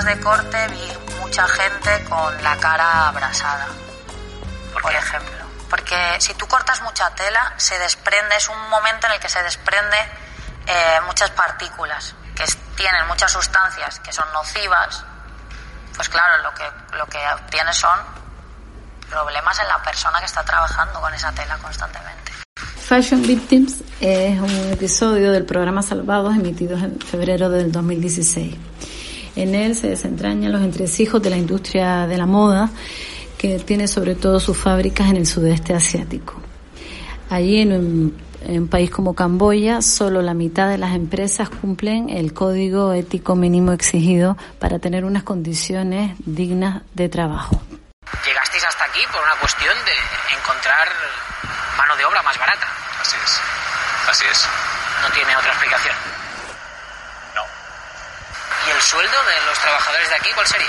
de 0.06 0.20
corte 0.20 0.68
vi 0.68 1.16
mucha 1.20 1.46
gente 1.48 2.04
con 2.08 2.42
la 2.42 2.56
cara 2.58 3.08
abrasada, 3.08 3.66
por, 4.80 4.94
ejemplo. 4.94 5.44
Porque 5.68 5.96
si 6.20 6.32
tú 6.34 6.46
cortas 6.46 6.80
mucha 6.82 7.10
tela, 7.10 7.54
se 7.56 7.76
desprende, 7.80 8.36
es 8.36 8.48
un 8.48 8.70
momento 8.70 9.08
en 9.08 9.14
el 9.14 9.20
que 9.20 9.28
se 9.28 9.42
desprende 9.42 9.96
eh, 10.66 11.00
muchas 11.06 11.30
partículas 11.32 12.14
que 12.36 12.44
tienen 12.76 13.06
muchas 13.08 13.32
sustancias 13.32 13.98
que 13.98 14.12
son 14.12 14.26
nocivas. 14.32 15.04
Pues 15.96 16.08
claro, 16.08 16.40
lo 16.44 16.54
que, 16.54 16.96
lo 16.96 17.06
que 17.06 17.18
obtienes 17.42 17.76
son 17.76 17.98
problemas 19.10 19.58
en 19.58 19.66
la 19.66 19.82
persona 19.82 20.20
que 20.20 20.26
está 20.26 20.44
trabajando 20.44 21.00
con 21.00 21.12
esa 21.14 21.32
tela 21.32 21.58
constantemente. 21.58 22.32
Fashion 22.86 23.22
Victims 23.22 23.82
es 24.00 24.38
un 24.38 24.72
episodio 24.72 25.32
del 25.32 25.44
programa 25.44 25.82
Salvados 25.82 26.36
emitido 26.36 26.78
en 26.78 27.00
febrero 27.00 27.50
del 27.50 27.72
2016. 27.72 28.54
En 29.36 29.54
él 29.54 29.76
se 29.76 29.88
desentrañan 29.88 30.50
los 30.50 30.62
entresijos 30.62 31.22
de 31.22 31.30
la 31.30 31.36
industria 31.36 32.06
de 32.06 32.16
la 32.16 32.26
moda 32.26 32.70
que 33.36 33.58
tiene 33.58 33.86
sobre 33.86 34.14
todo 34.14 34.40
sus 34.40 34.56
fábricas 34.56 35.10
en 35.10 35.16
el 35.16 35.26
sudeste 35.26 35.74
asiático. 35.74 36.34
Allí 37.28 37.60
en 37.60 37.72
un, 37.72 38.22
en 38.46 38.62
un 38.62 38.68
país 38.68 38.90
como 38.90 39.14
Camboya, 39.14 39.82
solo 39.82 40.22
la 40.22 40.32
mitad 40.32 40.68
de 40.70 40.78
las 40.78 40.94
empresas 40.94 41.50
cumplen 41.50 42.08
el 42.08 42.32
código 42.32 42.94
ético 42.94 43.34
mínimo 43.34 43.72
exigido 43.72 44.38
para 44.58 44.78
tener 44.78 45.04
unas 45.04 45.22
condiciones 45.22 46.16
dignas 46.24 46.82
de 46.94 47.08
trabajo. 47.10 47.60
Llegasteis 48.24 48.64
hasta 48.64 48.84
aquí 48.84 49.00
por 49.12 49.20
una 49.22 49.38
cuestión 49.38 49.74
de 49.84 50.36
encontrar 50.38 50.88
mano 51.76 51.94
de 51.96 52.04
obra 52.06 52.22
más 52.22 52.38
barata. 52.38 52.66
Así 53.02 53.16
es. 53.22 53.40
Así 54.08 54.24
es. 54.30 54.48
No 55.02 55.12
tiene 55.12 55.36
otra 55.36 55.50
explicación. 55.50 56.25
¿Y 58.66 58.68
el 58.68 58.80
sueldo 58.80 59.12
de 59.12 59.46
los 59.46 59.58
trabajadores 59.60 60.08
de 60.08 60.14
aquí 60.16 60.28
cuál 60.34 60.46
sería? 60.46 60.66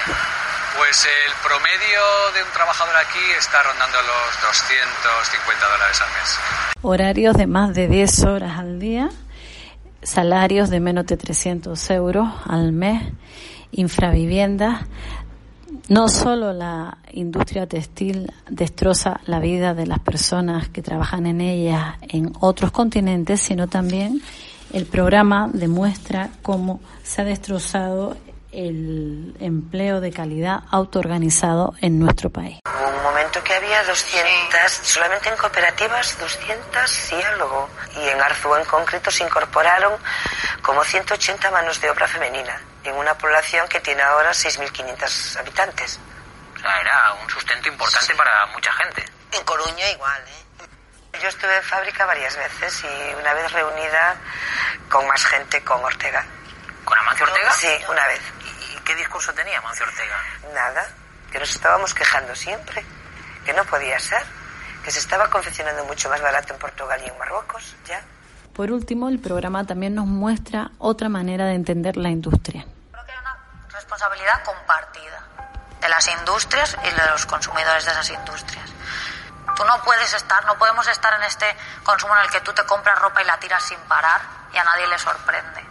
Pues 0.77 1.03
el 1.05 1.33
promedio 1.41 2.01
de 2.35 2.43
un 2.43 2.51
trabajador 2.53 2.95
aquí 2.95 3.25
está 3.39 3.63
rondando 3.63 3.97
los 4.03 4.41
250 4.45 5.65
dólares 5.65 6.01
al 6.01 6.09
mes. 6.13 6.39
horarios 6.83 7.35
de 7.35 7.47
más 7.47 7.73
de 7.73 7.87
10 7.87 8.23
horas 8.25 8.59
al 8.59 8.79
día, 8.79 9.09
salarios 10.03 10.69
de 10.69 10.79
menos 10.79 11.07
de 11.07 11.17
300 11.17 11.89
euros 11.89 12.29
al 12.45 12.71
mes, 12.71 13.01
infraviviendas. 13.71 14.85
No 15.89 16.07
solo 16.07 16.53
la 16.53 16.99
industria 17.13 17.65
textil 17.65 18.31
destroza 18.47 19.21
la 19.25 19.39
vida 19.39 19.73
de 19.73 19.87
las 19.87 19.99
personas 19.99 20.69
que 20.69 20.83
trabajan 20.83 21.25
en 21.25 21.41
ella 21.41 21.97
en 22.01 22.31
otros 22.41 22.69
continentes, 22.69 23.41
sino 23.41 23.67
también 23.67 24.21
el 24.71 24.85
programa 24.85 25.49
demuestra 25.51 26.29
cómo 26.43 26.79
se 27.07 27.21
ha 27.21 27.25
destrozado 27.25 28.17
el 28.51 29.35
empleo 29.39 30.01
de 30.01 30.11
calidad 30.11 30.63
autoorganizado 30.71 31.73
en 31.81 31.99
nuestro 31.99 32.29
país. 32.29 32.59
Hubo 32.65 32.87
un 32.87 33.03
momento 33.03 33.41
que 33.43 33.53
había 33.53 33.81
200, 33.85 34.71
solamente 34.83 35.29
en 35.29 35.37
cooperativas 35.37 36.17
200 36.19 36.91
sí 36.91 37.15
luego. 37.37 37.69
Y 37.95 38.09
en 38.09 38.19
Arzúa 38.21 38.59
en 38.59 38.65
concreto 38.65 39.09
se 39.09 39.23
incorporaron 39.23 39.93
como 40.61 40.83
180 40.83 41.49
manos 41.49 41.79
de 41.79 41.89
obra 41.89 42.07
femenina 42.07 42.61
en 42.83 42.95
una 42.95 43.17
población 43.17 43.67
que 43.69 43.79
tiene 43.79 44.01
ahora 44.01 44.31
6.500 44.31 45.39
habitantes. 45.39 45.99
O 46.55 46.59
sea, 46.59 46.81
era 46.81 47.13
un 47.23 47.29
sustento 47.29 47.69
importante 47.69 48.15
para 48.15 48.45
mucha 48.47 48.71
gente. 48.73 49.05
En 49.31 49.43
Coruña 49.45 49.89
igual, 49.91 50.21
¿eh? 50.27 51.19
Yo 51.21 51.29
estuve 51.29 51.55
en 51.55 51.63
fábrica 51.63 52.05
varias 52.05 52.35
veces 52.35 52.83
y 52.83 53.15
una 53.15 53.33
vez 53.33 53.51
reunida 53.51 54.15
con 54.89 55.07
más 55.07 55.25
gente 55.25 55.63
con 55.63 55.83
Ortega. 55.83 56.25
¿Con 56.87 56.97
Amancio 56.99 57.25
Ortega? 57.25 57.51
Sí, 57.51 57.67
una 57.89 58.07
vez. 58.07 58.21
¿Y 58.73 58.79
qué 58.85 58.95
discurso 58.95 59.33
tenía 59.33 59.57
Amancio 59.57 59.85
Ortega? 59.85 60.23
Nada, 60.53 60.87
que 61.29 61.37
nos 61.37 61.49
estábamos 61.49 61.93
quejando 61.93 62.33
siempre, 62.33 62.85
que 63.45 63.51
no 63.51 63.65
podía 63.65 63.99
ser, 63.99 64.23
que 64.85 64.91
se 64.91 64.99
estaba 64.99 65.29
confeccionando 65.29 65.83
mucho 65.83 66.07
más 66.07 66.21
barato 66.21 66.53
en 66.53 66.59
Portugal 66.59 67.01
y 67.05 67.09
en 67.09 67.17
Marruecos, 67.17 67.75
ya. 67.85 68.01
Por 68.55 68.71
último, 68.71 69.09
el 69.09 69.19
programa 69.19 69.65
también 69.65 69.95
nos 69.95 70.05
muestra 70.05 70.71
otra 70.77 71.09
manera 71.09 71.45
de 71.47 71.55
entender 71.55 71.97
la 71.97 72.07
industria. 72.07 72.65
responsabilidad 73.73 74.43
compartida 74.45 75.23
de 75.81 75.89
las 75.89 76.07
industrias 76.07 76.77
y 76.83 76.89
de 76.89 77.05
los 77.11 77.25
consumidores 77.25 77.83
de 77.83 77.91
esas 77.91 78.09
industrias. 78.11 78.69
Tú 79.57 79.65
no 79.65 79.83
puedes 79.83 80.13
estar, 80.13 80.45
no 80.45 80.57
podemos 80.57 80.87
estar 80.87 81.13
en 81.15 81.23
este 81.23 81.45
consumo 81.83 82.15
en 82.15 82.21
el 82.23 82.29
que 82.29 82.39
tú 82.39 82.53
te 82.53 82.63
compras 82.63 82.97
ropa 82.99 83.21
y 83.21 83.25
la 83.25 83.37
tiras 83.37 83.61
sin 83.63 83.77
parar 83.89 84.21
y 84.53 84.57
a 84.57 84.63
nadie 84.63 84.87
le 84.87 84.97
sorprende. 84.97 85.66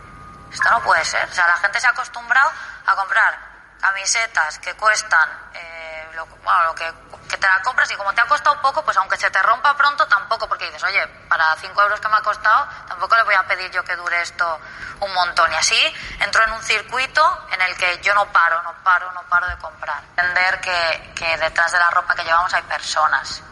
Esto 0.56 0.70
no 0.70 0.80
puede 0.80 1.04
ser. 1.04 1.28
O 1.28 1.34
sea, 1.34 1.46
la 1.46 1.58
gente 1.58 1.78
se 1.78 1.86
ha 1.86 1.90
acostumbrado 1.90 2.50
a 2.86 2.96
comprar 2.96 3.38
camisetas 3.78 4.58
que 4.58 4.72
cuestan, 4.72 5.28
eh, 5.52 6.08
lo, 6.14 6.24
bueno, 6.24 6.64
lo 6.64 6.74
que, 6.74 6.90
te 7.28 7.46
la 7.46 7.60
compras 7.60 7.90
y 7.90 7.94
como 7.94 8.14
te 8.14 8.22
ha 8.22 8.24
costado 8.24 8.58
poco, 8.62 8.82
pues 8.82 8.96
aunque 8.96 9.18
se 9.18 9.30
te 9.30 9.42
rompa 9.42 9.76
pronto, 9.76 10.06
tampoco, 10.06 10.48
porque 10.48 10.64
dices, 10.64 10.82
oye, 10.84 11.06
para 11.28 11.54
5 11.56 11.82
euros 11.82 12.00
que 12.00 12.08
me 12.08 12.16
ha 12.16 12.22
costado, 12.22 12.66
tampoco 12.88 13.16
le 13.16 13.24
voy 13.24 13.34
a 13.34 13.46
pedir 13.46 13.70
yo 13.70 13.84
que 13.84 13.94
dure 13.96 14.22
esto 14.22 14.58
un 15.00 15.12
montón. 15.12 15.52
Y 15.52 15.56
así 15.56 15.94
entro 16.20 16.42
en 16.44 16.52
un 16.52 16.62
circuito 16.62 17.46
en 17.52 17.60
el 17.60 17.76
que 17.76 18.00
yo 18.00 18.14
no 18.14 18.24
paro, 18.32 18.62
no 18.62 18.72
paro, 18.82 19.12
no 19.12 19.24
paro 19.24 19.46
de 19.48 19.58
comprar. 19.58 20.02
Entender 20.16 20.60
que 20.60 21.36
detrás 21.36 21.70
de 21.70 21.78
la 21.78 21.90
ropa 21.90 22.14
que 22.14 22.24
llevamos 22.24 22.54
hay 22.54 22.62
personas 22.62 23.42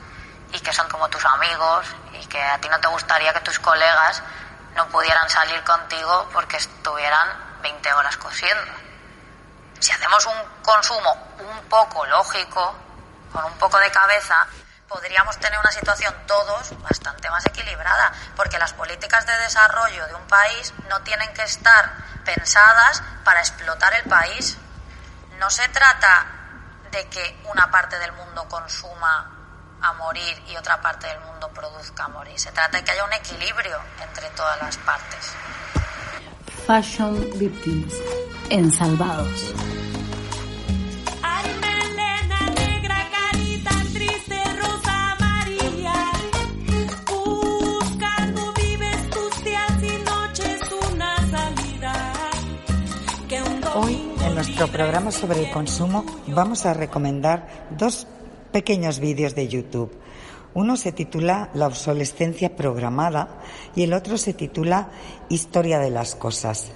y 0.55 0.61
que 0.61 0.73
son 0.73 0.89
como 0.89 1.09
tus 1.11 1.25
amigos 1.27 1.87
y 2.13 2.25
que 2.27 2.43
a 2.43 2.59
ti 2.59 2.69
no 2.71 2.81
te 2.81 2.87
gustaría 2.87 3.35
que 3.35 3.41
tus 3.41 3.59
colegas 3.59 4.23
no 4.75 4.89
pudieran 4.89 5.29
salir 5.29 5.63
contigo 5.65 6.29
porque 6.33 6.57
estuvieran 6.57 7.61
20 7.63 7.93
horas 7.93 8.17
cosiendo. 8.17 8.73
Si 9.81 9.93
hacemos 9.93 10.27
un 10.27 10.63
consumo 10.63 11.35
un 11.39 11.69
poco 11.69 12.05
lógico, 12.07 12.77
con 13.33 13.45
un 13.45 13.59
poco 13.59 13.79
de 13.79 13.91
cabeza, 13.91 14.47
podríamos 14.89 15.37
tener 15.39 15.59
una 15.59 15.73
situación 15.73 16.15
todos 16.27 16.81
bastante 16.83 17.29
más 17.31 17.45
equilibrada, 17.47 18.13
porque 18.37 18.59
las 18.59 18.73
políticas 18.73 19.27
de 19.27 19.37
desarrollo 19.39 20.07
de 20.07 20.15
un 20.15 20.27
país 20.27 20.73
no 20.89 21.01
tienen 21.03 21.33
que 21.35 21.43
estar 21.43 21.93
pensadas 22.25 23.03
para 23.25 23.41
explotar 23.41 23.93
el 23.95 24.05
país. 24.05 24.57
No 25.39 25.51
se 25.51 25.69
trata 25.69 26.27
de 26.91 27.09
que 27.09 27.41
una 27.45 27.71
parte 27.71 27.99
del 27.99 28.13
mundo 28.13 28.49
consuma 28.49 29.34
a 29.85 29.93
morir 29.95 30.35
y 30.51 30.57
otra 30.57 30.81
parte 30.81 31.07
del 31.07 31.21
mundo 31.21 31.51
produzca 31.55 32.05
a 32.05 32.09
morir. 32.09 32.39
Se 32.39 32.51
trata 32.53 32.79
de 32.79 32.85
que 32.85 32.91
haya 32.93 33.05
un 33.05 33.13
equilibrio 33.13 33.77
entre 34.03 34.29
todas 34.31 34.61
las 34.63 34.77
partes. 34.79 35.33
Fashion 36.67 37.39
Victims 37.39 37.95
en 38.49 38.73
Salvados. 38.73 39.53
Hoy, 53.77 54.09
en 54.23 54.35
nuestro 54.37 54.69
programa 54.69 55.11
sobre 55.11 55.45
el 55.45 55.51
consumo, 55.51 56.07
vamos 56.29 56.65
a 56.65 56.75
recomendar 56.75 57.67
dos 57.71 58.07
pequeños 58.55 59.01
vídeos 59.01 59.35
de 59.35 59.49
YouTube. 59.49 59.91
Uno 60.55 60.77
se 60.77 60.93
titula 60.93 61.51
La 61.55 61.67
obsolescencia 61.67 62.55
programada 62.55 63.41
y 63.75 63.83
el 63.83 63.93
otro 63.93 64.17
se 64.17 64.33
titula 64.33 64.91
Historia 65.29 65.81
de 65.81 65.91
las 65.91 66.15
cosas. 66.15 66.71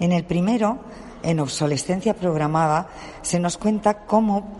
En 0.00 0.10
el 0.10 0.24
primero, 0.24 0.80
en 1.22 1.38
obsolescencia 1.38 2.14
programada, 2.14 2.88
se 3.22 3.38
nos 3.38 3.56
cuenta 3.56 4.04
cómo 4.04 4.58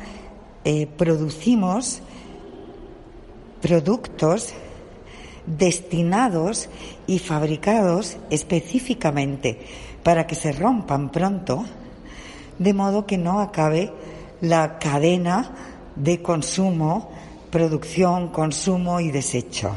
eh, 0.64 0.86
producimos 0.86 2.00
productos 3.60 4.54
destinados 5.46 6.68
y 7.08 7.18
fabricados 7.18 8.18
específicamente 8.30 9.66
para 10.04 10.28
que 10.28 10.36
se 10.36 10.52
rompan 10.52 11.10
pronto, 11.10 11.64
de 12.60 12.72
modo 12.72 13.04
que 13.04 13.18
no 13.18 13.40
acabe 13.40 13.92
la 14.40 14.78
cadena 14.78 15.73
de 15.96 16.22
consumo, 16.22 17.10
producción, 17.50 18.28
consumo 18.28 19.00
y 19.00 19.10
desecho. 19.10 19.70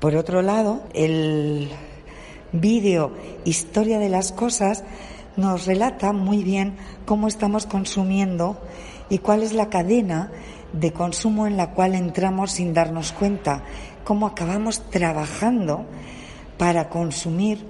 Por 0.00 0.16
otro 0.16 0.42
lado, 0.42 0.82
el 0.94 1.70
vídeo 2.52 3.12
Historia 3.44 3.98
de 3.98 4.08
las 4.08 4.32
Cosas 4.32 4.84
nos 5.36 5.66
relata 5.66 6.12
muy 6.12 6.42
bien 6.42 6.76
cómo 7.04 7.28
estamos 7.28 7.66
consumiendo 7.66 8.60
y 9.08 9.18
cuál 9.18 9.42
es 9.42 9.52
la 9.52 9.68
cadena 9.68 10.32
de 10.72 10.92
consumo 10.92 11.46
en 11.46 11.56
la 11.56 11.70
cual 11.70 11.94
entramos 11.94 12.52
sin 12.52 12.74
darnos 12.74 13.12
cuenta, 13.12 13.62
cómo 14.04 14.26
acabamos 14.26 14.82
trabajando 14.90 15.86
para 16.58 16.88
consumir 16.88 17.64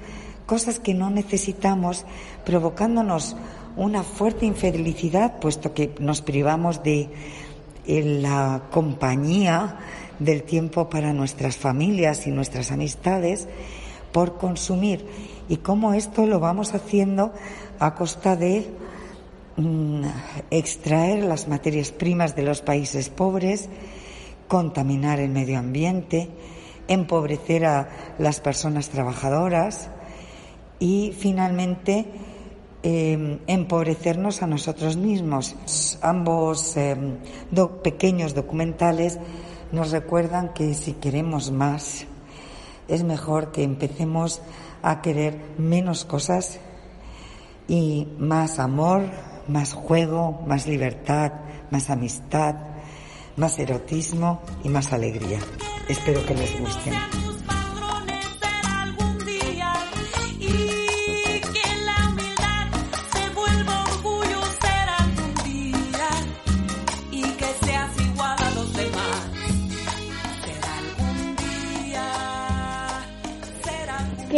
cosas 0.47 0.81
que 0.81 0.95
no 0.95 1.11
necesitamos, 1.11 2.07
provocándonos 2.45 3.37
una 3.77 4.03
fuerte 4.03 4.47
infelicidad, 4.47 5.39
puesto 5.39 5.75
que 5.75 5.95
nos 6.01 6.23
privamos 6.23 6.83
de 6.83 7.11
la 7.89 8.63
compañía, 8.71 9.79
del 10.19 10.43
tiempo 10.43 10.91
para 10.91 11.13
nuestras 11.13 11.57
familias 11.57 12.27
y 12.27 12.31
nuestras 12.31 12.71
amistades, 12.71 13.49
por 14.13 14.37
consumir. 14.37 15.07
Y 15.49 15.59
cómo 15.59 15.95
esto 15.95 16.27
lo 16.27 16.41
vamos 16.41 16.75
haciendo 16.75 17.33
a 17.79 17.95
costa 17.95 18.37
de 18.37 18.67
mm, 19.57 20.03
extraer 20.51 21.25
las 21.25 21.49
materias 21.49 21.93
primas 21.93 22.37
de 22.37 22.43
los 22.43 22.61
países 22.61 23.09
pobres, 23.09 23.69
contaminar 24.49 25.21
el 25.21 25.31
medio 25.31 25.59
ambiente, 25.59 26.29
empobrecer 26.89 27.65
a 27.65 27.89
las 28.19 28.41
personas 28.41 28.89
trabajadoras 28.89 29.91
y 30.79 31.15
finalmente 31.19 32.07
eh, 32.83 33.41
empobrecernos 33.47 34.43
a 34.43 34.47
nosotros 34.47 34.97
mismos. 34.97 35.57
Ambos 36.03 36.77
eh, 36.77 36.97
pequeños 37.83 38.35
documentales 38.35 39.19
nos 39.73 39.91
recuerdan 39.91 40.55
que 40.55 40.75
si 40.75 40.95
queremos 40.95 41.51
más, 41.51 42.07
es 42.89 43.05
mejor 43.05 43.53
que 43.53 43.63
empecemos 43.63 44.41
a 44.83 45.03
querer 45.03 45.39
menos 45.59 46.05
cosas 46.05 46.59
y 47.67 48.09
más 48.19 48.59
amor, 48.59 49.03
más 49.47 49.75
juego, 49.75 50.43
más 50.47 50.67
libertad, 50.67 51.33
más 51.71 51.91
amistad, 51.91 52.55
más 53.37 53.59
erotismo 53.59 54.41
y 54.65 54.69
más 54.69 54.93
alegría. 54.93 55.39
Espero 55.89 56.25
que 56.25 56.35
les 56.35 56.59
gusten. 56.59 57.28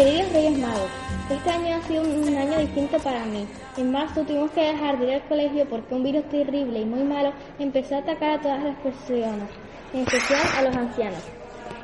Queridos 0.01 0.33
Reyes 0.33 0.59
Magos, 0.59 0.91
este 1.29 1.51
año 1.51 1.77
ha 1.77 1.83
sido 1.83 2.03
un 2.03 2.35
año 2.35 2.59
distinto 2.59 2.97
para 3.01 3.23
mí. 3.27 3.47
En 3.77 3.93
marzo 3.93 4.23
tuvimos 4.23 4.51
que 4.53 4.63
dejar 4.63 4.99
de 4.99 5.05
ir 5.05 5.13
al 5.13 5.29
colegio 5.29 5.69
porque 5.69 5.95
un 5.95 6.03
virus 6.03 6.27
terrible 6.31 6.81
y 6.81 6.87
muy 6.87 7.03
malo 7.03 7.35
empezó 7.59 7.97
a 7.97 7.99
atacar 7.99 8.31
a 8.31 8.41
todas 8.41 8.65
las 8.65 8.77
personas, 8.79 9.51
en 9.93 10.01
especial 10.01 10.41
a 10.57 10.63
los 10.63 10.75
ancianos. 10.75 11.23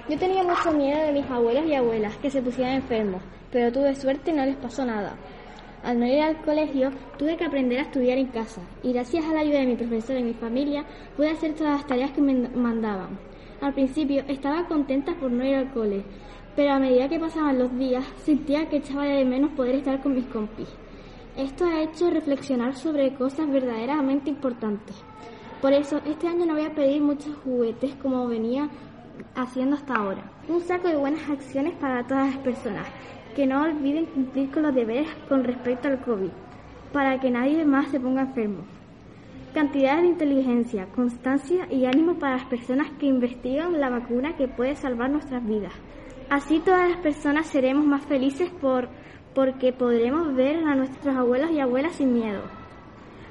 Yo 0.08 0.18
tenía 0.18 0.42
mucho 0.42 0.72
miedo 0.72 0.98
de 0.98 1.12
mis 1.12 1.30
abuelos 1.30 1.66
y 1.66 1.74
abuelas 1.74 2.16
que 2.16 2.30
se 2.30 2.40
pusieran 2.40 2.76
enfermos, 2.76 3.20
pero 3.52 3.70
tuve 3.70 3.94
suerte 3.94 4.30
y 4.30 4.34
no 4.34 4.46
les 4.46 4.56
pasó 4.56 4.86
nada. 4.86 5.14
Al 5.84 6.00
no 6.00 6.06
ir 6.06 6.22
al 6.22 6.40
colegio, 6.40 6.92
tuve 7.18 7.36
que 7.36 7.44
aprender 7.44 7.80
a 7.80 7.82
estudiar 7.82 8.16
en 8.16 8.28
casa 8.28 8.62
y 8.82 8.94
gracias 8.94 9.26
a 9.26 9.34
la 9.34 9.40
ayuda 9.40 9.58
de 9.58 9.66
mi 9.66 9.76
profesor 9.76 10.16
y 10.16 10.22
mi 10.22 10.32
familia 10.32 10.86
pude 11.18 11.32
hacer 11.32 11.52
todas 11.52 11.74
las 11.74 11.86
tareas 11.86 12.12
que 12.12 12.22
me 12.22 12.48
mandaban. 12.48 13.18
Al 13.60 13.74
principio 13.74 14.24
estaba 14.26 14.66
contenta 14.66 15.14
por 15.14 15.30
no 15.30 15.44
ir 15.44 15.54
al 15.54 15.70
cole, 15.70 16.02
pero 16.56 16.72
a 16.72 16.78
medida 16.78 17.08
que 17.08 17.20
pasaban 17.20 17.58
los 17.58 17.78
días 17.78 18.04
sentía 18.24 18.68
que 18.68 18.78
echaba 18.78 19.04
de 19.04 19.24
menos 19.24 19.52
poder 19.52 19.76
estar 19.76 20.02
con 20.02 20.14
mis 20.14 20.24
compis. 20.26 20.68
Esto 21.36 21.66
ha 21.66 21.82
hecho 21.82 22.10
reflexionar 22.10 22.74
sobre 22.74 23.12
cosas 23.14 23.48
verdaderamente 23.48 24.30
importantes. 24.30 24.96
Por 25.60 25.74
eso, 25.74 26.00
este 26.06 26.28
año 26.28 26.46
no 26.46 26.54
voy 26.54 26.64
a 26.64 26.74
pedir 26.74 27.02
muchos 27.02 27.36
juguetes 27.44 27.94
como 27.96 28.26
venía 28.26 28.70
haciendo 29.34 29.76
hasta 29.76 29.94
ahora. 29.94 30.30
Un 30.48 30.62
saco 30.62 30.88
de 30.88 30.96
buenas 30.96 31.28
acciones 31.28 31.74
para 31.74 32.06
todas 32.06 32.34
las 32.34 32.38
personas, 32.38 32.86
que 33.34 33.46
no 33.46 33.62
olviden 33.62 34.06
cumplir 34.06 34.50
con 34.50 34.62
los 34.62 34.74
deberes 34.74 35.08
con 35.28 35.44
respecto 35.44 35.88
al 35.88 36.00
COVID, 36.00 36.30
para 36.92 37.20
que 37.20 37.30
nadie 37.30 37.66
más 37.66 37.88
se 37.88 38.00
ponga 38.00 38.22
enfermo. 38.22 38.64
Cantidad 39.52 40.00
de 40.00 40.08
inteligencia, 40.08 40.86
constancia 40.94 41.66
y 41.70 41.84
ánimo 41.84 42.14
para 42.14 42.36
las 42.36 42.46
personas 42.46 42.90
que 42.98 43.06
investigan 43.06 43.78
la 43.78 43.90
vacuna 43.90 44.36
que 44.36 44.48
puede 44.48 44.74
salvar 44.76 45.10
nuestras 45.10 45.46
vidas. 45.46 45.72
Así 46.28 46.58
todas 46.58 46.90
las 46.90 46.98
personas 46.98 47.46
seremos 47.46 47.86
más 47.86 48.04
felices 48.04 48.50
por, 48.60 48.88
porque 49.32 49.72
podremos 49.72 50.34
ver 50.34 50.56
a 50.64 50.74
nuestros 50.74 51.14
abuelos 51.14 51.52
y 51.52 51.60
abuelas 51.60 51.94
sin 51.94 52.14
miedo. 52.14 52.42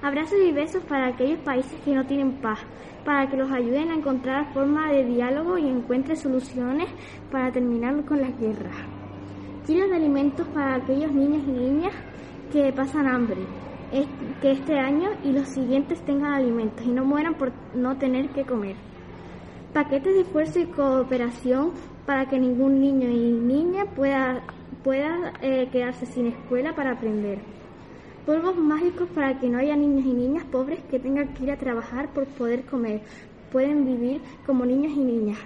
Abrazos 0.01 0.37
y 0.47 0.53
besos 0.53 0.81
para 0.83 1.07
aquellos 1.07 1.39
países 1.39 1.77
que 1.83 1.93
no 1.93 2.05
tienen 2.05 2.33
paz, 2.41 2.59
para 3.03 3.29
que 3.29 3.35
los 3.35 3.51
ayuden 3.51 3.91
a 3.91 3.95
encontrar 3.95 4.53
formas 4.53 4.91
de 4.91 5.03
diálogo 5.03 5.57
y 5.57 5.67
encuentren 5.67 6.15
soluciones 6.15 6.87
para 7.31 7.51
terminar 7.51 8.05
con 8.05 8.21
las 8.21 8.39
guerras. 8.39 8.75
Kilos 9.67 9.89
de 9.89 9.95
alimentos 9.97 10.47
para 10.49 10.75
aquellos 10.75 11.11
niños 11.11 11.43
y 11.47 11.51
niñas 11.51 11.93
que 12.53 12.71
pasan 12.71 13.07
hambre, 13.07 13.41
que 14.41 14.51
este 14.51 14.79
año 14.79 15.09
y 15.21 15.33
los 15.33 15.49
siguientes 15.49 15.99
tengan 16.05 16.33
alimentos 16.33 16.85
y 16.85 16.91
no 16.91 17.03
mueran 17.03 17.33
por 17.33 17.51
no 17.73 17.97
tener 17.97 18.29
que 18.29 18.45
comer. 18.45 18.75
Paquetes 19.73 20.13
de 20.13 20.21
esfuerzo 20.21 20.59
y 20.59 20.65
cooperación 20.67 21.71
para 22.05 22.27
que 22.27 22.39
ningún 22.39 22.79
niño 22.79 23.09
y 23.09 23.31
niña 23.31 23.85
pueda, 23.95 24.43
pueda 24.83 25.33
eh, 25.41 25.67
quedarse 25.71 26.05
sin 26.05 26.27
escuela 26.27 26.75
para 26.75 26.91
aprender. 26.91 27.39
Polvos 28.25 28.57
mágicos 28.57 29.07
para 29.09 29.39
que 29.39 29.49
no 29.49 29.59
haya 29.59 29.75
niños 29.75 30.05
y 30.05 30.13
niñas 30.13 30.45
pobres 30.45 30.79
que 30.89 30.99
tengan 30.99 31.33
que 31.33 31.43
ir 31.43 31.51
a 31.51 31.57
trabajar 31.57 32.09
por 32.13 32.25
poder 32.25 32.65
comer. 32.65 33.01
Pueden 33.51 33.85
vivir 33.85 34.21
como 34.45 34.65
niños 34.65 34.93
y 34.95 34.99
niñas. 34.99 35.37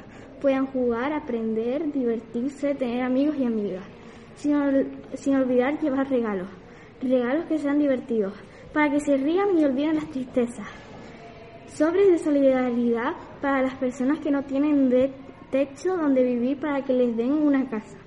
Puedan 0.41 0.67
jugar, 0.67 1.11
aprender, 1.11 1.91
divertirse, 1.91 2.75
tener 2.75 3.03
amigos 3.03 3.35
y 3.37 3.45
amigas. 3.45 3.83
Sin, 4.35 4.55
sin 5.13 5.35
olvidar 5.35 5.79
llevar 5.81 6.09
regalos. 6.09 6.47
Regalos 7.01 7.45
que 7.45 7.57
sean 7.57 7.79
divertidos. 7.79 8.33
Para 8.73 8.89
que 8.89 9.01
se 9.01 9.17
rían 9.17 9.57
y 9.57 9.65
olviden 9.65 9.95
las 9.95 10.09
tristezas. 10.09 10.67
Sobres 11.67 12.09
de 12.09 12.17
solidaridad 12.17 13.13
para 13.41 13.61
las 13.61 13.75
personas 13.75 14.19
que 14.19 14.31
no 14.31 14.43
tienen 14.43 14.89
de 14.89 15.11
techo 15.51 15.97
donde 15.97 16.23
vivir 16.23 16.59
para 16.59 16.83
que 16.83 16.93
les 16.93 17.15
den 17.15 17.33
una 17.33 17.69
casa. 17.69 17.97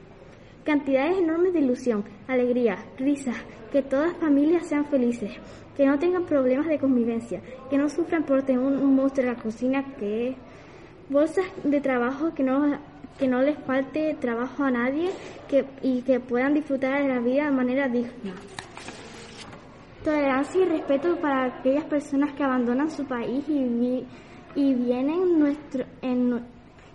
Cantidades 0.65 1.19
enormes 1.19 1.53
de 1.53 1.61
ilusión, 1.61 2.05
alegría, 2.29 2.77
risas, 2.99 3.37
que 3.73 3.83
todas 3.83 4.17
familias 4.19 4.67
sean 4.67 4.85
felices, 4.87 5.33
que 5.77 5.87
no 5.87 5.99
tengan 5.99 6.25
problemas 6.25 6.69
de 6.69 6.79
convivencia, 6.79 7.41
que 7.71 7.79
no 7.79 7.89
sufran 7.89 8.25
por 8.25 8.43
tener 8.43 8.61
un, 8.61 8.95
monstruo 8.95 9.27
en 9.27 9.35
la 9.35 9.43
cocina 9.43 9.85
que 9.99 10.37
bolsas 11.09 11.47
de 11.65 11.81
trabajo 11.81 12.33
que 12.33 12.43
no 12.43 12.79
que 13.19 13.29
no 13.29 13.43
les 13.43 13.59
falte 13.59 14.15
trabajo 14.15 14.65
a 14.65 14.71
nadie 14.71 15.11
que, 15.49 15.67
y 15.83 16.01
que 16.03 16.19
puedan 16.19 16.55
disfrutar 16.55 17.03
de 17.03 17.09
la 17.09 17.21
vida 17.21 17.45
de 17.45 17.51
manera 17.51 17.89
digna. 17.89 18.33
Tolerancia 20.03 20.63
y 20.63 20.65
respeto 20.65 21.17
para 21.17 21.45
aquellas 21.45 21.85
personas 21.85 22.33
que 22.33 22.43
abandonan 22.43 22.91
su 22.91 23.05
país 23.05 23.45
y, 23.49 24.07
y 24.55 24.75
vienen 24.75 25.39
nuestro, 25.39 25.85
en, 26.01 26.43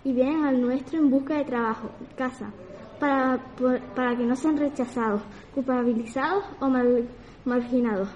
y 0.08 0.12
vienen 0.14 0.42
al 0.46 0.58
nuestro 0.58 0.98
en 0.98 1.10
busca 1.10 1.34
de 1.34 1.44
trabajo, 1.44 1.90
casa, 2.16 2.50
para, 2.98 3.38
para 3.94 4.16
que 4.16 4.24
no 4.24 4.34
sean 4.34 4.56
rechazados, 4.56 5.20
culpabilizados 5.54 6.44
o 6.60 6.70
marginados. 7.44 8.08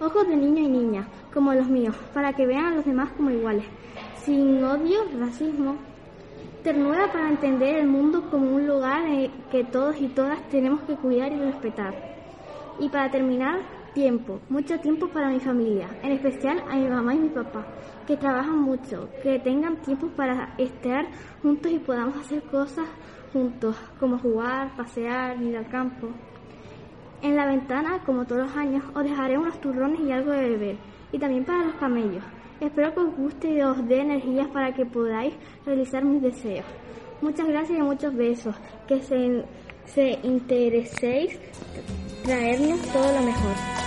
Ojos 0.00 0.28
de 0.28 0.36
niño 0.36 0.62
y 0.62 0.68
niña, 0.68 1.08
como 1.34 1.52
los 1.54 1.66
míos, 1.66 1.96
para 2.14 2.34
que 2.34 2.46
vean 2.46 2.66
a 2.66 2.74
los 2.76 2.84
demás 2.84 3.10
como 3.16 3.30
iguales, 3.32 3.64
sin 4.18 4.62
odio, 4.62 5.00
racismo. 5.18 5.74
Ternura 6.62 7.10
para 7.10 7.30
entender 7.30 7.78
el 7.78 7.88
mundo 7.88 8.30
como 8.30 8.54
un 8.54 8.68
lugar 8.68 9.02
que 9.50 9.64
todos 9.64 10.00
y 10.00 10.06
todas 10.06 10.40
tenemos 10.50 10.82
que 10.82 10.94
cuidar 10.94 11.32
y 11.32 11.40
respetar. 11.40 11.94
Y 12.78 12.88
para 12.90 13.10
terminar, 13.10 13.58
tiempo, 13.96 14.40
mucho 14.50 14.78
tiempo 14.78 15.08
para 15.08 15.30
mi 15.30 15.40
familia, 15.40 15.88
en 16.02 16.12
especial 16.12 16.62
a 16.68 16.76
mi 16.76 16.86
mamá 16.86 17.14
y 17.14 17.18
mi 17.18 17.28
papá, 17.30 17.64
que 18.06 18.18
trabajan 18.18 18.60
mucho, 18.60 19.08
que 19.22 19.38
tengan 19.38 19.78
tiempo 19.78 20.08
para 20.08 20.54
estar 20.58 21.06
juntos 21.42 21.72
y 21.72 21.78
podamos 21.78 22.14
hacer 22.18 22.42
cosas 22.42 22.86
juntos, 23.32 23.74
como 23.98 24.18
jugar, 24.18 24.76
pasear, 24.76 25.40
ir 25.40 25.56
al 25.56 25.66
campo. 25.68 26.08
En 27.22 27.36
la 27.36 27.46
ventana, 27.46 28.02
como 28.04 28.26
todos 28.26 28.42
los 28.42 28.56
años, 28.58 28.84
os 28.94 29.02
dejaré 29.02 29.38
unos 29.38 29.58
turrones 29.62 30.00
y 30.00 30.12
algo 30.12 30.30
de 30.30 30.50
beber, 30.50 30.76
y 31.10 31.18
también 31.18 31.46
para 31.46 31.64
los 31.64 31.74
camellos. 31.76 32.22
Espero 32.60 32.92
que 32.92 33.00
os 33.00 33.16
guste 33.16 33.48
y 33.48 33.62
os 33.62 33.88
dé 33.88 34.02
energías 34.02 34.48
para 34.48 34.74
que 34.74 34.84
podáis 34.84 35.32
realizar 35.64 36.04
mis 36.04 36.20
deseos. 36.20 36.66
Muchas 37.22 37.48
gracias 37.48 37.78
y 37.78 37.82
muchos 37.82 38.14
besos. 38.14 38.54
Que 38.86 39.00
se, 39.00 39.42
se 39.86 40.18
intereséis 40.22 41.38
traernos 42.24 42.80
todo 42.92 43.10
lo 43.10 43.22
mejor. 43.22 43.85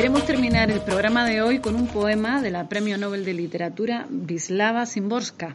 Queremos 0.00 0.24
terminar 0.24 0.70
el 0.70 0.80
programa 0.80 1.26
de 1.26 1.42
hoy 1.42 1.58
con 1.58 1.74
un 1.74 1.86
poema 1.86 2.40
de 2.40 2.50
la 2.50 2.70
Premio 2.70 2.96
Nobel 2.96 3.22
de 3.22 3.34
Literatura 3.34 4.06
Wisława 4.08 4.86
Szymborska, 4.86 5.54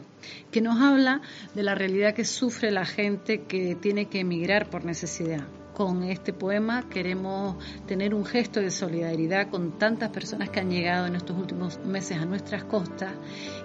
que 0.52 0.60
nos 0.60 0.80
habla 0.80 1.20
de 1.56 1.64
la 1.64 1.74
realidad 1.74 2.14
que 2.14 2.24
sufre 2.24 2.70
la 2.70 2.84
gente 2.84 3.42
que 3.42 3.74
tiene 3.74 4.06
que 4.06 4.20
emigrar 4.20 4.70
por 4.70 4.84
necesidad. 4.84 5.48
Con 5.76 6.04
este 6.04 6.32
poema 6.32 6.88
queremos 6.88 7.56
tener 7.86 8.14
un 8.14 8.24
gesto 8.24 8.60
de 8.60 8.70
solidaridad 8.70 9.50
con 9.50 9.72
tantas 9.72 10.08
personas 10.08 10.48
que 10.48 10.60
han 10.60 10.70
llegado 10.70 11.04
en 11.06 11.16
estos 11.16 11.36
últimos 11.36 11.78
meses 11.84 12.16
a 12.16 12.24
nuestras 12.24 12.64
costas 12.64 13.12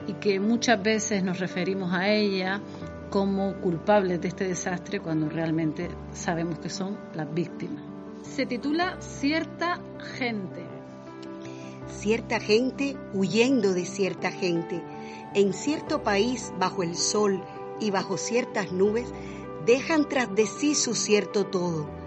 y 0.08 0.16
que 0.16 0.38
muchas 0.42 0.84
veces 0.84 1.24
nos 1.24 1.40
referimos 1.40 1.94
a 1.94 2.10
ella 2.10 2.60
como 3.10 3.54
culpables 3.62 4.20
de 4.20 4.28
este 4.28 4.46
desastre 4.46 5.00
cuando 5.00 5.30
realmente 5.30 5.90
sabemos 6.12 6.60
que 6.60 6.70
son 6.70 6.98
las 7.14 7.34
víctimas. 7.34 7.82
Se 8.24 8.46
titula 8.46 8.98
Cierta 9.00 9.80
gente. 10.18 10.66
Cierta 11.88 12.42
gente 12.42 12.98
huyendo 13.14 13.74
de 13.74 13.86
cierta 13.86 14.32
gente. 14.32 14.84
En 15.34 15.54
cierto 15.54 16.04
país, 16.04 16.52
bajo 16.60 16.84
el 16.84 16.98
sol 16.98 17.42
y 17.80 17.90
bajo 17.90 18.18
ciertas 18.18 18.74
nubes, 18.74 19.14
dejan 19.66 20.10
tras 20.10 20.36
de 20.36 20.46
sí 20.46 20.76
su 20.76 20.94
cierto 20.94 21.46
todo. 21.46 22.01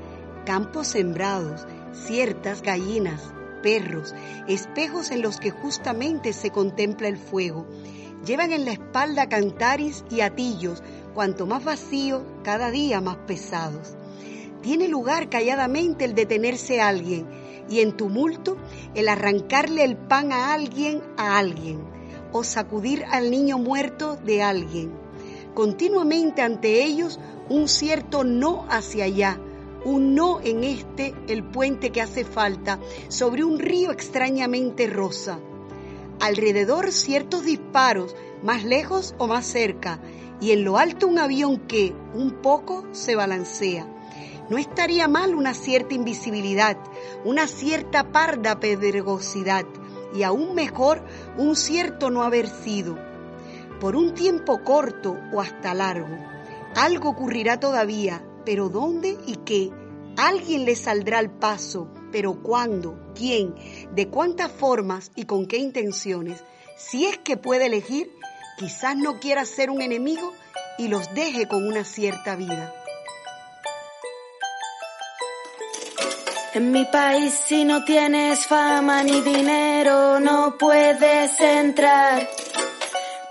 Campos 0.46 0.88
sembrados, 0.88 1.66
ciertas 1.92 2.60
gallinas, 2.60 3.32
perros, 3.62 4.14
espejos 4.46 5.10
en 5.10 5.22
los 5.22 5.40
que 5.40 5.50
justamente 5.50 6.34
se 6.34 6.50
contempla 6.50 7.08
el 7.08 7.16
fuego. 7.16 7.66
Llevan 8.26 8.52
en 8.52 8.66
la 8.66 8.72
espalda 8.72 9.30
cantaris 9.30 10.04
y 10.10 10.20
atillos, 10.20 10.82
cuanto 11.14 11.46
más 11.46 11.64
vacío, 11.64 12.22
cada 12.42 12.70
día 12.70 13.00
más 13.00 13.16
pesados. 13.26 13.96
Tiene 14.60 14.86
lugar 14.86 15.30
calladamente 15.30 16.04
el 16.04 16.14
detenerse 16.14 16.78
a 16.80 16.88
alguien 16.88 17.26
y 17.70 17.80
en 17.80 17.96
tumulto 17.96 18.58
el 18.94 19.08
arrancarle 19.08 19.82
el 19.82 19.96
pan 19.96 20.30
a 20.30 20.52
alguien 20.52 21.02
a 21.16 21.38
alguien 21.38 21.82
o 22.32 22.44
sacudir 22.44 23.04
al 23.10 23.30
niño 23.30 23.58
muerto 23.58 24.16
de 24.16 24.42
alguien. 24.42 24.92
Continuamente 25.54 26.42
ante 26.42 26.84
ellos 26.84 27.18
un 27.48 27.68
cierto 27.68 28.24
no 28.24 28.66
hacia 28.68 29.04
allá, 29.04 29.40
un 29.84 30.14
en 30.42 30.64
este, 30.64 31.14
el 31.28 31.44
puente 31.44 31.90
que 31.90 32.00
hace 32.00 32.24
falta, 32.24 32.80
sobre 33.08 33.44
un 33.44 33.58
río 33.58 33.90
extrañamente 33.90 34.86
rosa. 34.86 35.38
Alrededor 36.20 36.92
ciertos 36.92 37.44
disparos, 37.44 38.16
más 38.42 38.64
lejos 38.64 39.14
o 39.18 39.26
más 39.26 39.46
cerca, 39.46 40.00
y 40.40 40.52
en 40.52 40.64
lo 40.64 40.78
alto 40.78 41.06
un 41.06 41.18
avión 41.18 41.58
que, 41.66 41.94
un 42.14 42.40
poco, 42.42 42.86
se 42.92 43.16
balancea. 43.16 43.86
No 44.50 44.58
estaría 44.58 45.08
mal 45.08 45.34
una 45.34 45.54
cierta 45.54 45.94
invisibilidad, 45.94 46.76
una 47.24 47.46
cierta 47.46 48.12
parda 48.12 48.60
pedregosidad 48.60 49.64
y 50.14 50.22
aún 50.22 50.54
mejor 50.54 51.02
un 51.38 51.56
cierto 51.56 52.10
no 52.10 52.22
haber 52.22 52.48
sido. 52.48 52.98
Por 53.80 53.96
un 53.96 54.14
tiempo 54.14 54.62
corto 54.62 55.16
o 55.32 55.40
hasta 55.40 55.74
largo, 55.74 56.16
algo 56.76 57.08
ocurrirá 57.10 57.58
todavía, 57.58 58.22
pero 58.44 58.68
¿dónde 58.68 59.16
y 59.26 59.36
qué? 59.44 59.70
Alguien 60.16 60.64
le 60.64 60.76
saldrá 60.76 61.18
al 61.18 61.30
paso, 61.30 61.88
pero 62.12 62.42
¿cuándo? 62.42 62.98
¿Quién? 63.14 63.54
¿De 63.92 64.08
cuántas 64.08 64.52
formas 64.52 65.10
y 65.16 65.24
con 65.24 65.46
qué 65.46 65.58
intenciones? 65.58 66.44
Si 66.76 67.06
es 67.06 67.18
que 67.18 67.36
puede 67.36 67.66
elegir, 67.66 68.12
quizás 68.58 68.96
no 68.96 69.18
quiera 69.18 69.44
ser 69.44 69.70
un 69.70 69.82
enemigo 69.82 70.32
y 70.78 70.88
los 70.88 71.12
deje 71.14 71.48
con 71.48 71.66
una 71.66 71.84
cierta 71.84 72.36
vida. 72.36 72.72
En 76.54 76.70
mi 76.70 76.84
país 76.84 77.34
si 77.48 77.64
no 77.64 77.84
tienes 77.84 78.46
fama 78.46 79.02
ni 79.02 79.20
dinero 79.22 80.20
no 80.20 80.56
puedes 80.56 81.40
entrar. 81.40 82.28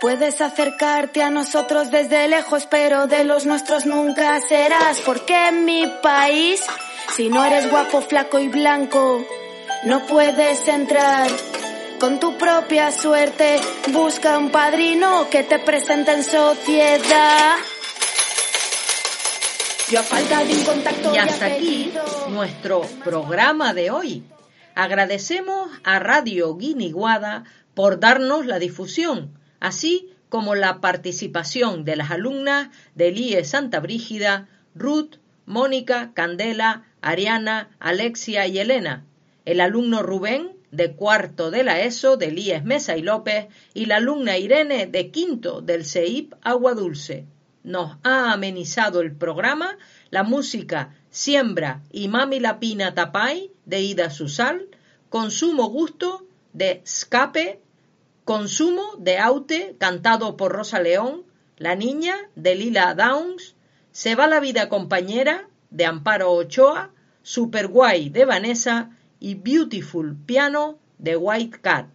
Puedes 0.03 0.41
acercarte 0.41 1.23
a 1.23 1.29
nosotros 1.29 1.89
desde 1.89 2.27
lejos, 2.27 2.67
pero 2.69 3.07
de 3.07 3.23
los 3.23 3.45
nuestros 3.45 3.85
nunca 3.85 4.37
serás. 4.41 4.99
Porque 4.99 5.47
en 5.47 5.63
mi 5.63 5.87
país, 6.01 6.61
si 7.15 7.29
no 7.29 7.45
eres 7.45 7.71
guapo, 7.71 8.01
flaco 8.01 8.37
y 8.37 8.49
blanco, 8.49 9.25
no 9.85 10.05
puedes 10.05 10.67
entrar. 10.67 11.29
Con 12.01 12.19
tu 12.19 12.37
propia 12.37 12.91
suerte, 12.91 13.61
busca 13.93 14.37
un 14.37 14.51
padrino 14.51 15.29
que 15.29 15.43
te 15.43 15.57
presente 15.59 16.11
en 16.11 16.25
sociedad. 16.25 17.55
Yo 19.89 20.01
a 20.01 20.03
falta 20.03 20.43
de 20.43 20.53
un 20.53 20.63
contacto 20.65 21.15
Y 21.15 21.17
hasta 21.17 21.45
aquí 21.45 21.93
nuestro 22.27 22.81
programa 23.05 23.73
de 23.73 23.89
hoy. 23.89 24.23
Agradecemos 24.75 25.71
a 25.85 25.99
Radio 25.99 26.57
Guiniguada 26.57 27.45
por 27.73 28.01
darnos 28.01 28.45
la 28.45 28.59
difusión, 28.59 29.41
así 29.63 30.09
como 30.27 30.55
la 30.55 30.81
participación 30.81 31.85
de 31.85 31.95
las 31.95 32.11
alumnas 32.11 32.69
del 32.95 33.17
IE 33.17 33.45
Santa 33.45 33.79
Brígida, 33.79 34.49
Ruth, 34.75 35.15
Mónica, 35.45 36.11
Candela, 36.13 36.83
Ariana, 37.01 37.69
Alexia 37.79 38.45
y 38.45 38.59
Elena, 38.59 39.05
el 39.45 39.61
alumno 39.61 40.03
Rubén 40.03 40.51
de 40.71 40.91
cuarto 40.91 41.49
de 41.49 41.63
la 41.63 41.79
ESO 41.79 42.17
del 42.17 42.39
IES 42.39 42.65
Mesa 42.65 42.97
y 42.97 43.03
López 43.03 43.47
y 43.73 43.85
la 43.85 43.97
alumna 43.97 44.37
Irene 44.37 44.85
de 44.85 45.11
quinto 45.11 45.61
del 45.61 45.85
CEIP 45.85 46.33
Agua 46.41 46.73
Dulce. 46.73 47.25
Nos 47.63 47.95
ha 48.03 48.33
amenizado 48.33 48.99
el 48.99 49.15
programa 49.15 49.77
la 50.09 50.23
música 50.23 50.93
Siembra 51.09 51.83
y 51.89 52.09
Mami 52.09 52.41
la 52.41 52.59
Pina 52.59 52.93
Tapay 52.93 53.51
de 53.65 53.81
Ida 53.81 54.09
Susal, 54.09 54.67
Consumo 55.07 55.69
Gusto 55.69 56.25
de 56.51 56.81
Escape, 56.83 57.62
Consumo 58.25 58.95
de 58.99 59.17
Aute 59.19 59.75
cantado 59.79 60.37
por 60.37 60.53
Rosa 60.53 60.79
León, 60.79 61.23
La 61.57 61.75
Niña 61.75 62.15
de 62.35 62.55
Lila 62.55 62.95
Downs, 62.95 63.55
Se 63.91 64.15
va 64.15 64.27
la 64.27 64.39
vida 64.39 64.69
compañera 64.69 65.47
de 65.69 65.85
Amparo 65.85 66.31
Ochoa, 66.31 66.91
Super 67.21 67.67
Guay 67.67 68.09
de 68.09 68.25
Vanessa 68.25 68.89
y 69.19 69.35
Beautiful 69.35 70.15
Piano 70.25 70.79
de 70.97 71.15
White 71.15 71.59
Cat. 71.61 71.87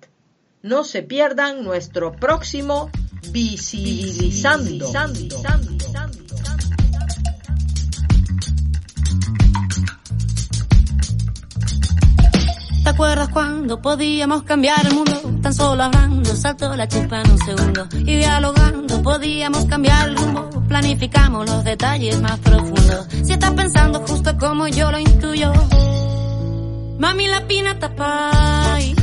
No 0.63 0.85
se 0.85 1.03
pierdan 1.03 1.65
nuestro 1.65 2.13
próximo 2.13 2.91
Visibilizando. 3.31 4.91
¿Te 4.91 5.99
acuerdas 12.99 13.29
cuando 13.29 13.81
podíamos 13.81 14.43
cambiar 14.43 14.85
el 14.85 14.93
mundo? 14.93 15.13
Tan 15.41 15.55
solo 15.55 15.85
hablando, 15.85 16.35
saltó 16.35 16.75
la 16.75 16.89
chispa 16.89 17.21
en 17.21 17.31
un 17.31 17.39
segundo. 17.39 17.87
Y 17.97 18.17
dialogando 18.17 19.01
podíamos 19.05 19.67
cambiar 19.67 20.09
el 20.09 20.17
rumbo. 20.17 20.51
Planificamos 20.67 21.49
los 21.49 21.63
detalles 21.63 22.21
más 22.21 22.41
profundos. 22.41 23.07
Si 23.23 23.33
estás 23.33 23.53
pensando 23.53 24.01
justo 24.01 24.37
como 24.37 24.67
yo 24.67 24.91
lo 24.91 24.99
intuyo. 24.99 25.53
Mami 26.99 27.29
la 27.29 27.47
pina 27.47 27.79
tapay. 27.79 28.97